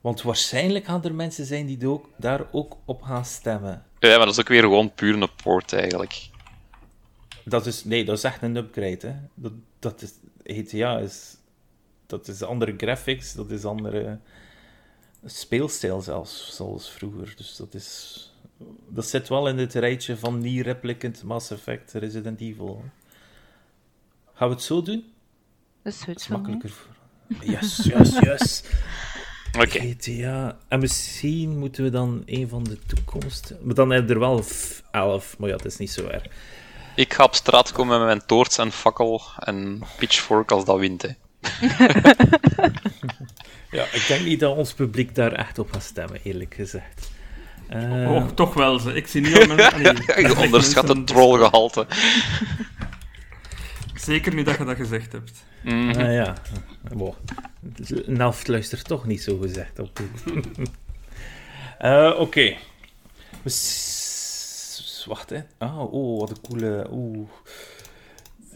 [0.00, 3.84] Want waarschijnlijk gaan er mensen zijn die ook, daar ook op gaan stemmen.
[3.98, 6.28] Ja, maar dat is ook weer gewoon puur een port, eigenlijk.
[7.44, 9.06] Dat is, nee, dat is echt een upgrade.
[9.06, 9.14] Hè.
[9.34, 10.12] Dat, dat is,
[10.44, 11.36] GTA is,
[12.06, 14.18] dat is andere graphics, dat is andere
[15.24, 17.34] speelstijl zelfs, zoals vroeger.
[17.36, 18.30] Dus dat is,
[18.88, 22.84] dat zit wel in het rijtje van Nier Replicant, Mass Effect, Resident Evil.
[24.34, 25.04] Gaan we het zo doen?
[25.82, 26.94] Dat is zo, makkelijker voor...
[27.40, 28.62] Yes, yes, yes.
[29.62, 29.80] Oké.
[29.80, 30.56] GTA.
[30.68, 33.54] En misschien moeten we dan een van de toekomst...
[33.62, 34.44] Maar dan hebben we er wel
[34.90, 36.24] elf, maar ja, dat is niet zo erg.
[36.94, 41.02] Ik ga op straat komen met mijn toorts en fakkel en pitchfork als dat wint,
[41.02, 41.08] hè.
[43.70, 47.10] Ja, ik denk niet dat ons publiek daar echt op gaat stemmen, eerlijk gezegd.
[47.68, 48.78] Eh, Oh, toch wel.
[48.78, 48.94] Ze.
[48.94, 49.72] Ik zie al mensen...
[49.72, 51.86] allee, Je echt onderschat het trollgehalte.
[53.94, 55.44] Zeker nu dat je dat gezegd hebt.
[55.64, 56.34] Ah, ja.
[56.82, 57.14] Wow.
[58.06, 60.00] Een luistert toch niet zo gezegd op.
[61.78, 62.56] Eh, Oké.
[65.06, 65.40] Wacht, hè.
[65.58, 66.88] Ah, oh, wat een coole...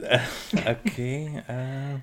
[0.00, 0.26] Eh,
[0.66, 1.42] Oké.
[1.46, 1.94] eh.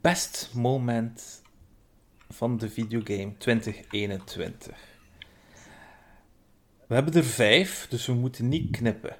[0.00, 1.42] Best moment
[2.28, 4.76] van de videogame 2021.
[6.86, 9.16] We hebben er vijf, dus we moeten niet knippen.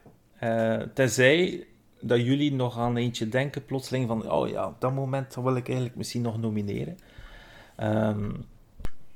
[0.94, 1.66] Tenzij
[2.06, 5.66] dat jullie nog aan eentje denken, plotseling van, oh ja, op dat moment wil ik
[5.66, 6.98] eigenlijk misschien nog nomineren.
[7.76, 8.30] Ehm,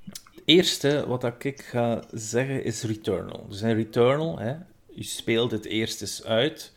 [0.06, 3.46] het eerste wat ik ga zeggen is Returnal.
[3.48, 4.54] Dus in Returnal, hè,
[4.86, 6.74] je speelt het eerst eens uit,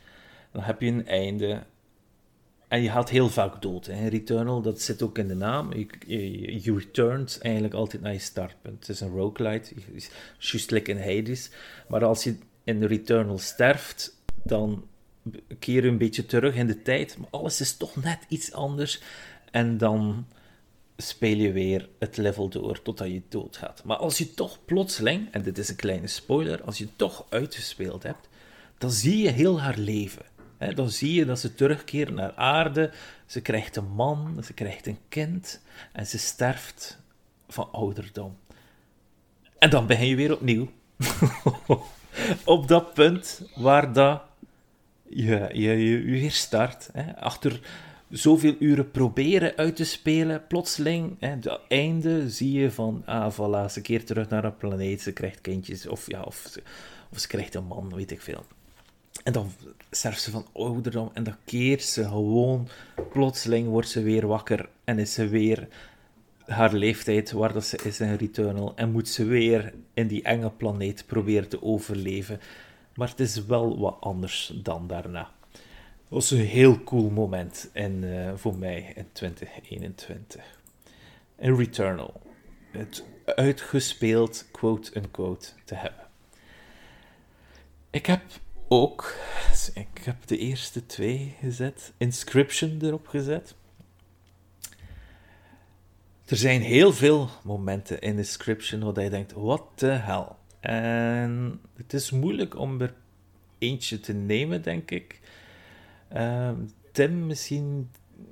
[0.51, 1.63] dan heb je een einde.
[2.67, 3.85] En je gaat heel vaak dood.
[3.85, 4.07] Hè.
[4.07, 5.73] Returnal, dat zit ook in de naam.
[6.07, 8.79] Je, returnt eigenlijk altijd naar je startpunt.
[8.79, 9.73] Het is een roguelite,
[10.37, 11.37] juist like in.
[11.87, 14.83] Maar als je in Returnal sterft, dan
[15.59, 17.17] keer je een beetje terug in de tijd.
[17.17, 19.01] Maar alles is toch net iets anders.
[19.51, 20.25] En dan
[20.97, 23.83] speel je weer het level door totdat je doodgaat.
[23.83, 28.03] Maar als je toch plotseling, en dit is een kleine spoiler, als je toch uitgespeeld
[28.03, 28.29] hebt,
[28.77, 30.25] dan zie je heel haar leven.
[30.75, 32.91] Dan zie je dat ze terugkeert naar aarde,
[33.25, 35.61] ze krijgt een man, ze krijgt een kind
[35.91, 36.99] en ze sterft
[37.47, 38.37] van ouderdom.
[39.57, 40.71] En dan begin je weer opnieuw.
[42.45, 44.21] Op dat punt waar dat
[45.15, 46.89] je, je, je, je weer start.
[46.93, 47.59] Hè, achter
[48.09, 53.71] zoveel uren proberen uit te spelen, plotseling, hè, het einde, zie je van, ah, voilà,
[53.71, 56.61] ze keert terug naar een planeet, ze krijgt kindjes, of ja, of ze,
[57.11, 58.45] of ze krijgt een man, weet ik veel.
[59.23, 59.51] En dan
[59.91, 62.67] sterft ze van ouderdom en dan keert ze gewoon,
[63.11, 65.67] plotseling wordt ze weer wakker en is ze weer
[66.45, 70.49] haar leeftijd waar dat ze is in Returnal en moet ze weer in die enge
[70.49, 72.39] planeet proberen te overleven.
[73.01, 75.31] Maar het is wel wat anders dan daarna.
[75.51, 75.61] Dat
[76.09, 80.43] was een heel cool moment in, uh, voor mij in 2021.
[81.37, 82.21] In Returnal.
[82.71, 86.07] Het uitgespeeld, quote-unquote, te hebben.
[87.89, 88.21] Ik heb
[88.67, 89.15] ook,
[89.73, 93.55] ik heb de eerste twee gezet, Inscription erop gezet.
[96.25, 100.27] Er zijn heel veel momenten in Inscription waar je denkt, what the hell?
[100.61, 102.93] En het is moeilijk om er
[103.57, 105.19] eentje te nemen, denk ik.
[106.15, 106.49] Uh,
[106.91, 107.89] Tim, misschien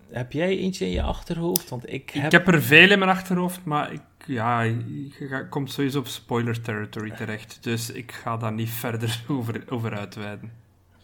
[0.09, 1.69] heb jij eentje in je achterhoofd?
[1.69, 2.25] Want ik heb...
[2.25, 6.61] ik heb er veel in mijn achterhoofd, maar ik, ja, je komt sowieso op spoiler
[6.61, 7.57] territory terecht.
[7.61, 10.51] Dus ik ga daar niet verder over, over uitweiden.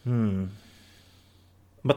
[0.02, 0.50] Hmm.
[1.80, 1.96] Maar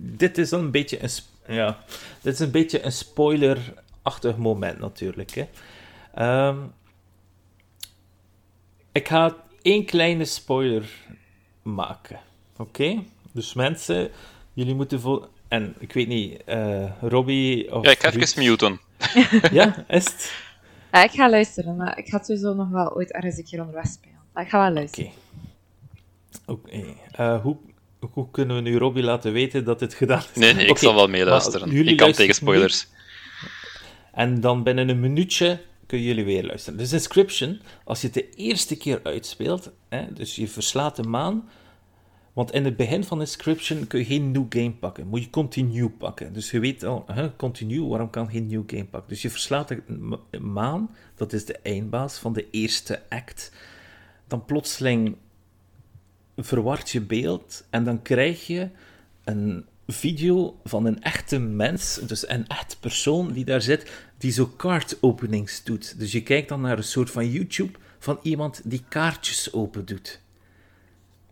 [0.00, 1.10] dit is een beetje een,
[1.54, 1.84] ja,
[2.20, 5.30] dit is een, beetje een spoiler-achtig moment natuurlijk.
[5.30, 5.46] Hè.
[6.48, 6.72] Um,
[8.94, 10.90] ik ga één kleine spoiler
[11.62, 12.20] maken.
[12.56, 13.02] Oké?
[13.32, 14.10] Dus mensen,
[14.52, 15.28] jullie moeten voor.
[15.48, 17.84] En ik weet niet, uh, Robbie of.
[17.84, 18.80] Ja, ik ga even muten.
[19.58, 20.32] ja, is het?
[20.92, 23.86] Ja, ik ga luisteren, maar ik ga sowieso nog wel ooit ergens een keer onderweg
[23.86, 24.18] spelen.
[24.32, 25.10] Maar ik ga wel luisteren.
[26.46, 26.66] Oké.
[26.66, 26.96] Okay.
[27.16, 27.34] Okay.
[27.34, 27.56] Uh, hoe,
[28.00, 30.34] hoe kunnen we nu Robbie laten weten dat het gedaan is?
[30.34, 30.82] Nee, nee ik okay.
[30.82, 31.88] zal wel meeluisteren.
[31.88, 32.86] Ik kan tegen spoilers.
[34.12, 35.60] En dan binnen een minuutje
[35.94, 36.78] kunnen jullie weer luisteren.
[36.78, 41.48] Dus Inscription, als je het de eerste keer uitspeelt, hè, dus je verslaat de maan,
[42.32, 45.90] want in het begin van Inscription kun je geen new game pakken, moet je continue
[45.90, 46.32] pakken.
[46.32, 49.08] Dus je weet al, huh, continue, waarom kan geen new game pakken?
[49.08, 53.52] Dus je verslaat de maan, dat is de eindbaas van de eerste act.
[54.26, 55.16] Dan plotseling
[56.36, 58.68] verward je beeld en dan krijg je
[59.24, 64.46] een video van een echte mens, dus een echt persoon die daar zit, die zo
[64.46, 65.98] kaartopenings doet.
[65.98, 70.20] Dus je kijkt dan naar een soort van YouTube van iemand die kaartjes open doet.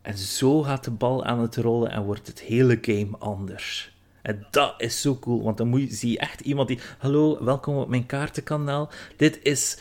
[0.03, 3.93] En zo gaat de bal aan het rollen en wordt het hele game anders.
[4.23, 6.79] En dat is zo cool, want dan moet je, zie je echt iemand die...
[6.99, 8.91] Hallo, welkom op mijn kaartenkanaal.
[9.17, 9.79] Dit is...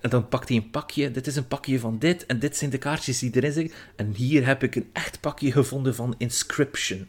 [0.00, 1.10] En dan pakt hij een pakje.
[1.10, 2.26] Dit is een pakje van dit.
[2.26, 3.76] En dit zijn de kaartjes die erin zitten.
[3.96, 7.08] En hier heb ik een echt pakje gevonden van Inscription.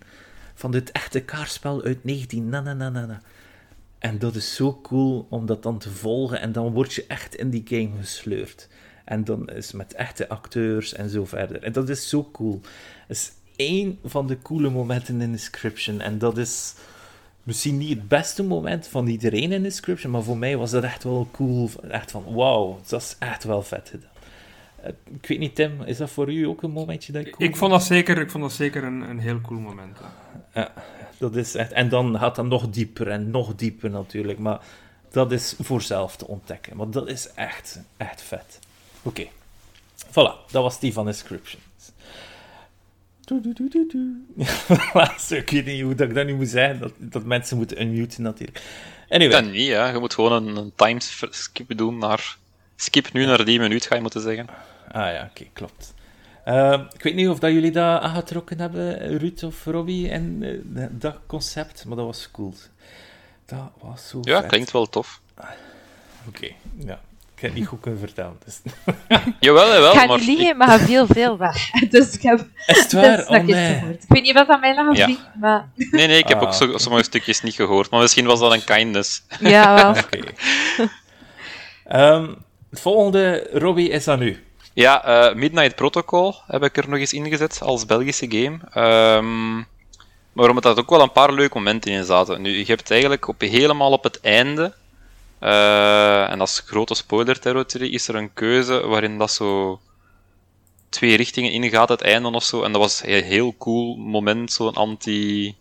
[0.58, 2.50] Van dit echte kaartspel uit 19...
[2.50, 3.22] Na, na, na, na.
[4.00, 6.40] En dat is zo cool om dat dan te volgen.
[6.40, 8.68] En dan word je echt in die game gesleurd.
[9.06, 11.64] En dan is met echte acteurs en zo verder.
[11.64, 12.62] En dat is zo cool.
[13.08, 16.02] Het is één van de coole momenten in Inscription.
[16.02, 16.74] En dat is
[17.44, 21.04] misschien niet het beste moment van iedereen in Inscription, maar voor mij was dat echt
[21.04, 21.70] wel cool.
[21.90, 23.94] Echt van, wauw, dat is echt wel vet.
[25.22, 27.72] Ik weet niet, Tim, is dat voor u ook een momentje dat cool Ik vond
[27.72, 29.98] dat zeker, ik vond dat zeker een, een heel cool moment.
[30.54, 30.74] Ja,
[31.18, 31.72] dat is echt...
[31.72, 34.60] En dan gaat dat nog dieper en nog dieper natuurlijk, maar
[35.12, 36.78] dat is voor zelf te ontdekken.
[36.78, 38.60] Maar dat is echt, echt vet.
[39.02, 39.22] Oké.
[39.22, 39.32] Okay.
[40.10, 41.64] Voilà, dat was die van Inscriptions.
[45.30, 48.24] ik weet niet hoe dat ik dat nu moet zeggen, dat, dat mensen moeten unmuten
[48.24, 48.62] natuurlijk.
[49.10, 49.42] Anyway.
[49.42, 49.88] Dat niet, ja.
[49.88, 52.38] Je moet gewoon een, een timeskip doen naar...
[52.80, 54.48] Skip nu naar die minuut, ga je moeten zeggen.
[54.92, 55.94] Ah ja, oké, okay, klopt.
[56.48, 60.38] Uh, ik weet niet of dat jullie dat aangetrokken hebben, Ruud of Robbie, en
[60.76, 62.54] uh, dat concept, maar dat was cool.
[63.46, 64.50] Dat was zo Ja, vet.
[64.50, 65.22] klinkt wel tof.
[65.38, 65.48] Oké,
[66.28, 67.00] okay, ja.
[67.36, 68.38] Ik heb het niet goed kunnen vertellen.
[68.46, 68.62] Dus.
[69.40, 69.92] jawel, jawel.
[69.94, 70.56] Ik ga maar niet liegen, ik...
[70.58, 71.70] maar veel, veel weg.
[71.90, 73.28] Dus ik heb Is het waar?
[73.30, 73.76] Oh, nee.
[73.80, 74.04] gehoord.
[74.04, 75.08] Ik weet niet wat aan mij lag of Ja.
[75.08, 75.70] niet, maar...
[75.76, 77.90] Nee, nee, ik heb Ah, ook zo, sommige stukjes niet gehoord.
[77.90, 79.24] Maar misschien was dat een kindness.
[79.40, 80.04] Ja, wel.
[80.04, 80.20] Oké.
[81.86, 82.34] Ehm,
[82.70, 84.44] het volgende, Robbie, is aan u.
[84.74, 88.60] Ja, eh, Midnight Protocol heb ik er nog eens ingezet als Belgische game.
[88.72, 89.56] Ehm,
[90.34, 92.42] maar omdat er ook wel een paar leuke momenten in zaten.
[92.42, 94.74] Nu, je hebt eigenlijk helemaal op het einde,
[95.40, 99.80] eh, en dat is grote spoiler territory, is er een keuze waarin dat zo
[100.90, 102.64] twee richtingen ingaat, het einde of zo.
[102.64, 105.56] En dat was een heel cool moment, zo'n anti...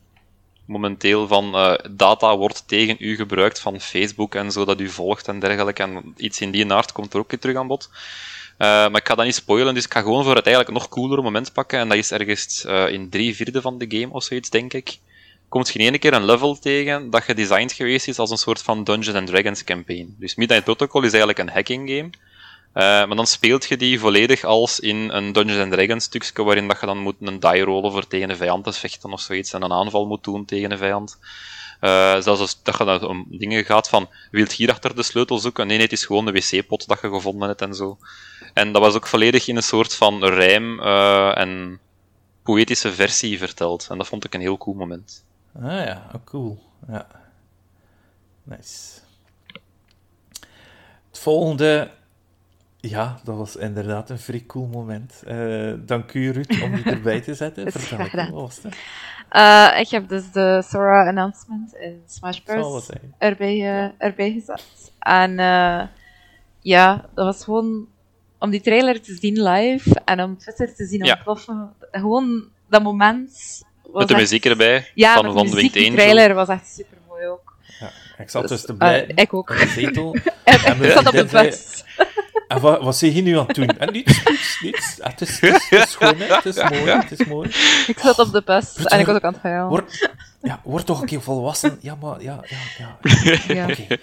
[0.67, 5.29] Momenteel van eh, data wordt tegen u gebruikt van Facebook en zo, dat u volgt
[5.29, 5.83] en dergelijke.
[5.83, 7.91] En iets in die naart komt er ook weer terug aan bod.
[8.59, 10.89] Uh, maar ik ga dat niet spoilen, dus ik ga gewoon voor het eigenlijk nog
[10.89, 11.79] coolere moment pakken.
[11.79, 14.99] En dat is ergens uh, in drie vierde van de game of zoiets, denk ik.
[15.49, 18.85] Komt geen ene keer een level tegen dat gedesigned geweest is als een soort van
[18.85, 20.17] Dungeons and Dragons campaign.
[20.19, 22.11] Dus Midnight Protocol is eigenlijk een hacking game.
[22.77, 26.69] Uh, maar dan speelt je die volledig als in een Dungeons and Dragons stukje, waarin
[26.69, 29.53] dat je dan moet een die rollen voor tegen een vijand te vechten of zoiets,
[29.53, 31.19] en een aanval moet doen tegen een vijand.
[31.81, 35.39] Eh, zelfs als dat je dan om dingen gaat van, wilt hier achter de sleutel
[35.39, 35.67] zoeken?
[35.67, 37.99] Nee, nee, het is gewoon de wc-pot dat je gevonden hebt en zo.
[38.55, 41.81] En dat was ook volledig in een soort van rijm uh, en
[42.43, 43.87] poëtische versie verteld.
[43.91, 45.25] En dat vond ik een heel cool moment.
[45.63, 46.63] Ah ja, oh, cool.
[46.89, 47.07] Ja.
[48.43, 49.01] Nice.
[51.11, 51.91] Het volgende
[52.81, 55.23] ja, dat was inderdaad een vrij cool moment.
[55.29, 57.73] Uh, dank u, Ruud, om die erbij te zetten.
[57.73, 58.77] Vertel ik, wat was het?
[59.33, 62.89] Uh, ik heb dus de Sora announcement in Smash Bros.
[63.19, 64.93] Erbij, uh, erbij gezet.
[64.99, 65.37] En
[66.61, 67.87] ja, dat was gewoon
[68.39, 71.75] om die trailer te zien live en om Twitter te zien ontploffen.
[71.81, 71.99] Ja.
[71.99, 73.63] Gewoon dat moment.
[73.93, 74.91] Met de muziek erbij.
[74.95, 77.57] Ja, van, van de muziek, de trailer was echt super mooi ook.
[77.81, 79.07] Ja, ik zat dus, dus te blij.
[79.15, 79.49] ik ook.
[79.49, 80.17] De zetel.
[80.45, 81.85] en, ik zat op de bus.
[82.49, 83.67] En wat, wat zeg je nu aan het doen?
[83.79, 84.97] En niets, niets, niets.
[85.01, 86.35] Het is, het is, schoon, hè.
[86.35, 87.49] het is mooi, het is mooi.
[87.87, 89.69] Ik zat op de bus en ik was ook aan het huilen.
[89.69, 90.11] Word,
[90.43, 91.79] ja, word toch een keer volwassen.
[91.81, 92.99] Ja, maar, ja, ja, ja.
[93.55, 93.65] ja.
[93.65, 94.01] Okay.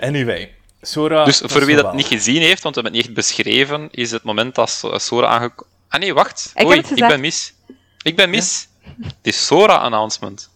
[0.00, 0.54] Anyway.
[0.82, 3.88] Sora, dus voor wie dat niet gezien heeft, want we hebben het niet echt beschreven,
[3.90, 5.72] is het moment dat Sora aangekomen...
[5.88, 6.52] Ah nee, wacht.
[6.54, 7.54] Ik, Oei, ik ben mis.
[8.02, 8.68] Ik ben mis.
[8.84, 9.06] Ja.
[9.06, 10.50] Het is Sora-announcement.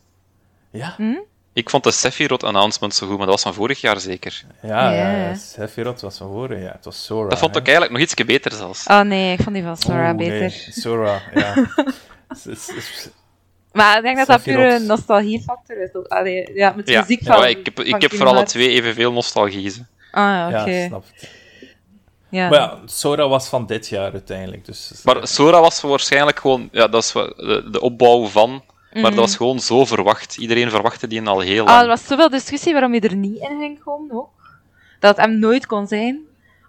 [0.71, 0.95] Ja?
[0.97, 1.19] Hm?
[1.55, 4.45] Ik vond de Sephiroth-announcement zo goed, maar dat was van vorig jaar zeker.
[4.63, 5.37] Ja, yeah.
[5.37, 6.73] Sephiroth was van vorig jaar.
[6.73, 7.29] Het was Sora.
[7.29, 8.87] Dat vond ik eigenlijk nog iets beter zelfs.
[8.87, 10.39] Oh nee, ik vond die van Sora oh, beter.
[10.39, 10.51] Nee.
[10.71, 11.55] Sora, ja.
[13.73, 16.09] maar ik denk dat dat puur een nostalgiefactor is.
[16.09, 17.39] Allee, ja, met de muziek van...
[17.39, 19.87] Ja, ik heb, ik heb voor alle twee evenveel nostalgie.
[20.11, 20.61] Ah, oké.
[20.61, 20.81] Okay.
[20.81, 21.31] Ja, snap het.
[22.29, 22.49] Ja.
[22.49, 24.65] Maar ja, Sora was van dit jaar uiteindelijk.
[24.65, 26.69] Dus, maar Sora was waarschijnlijk gewoon...
[26.73, 28.63] Ja, dat is de, de opbouw van
[28.95, 29.37] maar dat was mhm.
[29.37, 30.37] gewoon zo verwacht.
[30.37, 31.77] Iedereen verwachtte die al heel ah, lang.
[31.77, 34.31] Ah, er was zoveel discussie waarom je er niet in ging komen ook.
[35.01, 36.21] Dat het hem nooit kon zijn.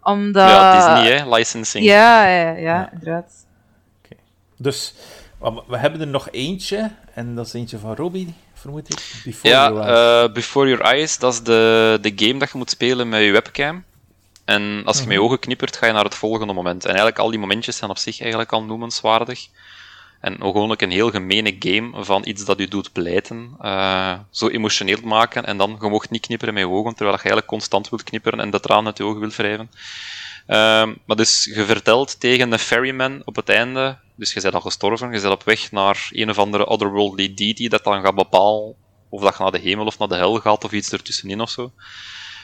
[0.01, 0.49] Omdat...
[0.49, 1.35] Ja, Disney, hè.
[1.35, 1.85] Licensing.
[1.85, 3.45] Ja, ja, ja, inderdaad.
[4.03, 4.15] Oké.
[4.57, 4.93] Dus,
[5.67, 6.91] we hebben er nog eentje.
[7.13, 9.21] En dat is eentje van Robbie, vermoed ik.
[9.23, 10.27] Before ja, Your Eyes.
[10.27, 11.17] Uh, Before Your Eyes.
[11.17, 13.83] Dat is de, de game dat je moet spelen met je webcam.
[14.45, 15.27] En als je met je mhm.
[15.27, 16.81] ogen knippert, ga je naar het volgende moment.
[16.83, 19.47] En eigenlijk al die momentjes zijn op zich eigenlijk al noemenswaardig.
[20.25, 24.47] En gewoon ook een heel gemene game van iets dat u doet pleiten, uh, zo
[24.47, 27.89] emotioneel maken en dan, je mocht niet knipperen met je ogen, terwijl je eigenlijk constant
[27.89, 29.69] wilt knipperen en de traan uit je ogen wilt wrijven.
[30.47, 34.61] Uh, maar dus, je vertelt tegen de ferryman op het einde, dus je bent al
[34.61, 38.75] gestorven, je bent op weg naar een of andere otherworldly deity dat dan gaat bepalen
[39.09, 41.49] of dat je naar de hemel of naar de hel gaat of iets ertussenin of
[41.49, 41.71] zo.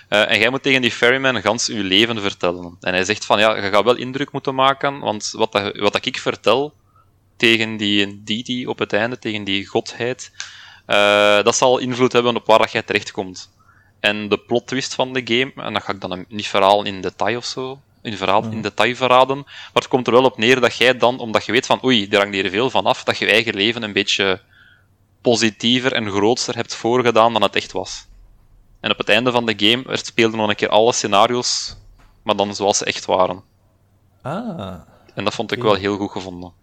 [0.10, 2.78] Uh, en jij moet tegen die ferryman gans je leven vertellen.
[2.80, 6.06] En hij zegt van, ja, je gaat wel indruk moeten maken, want wat, dat, wat
[6.06, 6.74] ik vertel,
[7.42, 10.32] tegen die deity op het einde, tegen die godheid,
[10.88, 13.52] uh, dat zal invloed hebben op waar dat jij terechtkomt.
[14.00, 17.02] En de plot twist van de game, en dat ga ik dan niet verhaal in
[17.02, 20.60] detail of zo, in verhaal in detail verraden, maar het komt er wel op neer
[20.60, 23.18] dat jij dan, omdat je weet van oei, er hangt hier veel van af, dat
[23.18, 24.42] je je eigen leven een beetje
[25.22, 28.06] positiever en grootser hebt voorgedaan dan het echt was.
[28.80, 31.76] En op het einde van de game er speelden nog een keer alle scenario's,
[32.24, 33.44] maar dan zoals ze echt waren.
[34.22, 34.74] Ah.
[35.16, 36.61] En dat vond ik wel heel goed gevonden.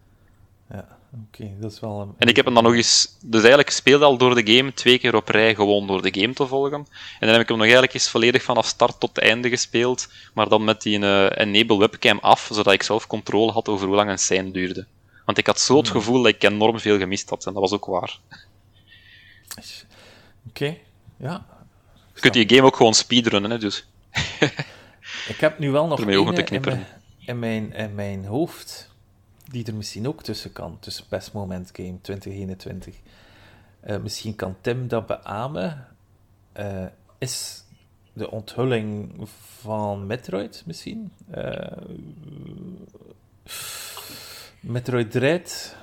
[0.71, 2.15] Ja, oké, dat is wel een...
[2.19, 3.17] En ik heb hem dan nog eens...
[3.21, 6.33] Dus eigenlijk speelde al door de game twee keer op rij gewoon door de game
[6.33, 6.79] te volgen.
[6.79, 6.87] En
[7.21, 10.65] dan heb ik hem nog eigenlijk eens volledig vanaf start tot einde gespeeld, maar dan
[10.65, 14.19] met die uh, enable webcam af, zodat ik zelf controle had over hoe lang een
[14.19, 14.87] scène duurde.
[15.25, 17.73] Want ik had zo het gevoel dat ik enorm veel gemist had, en dat was
[17.73, 18.19] ook waar.
[20.49, 20.77] Oké,
[21.17, 21.47] ja.
[22.15, 23.87] Je kunt die game ook gewoon speedrunnen, hè, dus...
[25.29, 26.87] ik heb nu wel nog een in,
[27.19, 28.89] in, mijn, in mijn hoofd
[29.51, 32.95] die er misschien ook tussen kan, tussen Best Moment Game 2021.
[32.95, 35.87] Uh, eh, misschien kan Tim dat beamen.
[36.59, 36.87] Uh,
[37.19, 37.65] is
[38.13, 39.13] de onthulling
[39.61, 41.13] van Metroid misschien?
[41.37, 41.61] Uh,
[44.61, 45.77] Metroid Dread.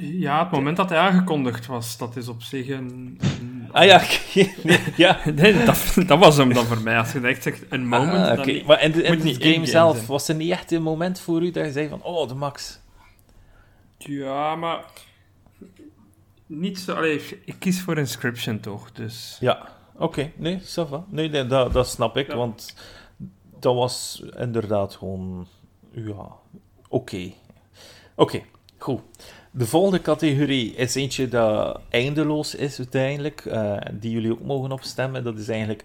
[0.00, 3.18] Ja, het moment dat hij aangekondigd was, dat is op zich een.
[3.40, 3.68] een...
[3.72, 4.02] Ah ja,
[4.96, 5.18] ja.
[5.34, 6.98] nee, dat, dat, was hem dan voor mij.
[6.98, 8.28] Als je echt zegt een moment.
[8.28, 8.62] Ah, okay.
[8.66, 11.72] maar in de game zelf, was er niet echt een moment voor u dat je
[11.72, 12.80] zei van: Oh, de max?
[13.98, 14.84] Ja, maar.
[16.46, 16.94] Niet zo.
[16.94, 19.36] Allee, ik kies voor Inscription toch, dus.
[19.40, 20.04] Ja, oké.
[20.04, 20.32] Okay.
[20.36, 21.04] Nee, Sava.
[21.08, 22.74] Nee, nee dat, dat snap ik, want
[23.60, 25.46] dat was inderdaad gewoon.
[25.90, 26.28] Ja,
[26.88, 27.32] oké.
[28.14, 28.42] Oké,
[28.78, 29.00] goed.
[29.50, 35.24] De volgende categorie is eentje dat eindeloos is uiteindelijk, uh, die jullie ook mogen opstemmen.
[35.24, 35.84] Dat is eigenlijk,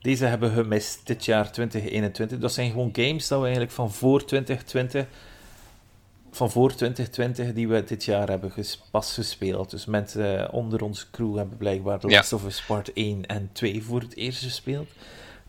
[0.00, 2.38] deze hebben we gemist dit jaar 2021.
[2.38, 5.06] Dat zijn gewoon games dat we eigenlijk van voor 2020,
[6.30, 8.52] van voor 2020 die we dit jaar hebben
[8.90, 9.70] pas gespeeld.
[9.70, 13.82] Dus mensen onder onze crew hebben blijkbaar The Last of Us Part 1 en 2
[13.82, 14.88] voor het eerst gespeeld.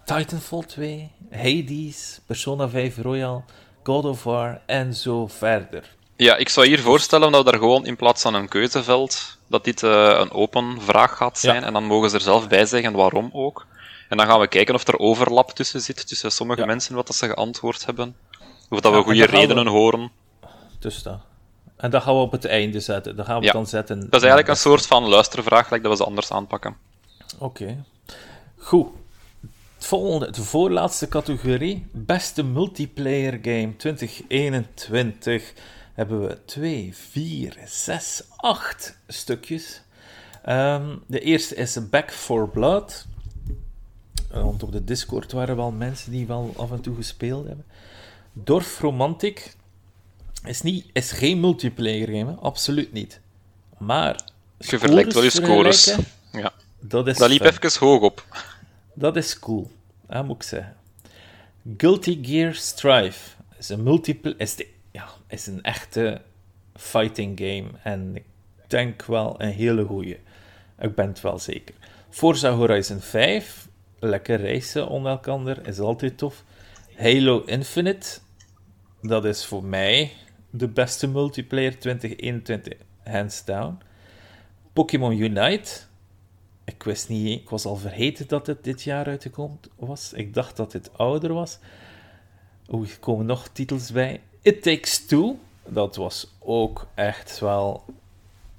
[0.05, 3.43] Titanfall 2, Hades, Persona 5 Royal,
[3.83, 5.95] God of War en zo verder.
[6.15, 9.63] Ja, ik zou hier voorstellen dat we daar gewoon in plaats van een keuzeveld dat
[9.63, 11.59] dit eh, een open vraag gaat zijn.
[11.61, 11.65] Ja.
[11.67, 13.65] En dan mogen ze er zelf bij zeggen waarom ook.
[14.09, 16.65] En dan gaan we kijken of er overlap tussen zit, tussen sommige Ja.
[16.65, 18.15] mensen wat dat ze geantwoord hebben.
[18.69, 20.11] Of dat Ja, we goede we- redenen horen.
[20.79, 21.19] Dus dat.
[21.77, 23.15] En dat gaan we op het einde zetten.
[23.15, 23.99] Dat gaan we dan zetten.
[23.99, 26.75] Dat is eigenlijk een soort van luistervraag, like dat we ze anders aanpakken.
[27.37, 27.83] Oké.
[28.57, 28.87] Goed.
[29.81, 31.85] Het volgende, de voorlaatste categorie.
[31.91, 35.53] Beste multiplayer game 2021.
[35.93, 39.81] Hebben we 2, 4, 6, 8 stukjes.
[40.43, 43.05] Ehm, de eerste is Back for Blood.
[44.31, 47.65] Want op de Discord waren wel mensen die wel af en toe gespeeld hebben.
[48.33, 49.55] Dorf Romantic
[50.45, 52.37] is, niet, is geen multiplayer game, hè.
[52.37, 53.19] absoluut niet.
[53.77, 54.21] Maar.
[54.57, 55.95] Je vergelijkt wel je scores.
[56.31, 56.53] Ja.
[56.79, 57.63] Dat is Dat liep fun.
[57.63, 58.25] even hoog op.
[59.01, 59.71] Dat is cool,
[60.07, 60.75] dat moet ik zeggen.
[61.77, 64.55] Guilty Gear Strive is een multiple, is,
[64.91, 66.21] ja, is een echte
[66.75, 67.65] fighting game.
[67.83, 68.23] En ik
[68.67, 70.19] denk wel een hele goeie.
[70.79, 71.75] Ik ben het wel zeker.
[72.09, 73.67] Forza Horizon 5,
[73.99, 76.43] lekker racen onder elkaar, is altijd tof.
[76.95, 78.19] Halo Infinite,
[79.01, 80.11] dat is voor mij
[80.49, 83.77] de beste multiplayer 2021, hands down.
[84.73, 85.89] Pokémon Unite,
[86.71, 90.13] ik wist niet, ik was al vergeten dat het dit jaar uitgekomen was.
[90.13, 91.59] Ik dacht dat het ouder was.
[92.69, 94.21] Oeh, er komen nog titels bij.
[94.41, 97.85] It Takes Two, dat was ook echt wel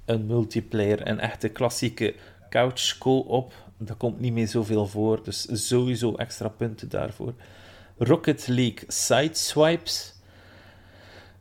[0.05, 2.15] een multiplayer, een echte klassieke
[2.49, 3.53] couch co-op.
[3.77, 7.33] Dat komt niet meer zoveel voor, dus sowieso extra punten daarvoor.
[7.97, 10.13] Rocket League Sideswipes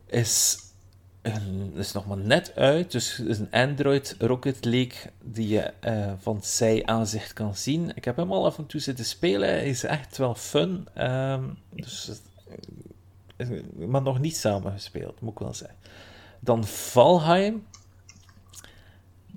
[0.06, 0.58] is,
[1.22, 5.60] een, is nog maar net uit, dus het is een Android Rocket League die je
[5.80, 7.92] eh, van zij-aanzicht kan zien.
[7.94, 11.42] Ik heb hem al af en toe zitten spelen, hij is echt wel fun, ehm,
[11.70, 12.10] dus,
[13.36, 15.78] eh, maar nog niet samen gespeeld, moet ik wel zeggen.
[16.40, 17.66] Dan Valheim.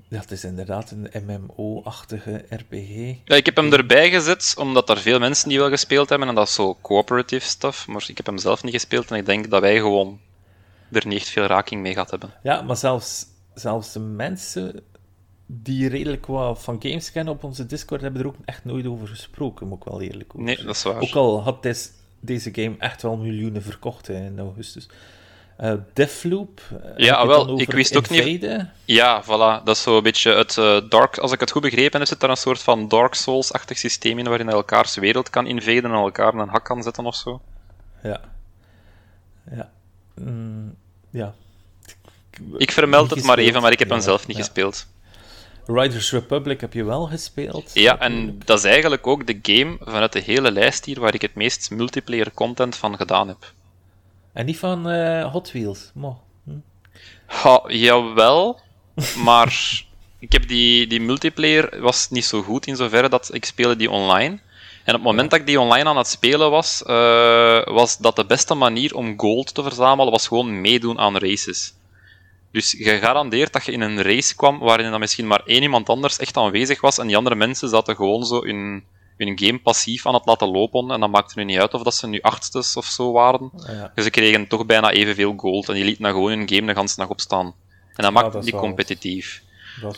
[0.09, 3.15] Dat is inderdaad een MMO-achtige RPG.
[3.25, 6.35] Ja, ik heb hem erbij gezet, omdat er veel mensen die wel gespeeld hebben, en
[6.35, 9.49] dat is zo cooperative stuff, maar ik heb hem zelf niet gespeeld, en ik denk
[9.49, 10.19] dat wij gewoon
[10.91, 12.33] er niet echt veel raking mee gehad hebben.
[12.43, 14.81] Ja, maar zelfs, zelfs de mensen
[15.45, 19.07] die redelijk wat van games kennen op onze Discord hebben er ook echt nooit over
[19.07, 21.01] gesproken, moet ik wel eerlijk over Nee, dat is waar.
[21.01, 24.87] Ook al had des- deze game echt wel miljoenen verkocht hè, in augustus.
[25.57, 26.61] Eh Deathloop.
[26.71, 28.47] eh, heb je Ja, wel, ik wist ook niet-?
[28.85, 31.17] Ja, voilà, dat is zo een beetje het eh, Dark...
[31.17, 34.27] Als ik het goed begrepen heb, zit daar een soort van Dark Souls-achtig systeem in,
[34.27, 37.41] waarin je elkaars wereld kan invaden en elkaar een hak kan zetten of zo.
[38.03, 38.21] Ja.
[39.51, 39.69] Ja.
[40.15, 40.75] Mm,
[41.09, 41.33] ja.
[42.57, 44.43] Ik vermeld het maar even, maar ik heb hem zelf niet ja.
[44.43, 44.87] gespeeld.
[45.67, 47.71] Riders Republic heb je wel gespeeld.
[47.73, 51.21] Ja, en dat is eigenlijk ook de game vanuit de hele lijst hier waar ik
[51.21, 53.53] het meest multiplayer content van gedaan heb.
[54.33, 55.91] En niet van eh, Hot Wheels.
[55.93, 56.21] Mo.
[56.43, 56.51] Hm.
[57.25, 58.59] Ha, jawel,
[59.23, 59.83] maar
[60.19, 63.89] ik heb die, die multiplayer was niet zo goed in zoverre dat ik speelde die
[63.89, 64.39] online.
[64.85, 68.15] En op het moment dat ik die online aan het spelen was, eh, was dat
[68.15, 71.73] de beste manier om gold te verzamelen, was gewoon meedoen aan races.
[72.51, 76.17] Dus gegarandeerd dat je in een race kwam waarin dan misschien maar één iemand anders
[76.17, 78.83] echt aanwezig was en die andere mensen zaten gewoon zo hun,
[79.17, 81.95] hun game passief aan het laten lopen en dat maakte nu niet uit of dat
[81.95, 83.51] ze nu achtstes of zo waren.
[83.67, 83.91] Ja.
[83.95, 86.79] Dus ze kregen toch bijna evenveel gold en die lieten dan gewoon hun game de
[86.79, 87.45] hele dag opstaan.
[87.45, 87.53] En
[87.95, 89.41] dat Ja, maakte dat is die wel- competitief.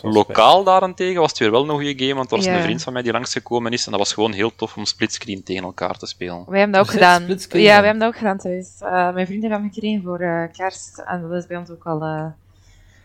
[0.01, 2.55] Lokaal daarentegen was het weer wel een goede game, want er was Ja.
[2.55, 5.43] een vriend van mij die langsgekomen is en dat was gewoon heel tof om splitscreen
[5.43, 6.43] tegen elkaar te spelen.
[6.47, 7.21] Wij hebben dat ook gedaan.
[7.49, 8.67] Ja, we hebben dat ook gedaan thuis.
[8.79, 10.97] Eh, mijn vrienden hebben gekregen voor eh, kerst.
[11.05, 12.25] En dat is bij ons ook al eh,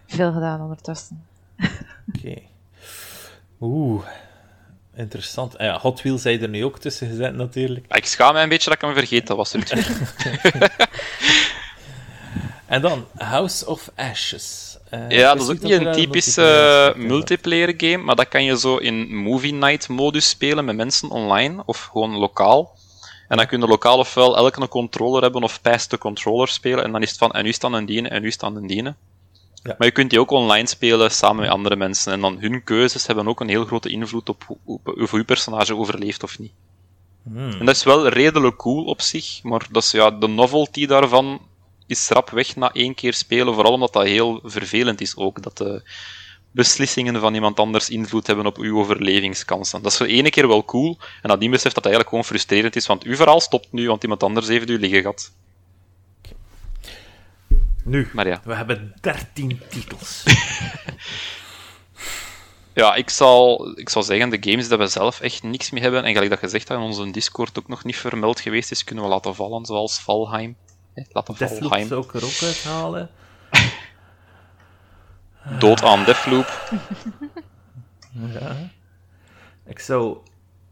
[0.07, 1.25] veel gedaan ondertussen.
[2.17, 2.35] Oké.
[3.61, 4.03] Oeh,
[4.97, 5.59] interessant.
[5.59, 7.87] Ah ja, Hot Wheels zijn er nu ook tussen gezet, natuurlijk.
[7.89, 9.53] Ja, Ik schaam mij een beetje dat ik hem vergeten was.
[9.55, 9.87] Rutger.
[12.73, 14.79] En dan House of Ashes.
[14.91, 17.09] Eh, Ja, dat is ook niet een typische in zat.
[17.09, 21.63] multiplayer game, maar dat kan je zo in movie night modus spelen met mensen online
[21.67, 22.77] of gewoon lokaal.
[23.29, 26.85] En dan kun je lokaal ofwel elke een controller hebben of pass de controller spelen
[26.85, 28.97] en dan is het van en nu staan een dienen en nu staan een dienen.
[29.63, 29.75] Ja.
[29.79, 33.07] Maar je kunt die ook online spelen samen met andere mensen en dan hun keuzes
[33.07, 36.53] hebben ook een heel grote invloed op hoe, of uw personage overleeft of niet.
[37.23, 37.51] Hmm.
[37.51, 41.41] En dat is wel redelijk cool op zich, maar dat is, ja, de novelty daarvan
[41.93, 45.57] is rap weg na één keer spelen, vooral omdat dat heel vervelend is ook, dat
[45.57, 45.83] de
[46.51, 49.83] beslissingen van iemand anders invloed hebben op uw overlevingskansen.
[49.83, 52.77] Dat is voor ene keer wel cool, en nadien beseft dat dat eigenlijk gewoon frustrerend
[52.77, 55.33] is, want uw verhaal stopt nu, want iemand anders heeft u liggen gehad.
[57.85, 58.41] Nu, Maar ja.
[58.45, 60.23] we hebben 13 titels.
[62.75, 66.05] Ja, ik zal, ik zal zeggen, de games dat we zelf echt niks mee hebben,
[66.05, 69.05] en gelijk dat gezegd dat in onze Discord ook nog niet vermeld geweest is, kunnen
[69.05, 70.57] we laten vallen, zoals Valheim.
[70.95, 73.11] Hè, Laten Deathloop zou ik er ook uithalen.
[75.59, 76.71] Dood aan Deathloop.
[78.33, 78.57] Ja.
[79.67, 80.17] Ik zou...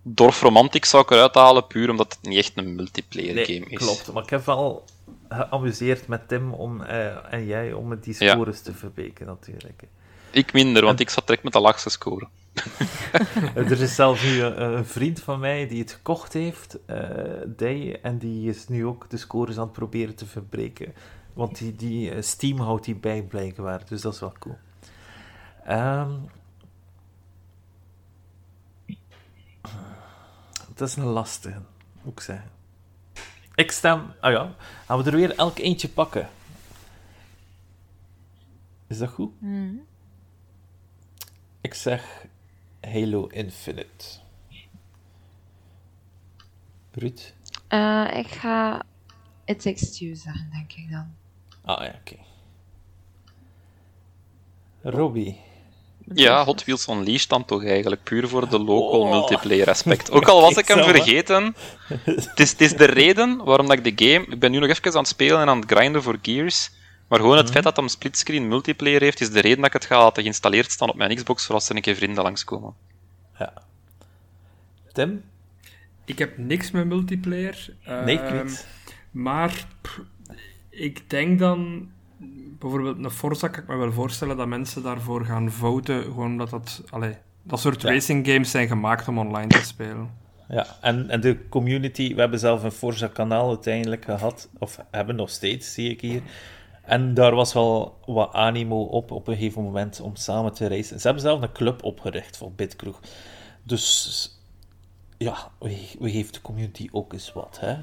[0.02, 3.66] Dorf Romantic zou ik eruit halen, puur omdat het niet echt een multiplayer Nee, game
[3.66, 3.78] is.
[3.78, 4.12] klopt.
[4.12, 4.84] Maar ik heb wel
[5.28, 8.32] geamuseerd met Tim om, eh, en jij om met die Ja.
[8.32, 9.82] scores te verbeken, natuurlijk.
[10.30, 12.28] Ik minder, want ik zat direct met de laagste score.
[13.54, 16.98] er is zelfs nu een, een vriend van mij die het gekocht heeft, eh
[17.46, 20.94] Day, en die is nu ook de scores aan het proberen te verbreken.
[21.32, 23.82] Want die, die eh, Steam houdt die bij, blijkbaar.
[23.88, 24.58] Dus dat is wel cool.
[25.64, 26.12] Ehm,
[30.74, 31.60] dat is een lastige,
[32.02, 32.50] moet ik zeggen.
[33.54, 34.12] Ik stem...
[34.20, 34.54] Ah ja,
[34.86, 36.28] gaan we er weer elk eentje pakken.
[38.86, 39.32] Is dat goed?
[39.38, 39.86] Hmm.
[41.60, 42.26] Ik zeg
[42.80, 44.18] Halo Infinite.
[46.92, 47.34] Ruud?
[47.68, 48.82] Eh, ik ga
[49.44, 51.06] It Takes Two zeggen, denk ik dan.
[51.64, 52.16] Ah ja, oké.
[54.82, 55.40] Robbie?
[56.14, 59.10] Ja, Hot Wheels Unleashed dan toch eigenlijk, puur voor de local Oh.
[59.10, 60.10] multiplayer aspect.
[60.12, 61.54] Ook al was ik hem vergeten,
[62.04, 64.26] het is, het is de reden waarom dat ik de game...
[64.26, 66.70] Ik ben nu nog even aan het spelen en aan het grinden voor Gears,
[67.10, 69.84] maar gewoon het feit dat hem splitscreen multiplayer heeft, is de reden dat ik het
[69.84, 72.74] ga laten geïnstalleerd staan op mijn Xbox, voor als er een keer vrienden langskomen.
[73.38, 73.52] Ja.
[74.92, 75.22] Tim?
[76.04, 77.74] Ik heb niks met multiplayer.
[77.86, 78.66] Nee, ik Ehm, niet.
[79.10, 80.00] Maar pff,
[80.68, 81.88] ik denk dan,
[82.58, 86.50] bijvoorbeeld een Forza, kan ik me wel voorstellen dat mensen daarvoor gaan voten, gewoon omdat
[86.50, 87.88] dat, allee, dat soort Ja.
[87.88, 90.10] racing games zijn gemaakt om online te spelen.
[90.48, 95.30] Ja, en, en de community, we hebben zelf een Forza-kanaal uiteindelijk gehad, of hebben nog
[95.30, 96.22] steeds, zie ik hier.
[96.90, 101.00] En daar was wel wat animo op, op een gegeven moment, om samen te racen.
[101.00, 103.00] Ze hebben zelf een club opgericht voor Bitkroeg.
[103.62, 104.28] Dus
[105.18, 107.76] ja, wie, wie heeft de community ook eens wat, hè?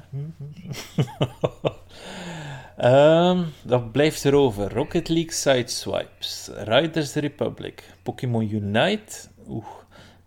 [2.76, 4.72] Ehm dat blijft erover.
[4.72, 9.66] Rocket League Sideswipes, Riders Republic, Pokémon Unite, oeh,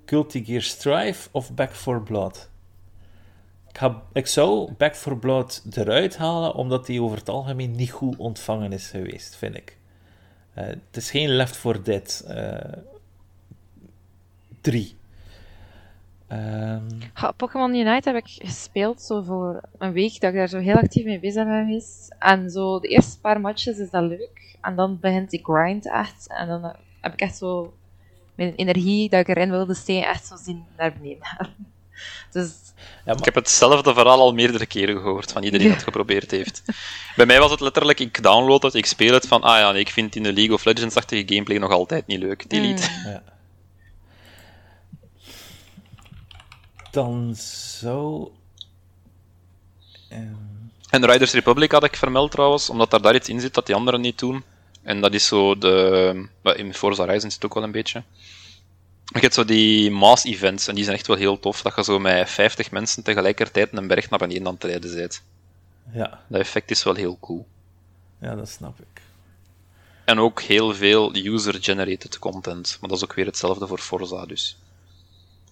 [0.06, 2.50] Culti Gear Strive of Back 4 Blood?
[3.72, 7.92] Ik, ga, ik zou Back 4 Blood eruit halen, omdat die over het algemeen niet
[7.92, 9.78] goed ontvangen is geweest, vind ik.
[10.54, 12.78] Eh, het is geen Left 4 Dead eh
[14.62, 14.96] 3.
[16.28, 16.88] Ehm,
[17.38, 21.06] Pokémon Unite heb ik gespeeld zo voor een week dat ik daar zo heel actief
[21.06, 22.16] mee bezig ben geweest.
[22.20, 24.58] En zo de eerste paar matches is dat leuk.
[24.62, 26.28] En dan begint die grind echt.
[26.28, 27.74] En dan heb ik echt zo
[28.36, 31.28] mijn energie dat ik erin wilde steken echt zo zien naar beneden.
[32.32, 32.50] Dus
[33.06, 36.64] ja, Ik heb hetzelfde verhaal al meerdere keren gehoord van iedereen die het geprobeerd heeft.
[37.16, 39.82] Bij mij was het letterlijk, ik download het, ik speel het van, ah ja, nee,
[39.82, 42.50] ik vind in de League of Legends-achtige gameplay nog altijd niet leuk.
[42.50, 42.82] Delete.
[43.06, 43.24] ja.
[46.92, 47.36] Dan
[47.80, 48.30] zou...
[50.10, 50.34] ehm,
[50.90, 53.76] En Riders Republic had ik vermeld trouwens, omdat daar, daar iets in zit dat die
[53.76, 54.44] anderen niet doen.
[54.84, 56.28] En dat is zo de...
[56.56, 58.04] In Forza Horizon zit het ook wel een beetje.
[59.14, 61.84] Je hebt zo die mass events, en die zijn echt wel heel tof, dat je
[61.84, 65.22] zo met 50 mensen tegelijkertijd een berg naar beneden aan het rijden bent.
[65.94, 67.48] ja, Dat effect is wel heel cool.
[68.22, 69.02] ja, dat snap ik.
[70.06, 72.78] En ook heel veel user-generated content.
[72.80, 74.58] Maar dat is ook weer hetzelfde voor Forza, dus.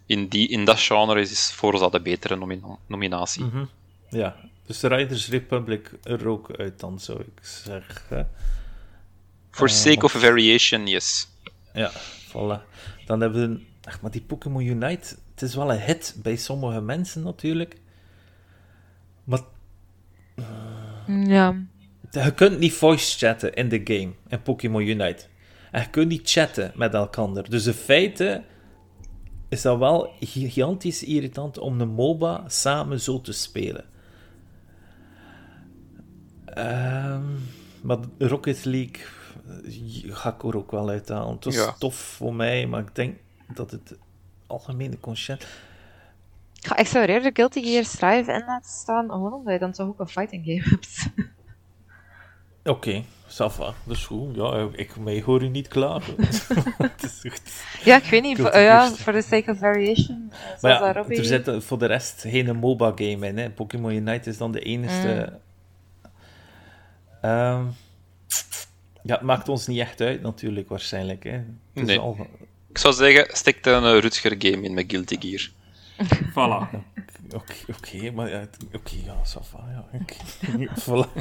[0.06, 3.44] In, die, in dat genre is Forza de betere nomina- nominatie.
[3.44, 3.64] Mhm.
[4.10, 8.30] Ja, dus Riders Republic er ook uit dan, zou ik zeggen.
[9.52, 11.28] For Eh, sake of variation, yes.
[11.74, 11.92] Ja,
[12.28, 12.62] voilà.
[13.10, 13.62] Dan hebben we...
[13.84, 17.76] Ach, maar die Pokémon Unite, het is wel een hit bij sommige mensen natuurlijk.
[19.24, 19.40] Maar
[21.06, 21.56] ja.
[22.12, 25.26] je kunt niet voice chatten in de game, in Pokémon Unite.
[25.72, 27.50] En je kunt niet chatten met elkaar.
[27.50, 28.44] Dus in feite
[29.48, 33.86] is dat wel gigantisch irritant om een MOBA samen zo te spelen.
[36.46, 37.26] Ehm,
[37.82, 39.02] maar Rocket League
[40.08, 41.36] ga ik er ook wel uithalen.
[41.36, 41.76] Het was Ja.
[41.80, 43.18] tof voor mij, maar ik denk
[43.54, 43.98] dat het
[44.48, 45.48] algemene consciënt...
[46.54, 49.88] Ja, ik zou eerder Guilty Gear Strive in laten staan, gewoon omdat je dan toch
[49.88, 51.10] ook een fighting game hebt.
[52.76, 54.36] Oké, ça va, dat is goed.
[54.36, 56.16] Ja, ik, mij hoor je niet klagen.
[56.78, 57.64] Het is goed.
[57.84, 58.38] ja, ik weet niet.
[58.40, 60.32] Voor- ja, for the sake of variation.
[60.32, 61.18] eh, Maar ja, Robbie...
[61.18, 63.38] er zit eh, voor de rest geen MOBA-game in.
[63.38, 63.50] Hè.
[63.50, 65.40] Pokémon Unite is dan de enige.
[67.22, 67.66] Ehm,
[69.10, 71.24] ja, het maakt ons niet echt uit, natuurlijk, waarschijnlijk.
[71.24, 71.32] Hè.
[71.32, 72.00] Het is Nee.
[72.00, 72.28] al-
[72.70, 75.50] Ik zou zeggen, stek er een Rutger-game in met Guilty Gear.
[76.36, 76.78] Voilà.
[77.34, 79.86] Oké, oké, maar ja, oké, ja, ça va, ja.
[79.94, 80.16] oké.
[80.84, 81.14] Voilà.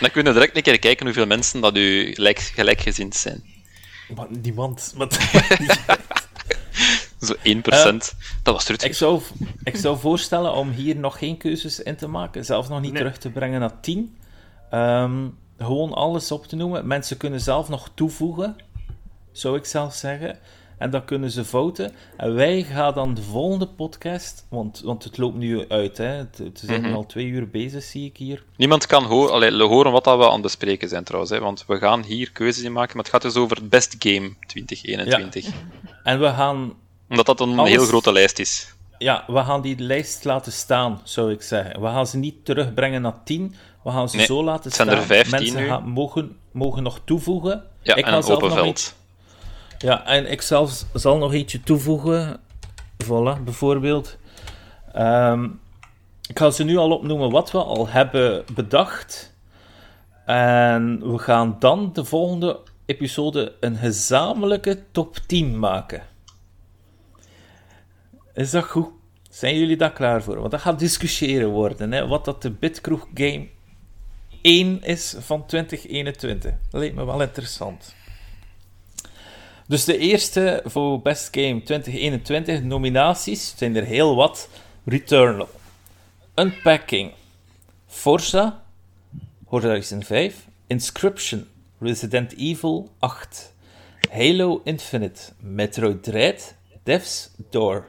[0.00, 3.44] Dan kunnen we direct een keer kijken hoeveel mensen dat u gelijk, gelijkgezind zijn.
[4.14, 4.94] Maar niemand.
[4.96, 5.08] Maar,
[7.20, 8.14] Zo 1%.
[8.42, 8.88] dat was Rutger.
[8.88, 9.22] ik, zou,
[9.64, 13.02] ik zou voorstellen om hier nog geen keuzes in te maken, zelfs nog niet Nee.
[13.02, 14.16] terug te brengen naar 10.
[14.70, 15.26] Ehm,
[15.58, 16.86] gewoon alles op te noemen.
[16.86, 18.56] Mensen kunnen zelf nog toevoegen.
[19.32, 20.38] zou ik zelf zeggen.
[20.78, 21.92] En dan kunnen ze fouten.
[22.16, 26.04] En wij gaan dan de volgende podcast, want, want het loopt nu uit, hè.
[26.06, 26.94] Het, het zijn Mhm.
[26.94, 28.44] al twee uur bezig, zie ik hier.
[28.56, 31.64] Niemand kan ho allee, horen wat dat we aan het bespreken zijn trouwens, hè, want
[31.66, 35.54] we gaan hier keuzes in maken, maar het gaat dus over het best game 2021.
[36.02, 36.72] En we gaan,
[37.08, 38.74] Omdat dat een Alles- heel grote lijst is.
[38.98, 41.80] ja, we gaan die lijst laten staan, zou ik zeggen.
[41.80, 43.54] We gaan ze niet terugbrengen naar 10.
[43.86, 45.00] We gaan ze Nee, zo laten het zijn staan.
[45.00, 45.66] er 15 Mensen nu.
[45.68, 47.62] gaan, mogen, mogen nog toevoegen.
[47.82, 48.68] Ja, Ik en ga een zelf open nog veld.
[48.68, 48.94] iets-
[49.78, 52.40] Ja, en ik zelf zal nog eentje toevoegen.
[53.04, 54.16] Voilà, bijvoorbeeld.
[54.92, 55.44] Ehm,
[56.28, 59.34] ik ga ze nu al opnoemen wat we al hebben bedacht.
[60.24, 66.02] En we gaan dan de volgende episode een gezamenlijke top 10 maken.
[68.34, 68.88] Is dat goed?
[69.30, 70.38] Zijn jullie daar klaar voor?
[70.38, 71.92] Want dat gaat discussiëren worden.
[71.92, 72.06] Hè?
[72.06, 73.46] Wat dat de Bitkroeg Game
[74.46, 76.54] 1 is van 2021.
[76.70, 77.94] Dat lijkt me wel interessant.
[79.66, 84.48] Dus de eerste voor Best Game 2021 nominaties zijn er heel wat.
[84.84, 85.48] Returnal,
[86.34, 87.12] Unpacking,
[87.86, 88.64] Forza,
[89.44, 91.46] Horizon 5, Inscription,
[91.78, 93.52] Resident Evil 8,
[94.10, 97.86] Halo Infinite, Metroid Dread, Death's Door,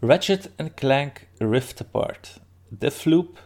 [0.00, 3.38] Ratchet Clank Rift Apart, Deathloop,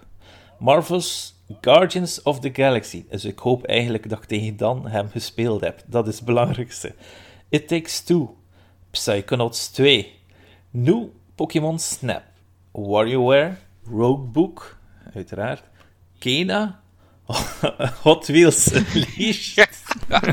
[0.59, 3.05] Marvel's Guardians of the Galaxy.
[3.11, 5.83] Dus ik hoop eigenlijk dat ik tegen dan hem gespeeld heb.
[5.87, 6.95] Dat is het belangrijkste.
[7.49, 8.37] It Takes Two,
[8.91, 10.13] Psychonauts 2,
[10.71, 12.23] New Pokémon Snap,
[12.73, 13.57] WarioWare,
[13.91, 14.79] Roguebook,
[15.15, 15.63] uiteraard,
[16.19, 16.81] Kena,
[18.03, 19.83] Hot Wheels Unleashed.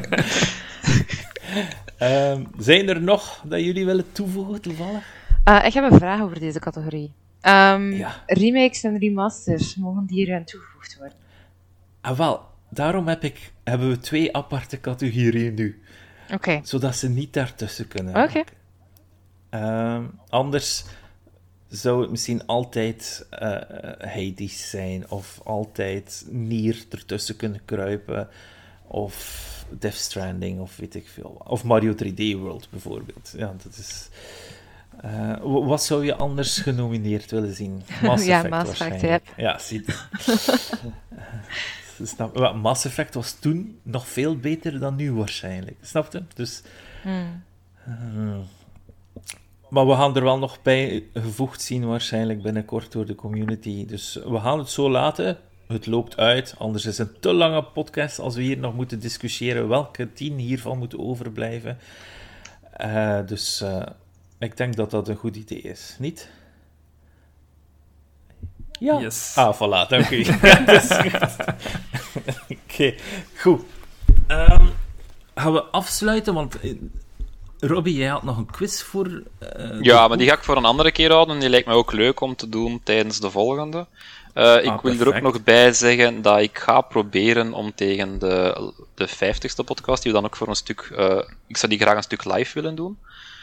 [1.98, 5.14] Ehm, zijn er nog dat jullie willen toevoegen, toevallig?
[5.44, 7.14] Eh, ik heb een vraag over deze categorie.
[7.46, 8.24] Ehm, Ja.
[8.26, 11.18] Remakes en remasters, mogen die erin toegevoegd worden?
[12.02, 15.82] Ah, wel, daarom heb ik, hebben we twee aparte categorieën nu.
[16.34, 16.60] Oké.
[16.64, 18.24] Zodat ze niet daartussen kunnen.
[18.24, 18.44] Oké.
[19.50, 20.86] Ehm, anders
[21.68, 23.26] zou het misschien altijd
[24.00, 28.28] Hades zijn, of altijd Nier ertussen kunnen kruipen,
[28.88, 31.42] of Death Stranding, of weet ik veel.
[31.48, 33.34] Of Mario 3D World bijvoorbeeld.
[33.38, 34.10] Ja, dat is.
[35.02, 37.84] Eh, wat zou je anders genomineerd willen zien?
[38.02, 39.30] Mass Ja, Effect Mass Effect.
[39.38, 39.86] Ja, zie
[42.04, 45.78] Snap, Mass Effect was toen nog veel beter dan nu waarschijnlijk.
[45.82, 46.24] Snap je?
[46.34, 46.64] Dus
[47.06, 47.44] Hmm.
[47.84, 48.44] Hmm.
[49.70, 53.86] Maar we gaan er wel nog bij gevoegd zien, waarschijnlijk binnenkort door de community.
[53.86, 55.38] Dus we gaan het zo laten.
[55.68, 59.00] Het loopt uit, anders is het een te lange podcast als we hier nog moeten
[59.00, 61.78] discussiëren welke tien hiervan moeten overblijven.
[62.72, 63.82] Eh, dus eh,
[64.46, 66.30] ik denk dat dat een goed idee is, niet?
[68.80, 69.00] Ja.
[69.00, 69.34] Yes.
[69.36, 70.26] Ah, voilà, dank u.
[72.70, 72.96] Oké,
[73.38, 73.62] goed.
[74.28, 74.66] Ehm,
[75.36, 76.76] gaan we afsluiten, want eh,
[77.60, 79.24] Robbie, jij had nog een quiz voor.
[79.40, 81.40] eh, Ja, maar die ga ik voor een andere keer houden.
[81.40, 83.88] Die lijkt mij ook leuk om te doen tijdens de volgende.
[84.34, 88.20] Eh, ik Ah, wil er ook nog bij zeggen dat ik ga proberen om tegen
[88.20, 90.80] de, de 50ste podcast, die we dan ook voor een stuk.
[90.96, 92.98] eh, ik zou die graag een stuk live willen doen.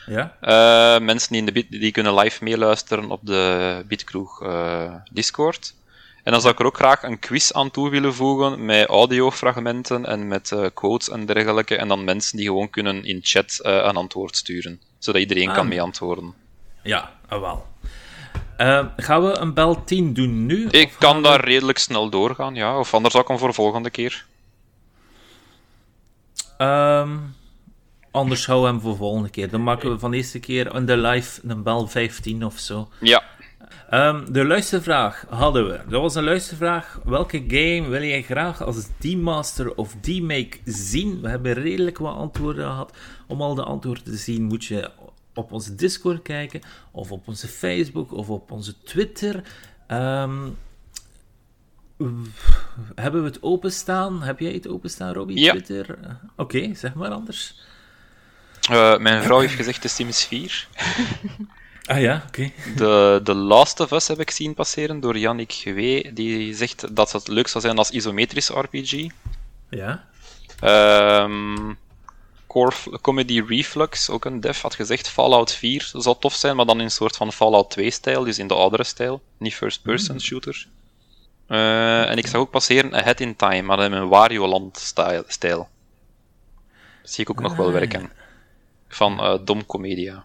[0.06, 0.36] Ja?
[0.40, 5.74] Eh, mensen die, in de die kunnen live meeluisteren op de Bitkroeg eh, Discord.
[6.22, 10.06] En dan zou ik er ook graag een quiz aan toe willen voegen met audiofragmenten
[10.06, 11.76] en met eh, quotes en dergelijke.
[11.76, 15.54] En dan mensen die gewoon kunnen in chat een antwoord sturen, zodat iedereen Ah.
[15.54, 16.34] kan meeantwoorden.
[16.82, 17.66] Ja, ah, wel.
[18.56, 20.68] Ehm, gaan we een bel 10 doen nu?
[20.68, 22.78] Ik kan we- daar redelijk snel doorgaan, ja.
[22.78, 24.24] Of anders zou ik hem voor de volgende keer.
[26.58, 27.16] Ehm,
[28.12, 29.50] anders houden we hem voor de volgende keer.
[29.50, 32.88] Dan maken we van de eerste keer in de live een bel 15 of zo.
[33.00, 33.22] Ja.
[33.90, 35.80] Ehm, de luistervraag hadden we.
[35.88, 37.00] Dat was een luistervraag.
[37.04, 41.20] Welke game wil jij graag als D-Master of D-Make zien?
[41.20, 42.96] We hebben redelijk wat antwoorden gehad.
[43.26, 44.90] Om al de antwoorden te zien moet je
[45.34, 46.60] op onze Discord kijken,
[46.90, 49.42] of op onze Facebook, of op onze Twitter.
[49.86, 50.48] Ehm,
[52.94, 54.22] hebben we het openstaan?
[54.22, 55.40] Heb jij het openstaan, Robbie?
[55.40, 55.50] Ja.
[55.50, 55.98] Twitter?
[56.36, 57.60] Oké, zeg maar anders.
[58.70, 60.68] Eh, mijn vrouw heeft gezegd de Sims 4.
[61.84, 62.50] Ah ja, oké.
[62.76, 66.12] De, The Last of Us heb ik zien passeren door Yannick Gwee.
[66.12, 69.06] Die zegt dat het leuk zou zijn als isometrische RPG.
[69.70, 70.04] Ja.
[70.60, 71.72] Ehm,
[72.46, 76.78] Core Comedy Reflux, ook een dev, had gezegd Fallout 4 zou tof zijn, maar dan
[76.78, 80.66] in een soort van Fallout 2-stijl, dus in de oudere stijl, niet first-person shooter.
[81.46, 85.68] Eh, en ik zag ook passeren Ahead in Time, maar in een Wario-land-stijl.
[87.02, 88.10] Zie ik ook nog wel Ah, werken.
[88.94, 90.24] Van eh Dom Comedia.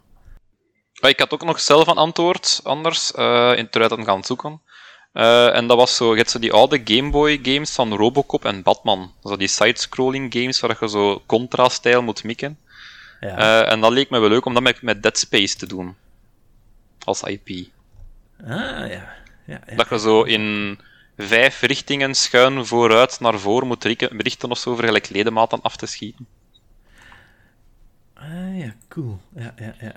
[1.01, 4.23] Maar ik had ook nog zelf een antwoord, anders, eh in terwijl ik het gaan
[4.23, 4.61] zoeken.
[5.13, 8.45] Eh, en dat was zo, je hebt zo die oude Game Boy games van Robocop
[8.45, 9.13] en Batman.
[9.23, 12.59] Zo die side-scrolling games waar je zo contra-stijl moet mikken.
[13.19, 13.65] Ja.
[13.65, 15.95] En dat leek me wel leuk om dat met, met Dead Space te doen.
[17.03, 17.49] Als IP.
[18.41, 18.87] ah, ja.
[18.87, 19.15] ja,
[19.45, 19.75] ja.
[19.75, 20.77] Dat je zo in
[21.17, 25.75] vijf richtingen schuin vooruit naar voren moet richten richten of zo, voor gelijk ledematen af
[25.75, 26.27] te schieten.
[28.19, 29.19] Ah ja, cool.
[29.35, 29.95] Ja, ja, ja.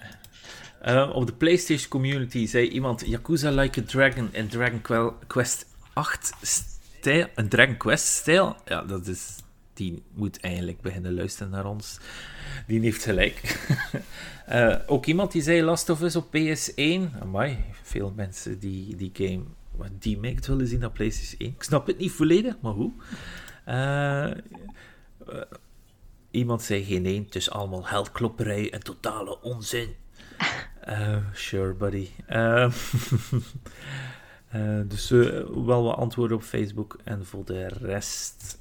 [0.81, 4.83] Eh, op de PlayStation community zei iemand Yakuza Like a Dragon in Dragon
[5.27, 7.27] Quest 8 stijl.
[7.35, 8.57] Een Dragon Quest stijl?
[8.65, 9.37] Ja, dat is.
[9.75, 11.99] Die moet eigenlijk beginnen luisteren naar ons.
[12.67, 13.41] Die heeft gelijk.
[14.51, 17.21] Eh, ook iemand die zei Last of Us op PS1.
[17.21, 19.43] Amai, veel mensen die die game
[19.99, 21.51] die maakt willen zien op PlayStation 1.
[21.51, 22.93] Ik snap het niet volledig, maar hoe?
[23.65, 24.31] Eh,
[26.31, 29.95] Iemand zei geen één, het is allemaal heldklopperij en totale onzin.
[30.81, 32.09] Eh, sure, buddy.
[32.27, 32.63] Eh,
[34.49, 36.99] eh, dus wel wat antwoorden op Facebook.
[37.05, 38.59] En voor de rest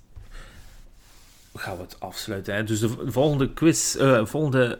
[1.55, 2.55] gaan we het afsluiten.
[2.55, 2.63] Hè.
[2.63, 4.79] Dus de volgende quiz, volgende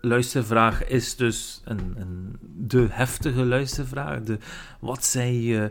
[0.00, 4.22] luistervraag is dus een, een, de heftige luistervraag.
[4.22, 4.38] De,
[4.80, 5.70] wat zijn je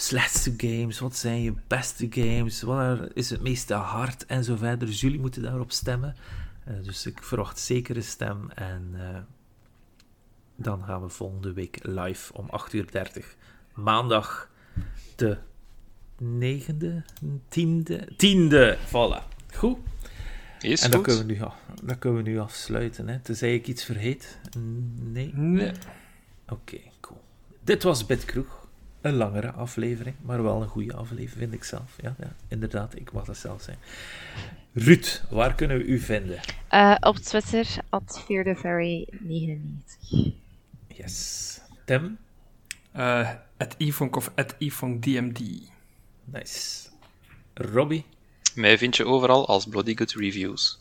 [0.00, 0.98] slechtste games?
[0.98, 2.62] Wat zijn je beste games?
[2.62, 4.26] Wat is het meeste hard?
[4.26, 4.86] En zo verder.
[4.86, 6.14] Dus jullie moeten daarop stemmen.
[6.64, 8.50] Eh, dus ik verwacht zeker een stem.
[8.50, 9.18] En eh,
[10.56, 13.34] dan gaan we volgende week live om 8.30 uur.
[13.74, 14.50] Maandag
[15.16, 15.38] de
[16.22, 17.02] 9e,
[17.48, 18.76] 10e, 10e.
[18.86, 19.36] Voilà.
[19.54, 19.78] Goed.
[20.60, 21.40] Is en dan kunnen, we nu,
[21.82, 23.08] dan kunnen we nu afsluiten.
[23.08, 23.18] Hè.
[23.18, 24.38] Tenzij ik iets vergeet.
[25.00, 25.34] Nee.
[25.34, 25.72] Nee.
[26.48, 27.20] Oké, cool.
[27.60, 28.57] Dit was Bitkroeg.
[29.00, 31.96] Een langere aflevering, maar wel een goede aflevering, vind ik zelf.
[32.00, 33.78] Ja, ja inderdaad, ik mag dat zelf zijn.
[34.72, 36.40] Ruud, waar kunnen we u vinden?
[36.68, 39.56] Eh, op Twitter, at feartheferry99.
[40.86, 41.60] Yes.
[41.84, 42.18] Tim?
[42.92, 43.76] Eh at
[44.10, 44.54] of at
[45.00, 45.40] DMD.
[46.24, 46.88] Nice.
[47.54, 48.04] Robbie?
[48.54, 50.80] Mij vind je overal als Bloody Good Reviews.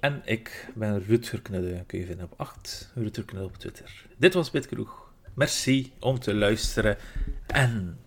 [0.00, 1.84] En ik ben Rutger Knudde.
[1.86, 2.90] Kun je vinden op 8.
[2.94, 4.06] Rutger Knudde op Twitter.
[4.16, 5.05] Dit was Bitkroeg.
[5.36, 6.96] Merci om te luisteren.
[7.46, 7.98] En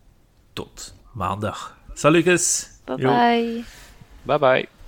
[0.54, 1.78] tot maandag.
[1.94, 2.70] Salutjes.
[2.86, 3.64] Bye bye.
[4.24, 4.79] Bye bye.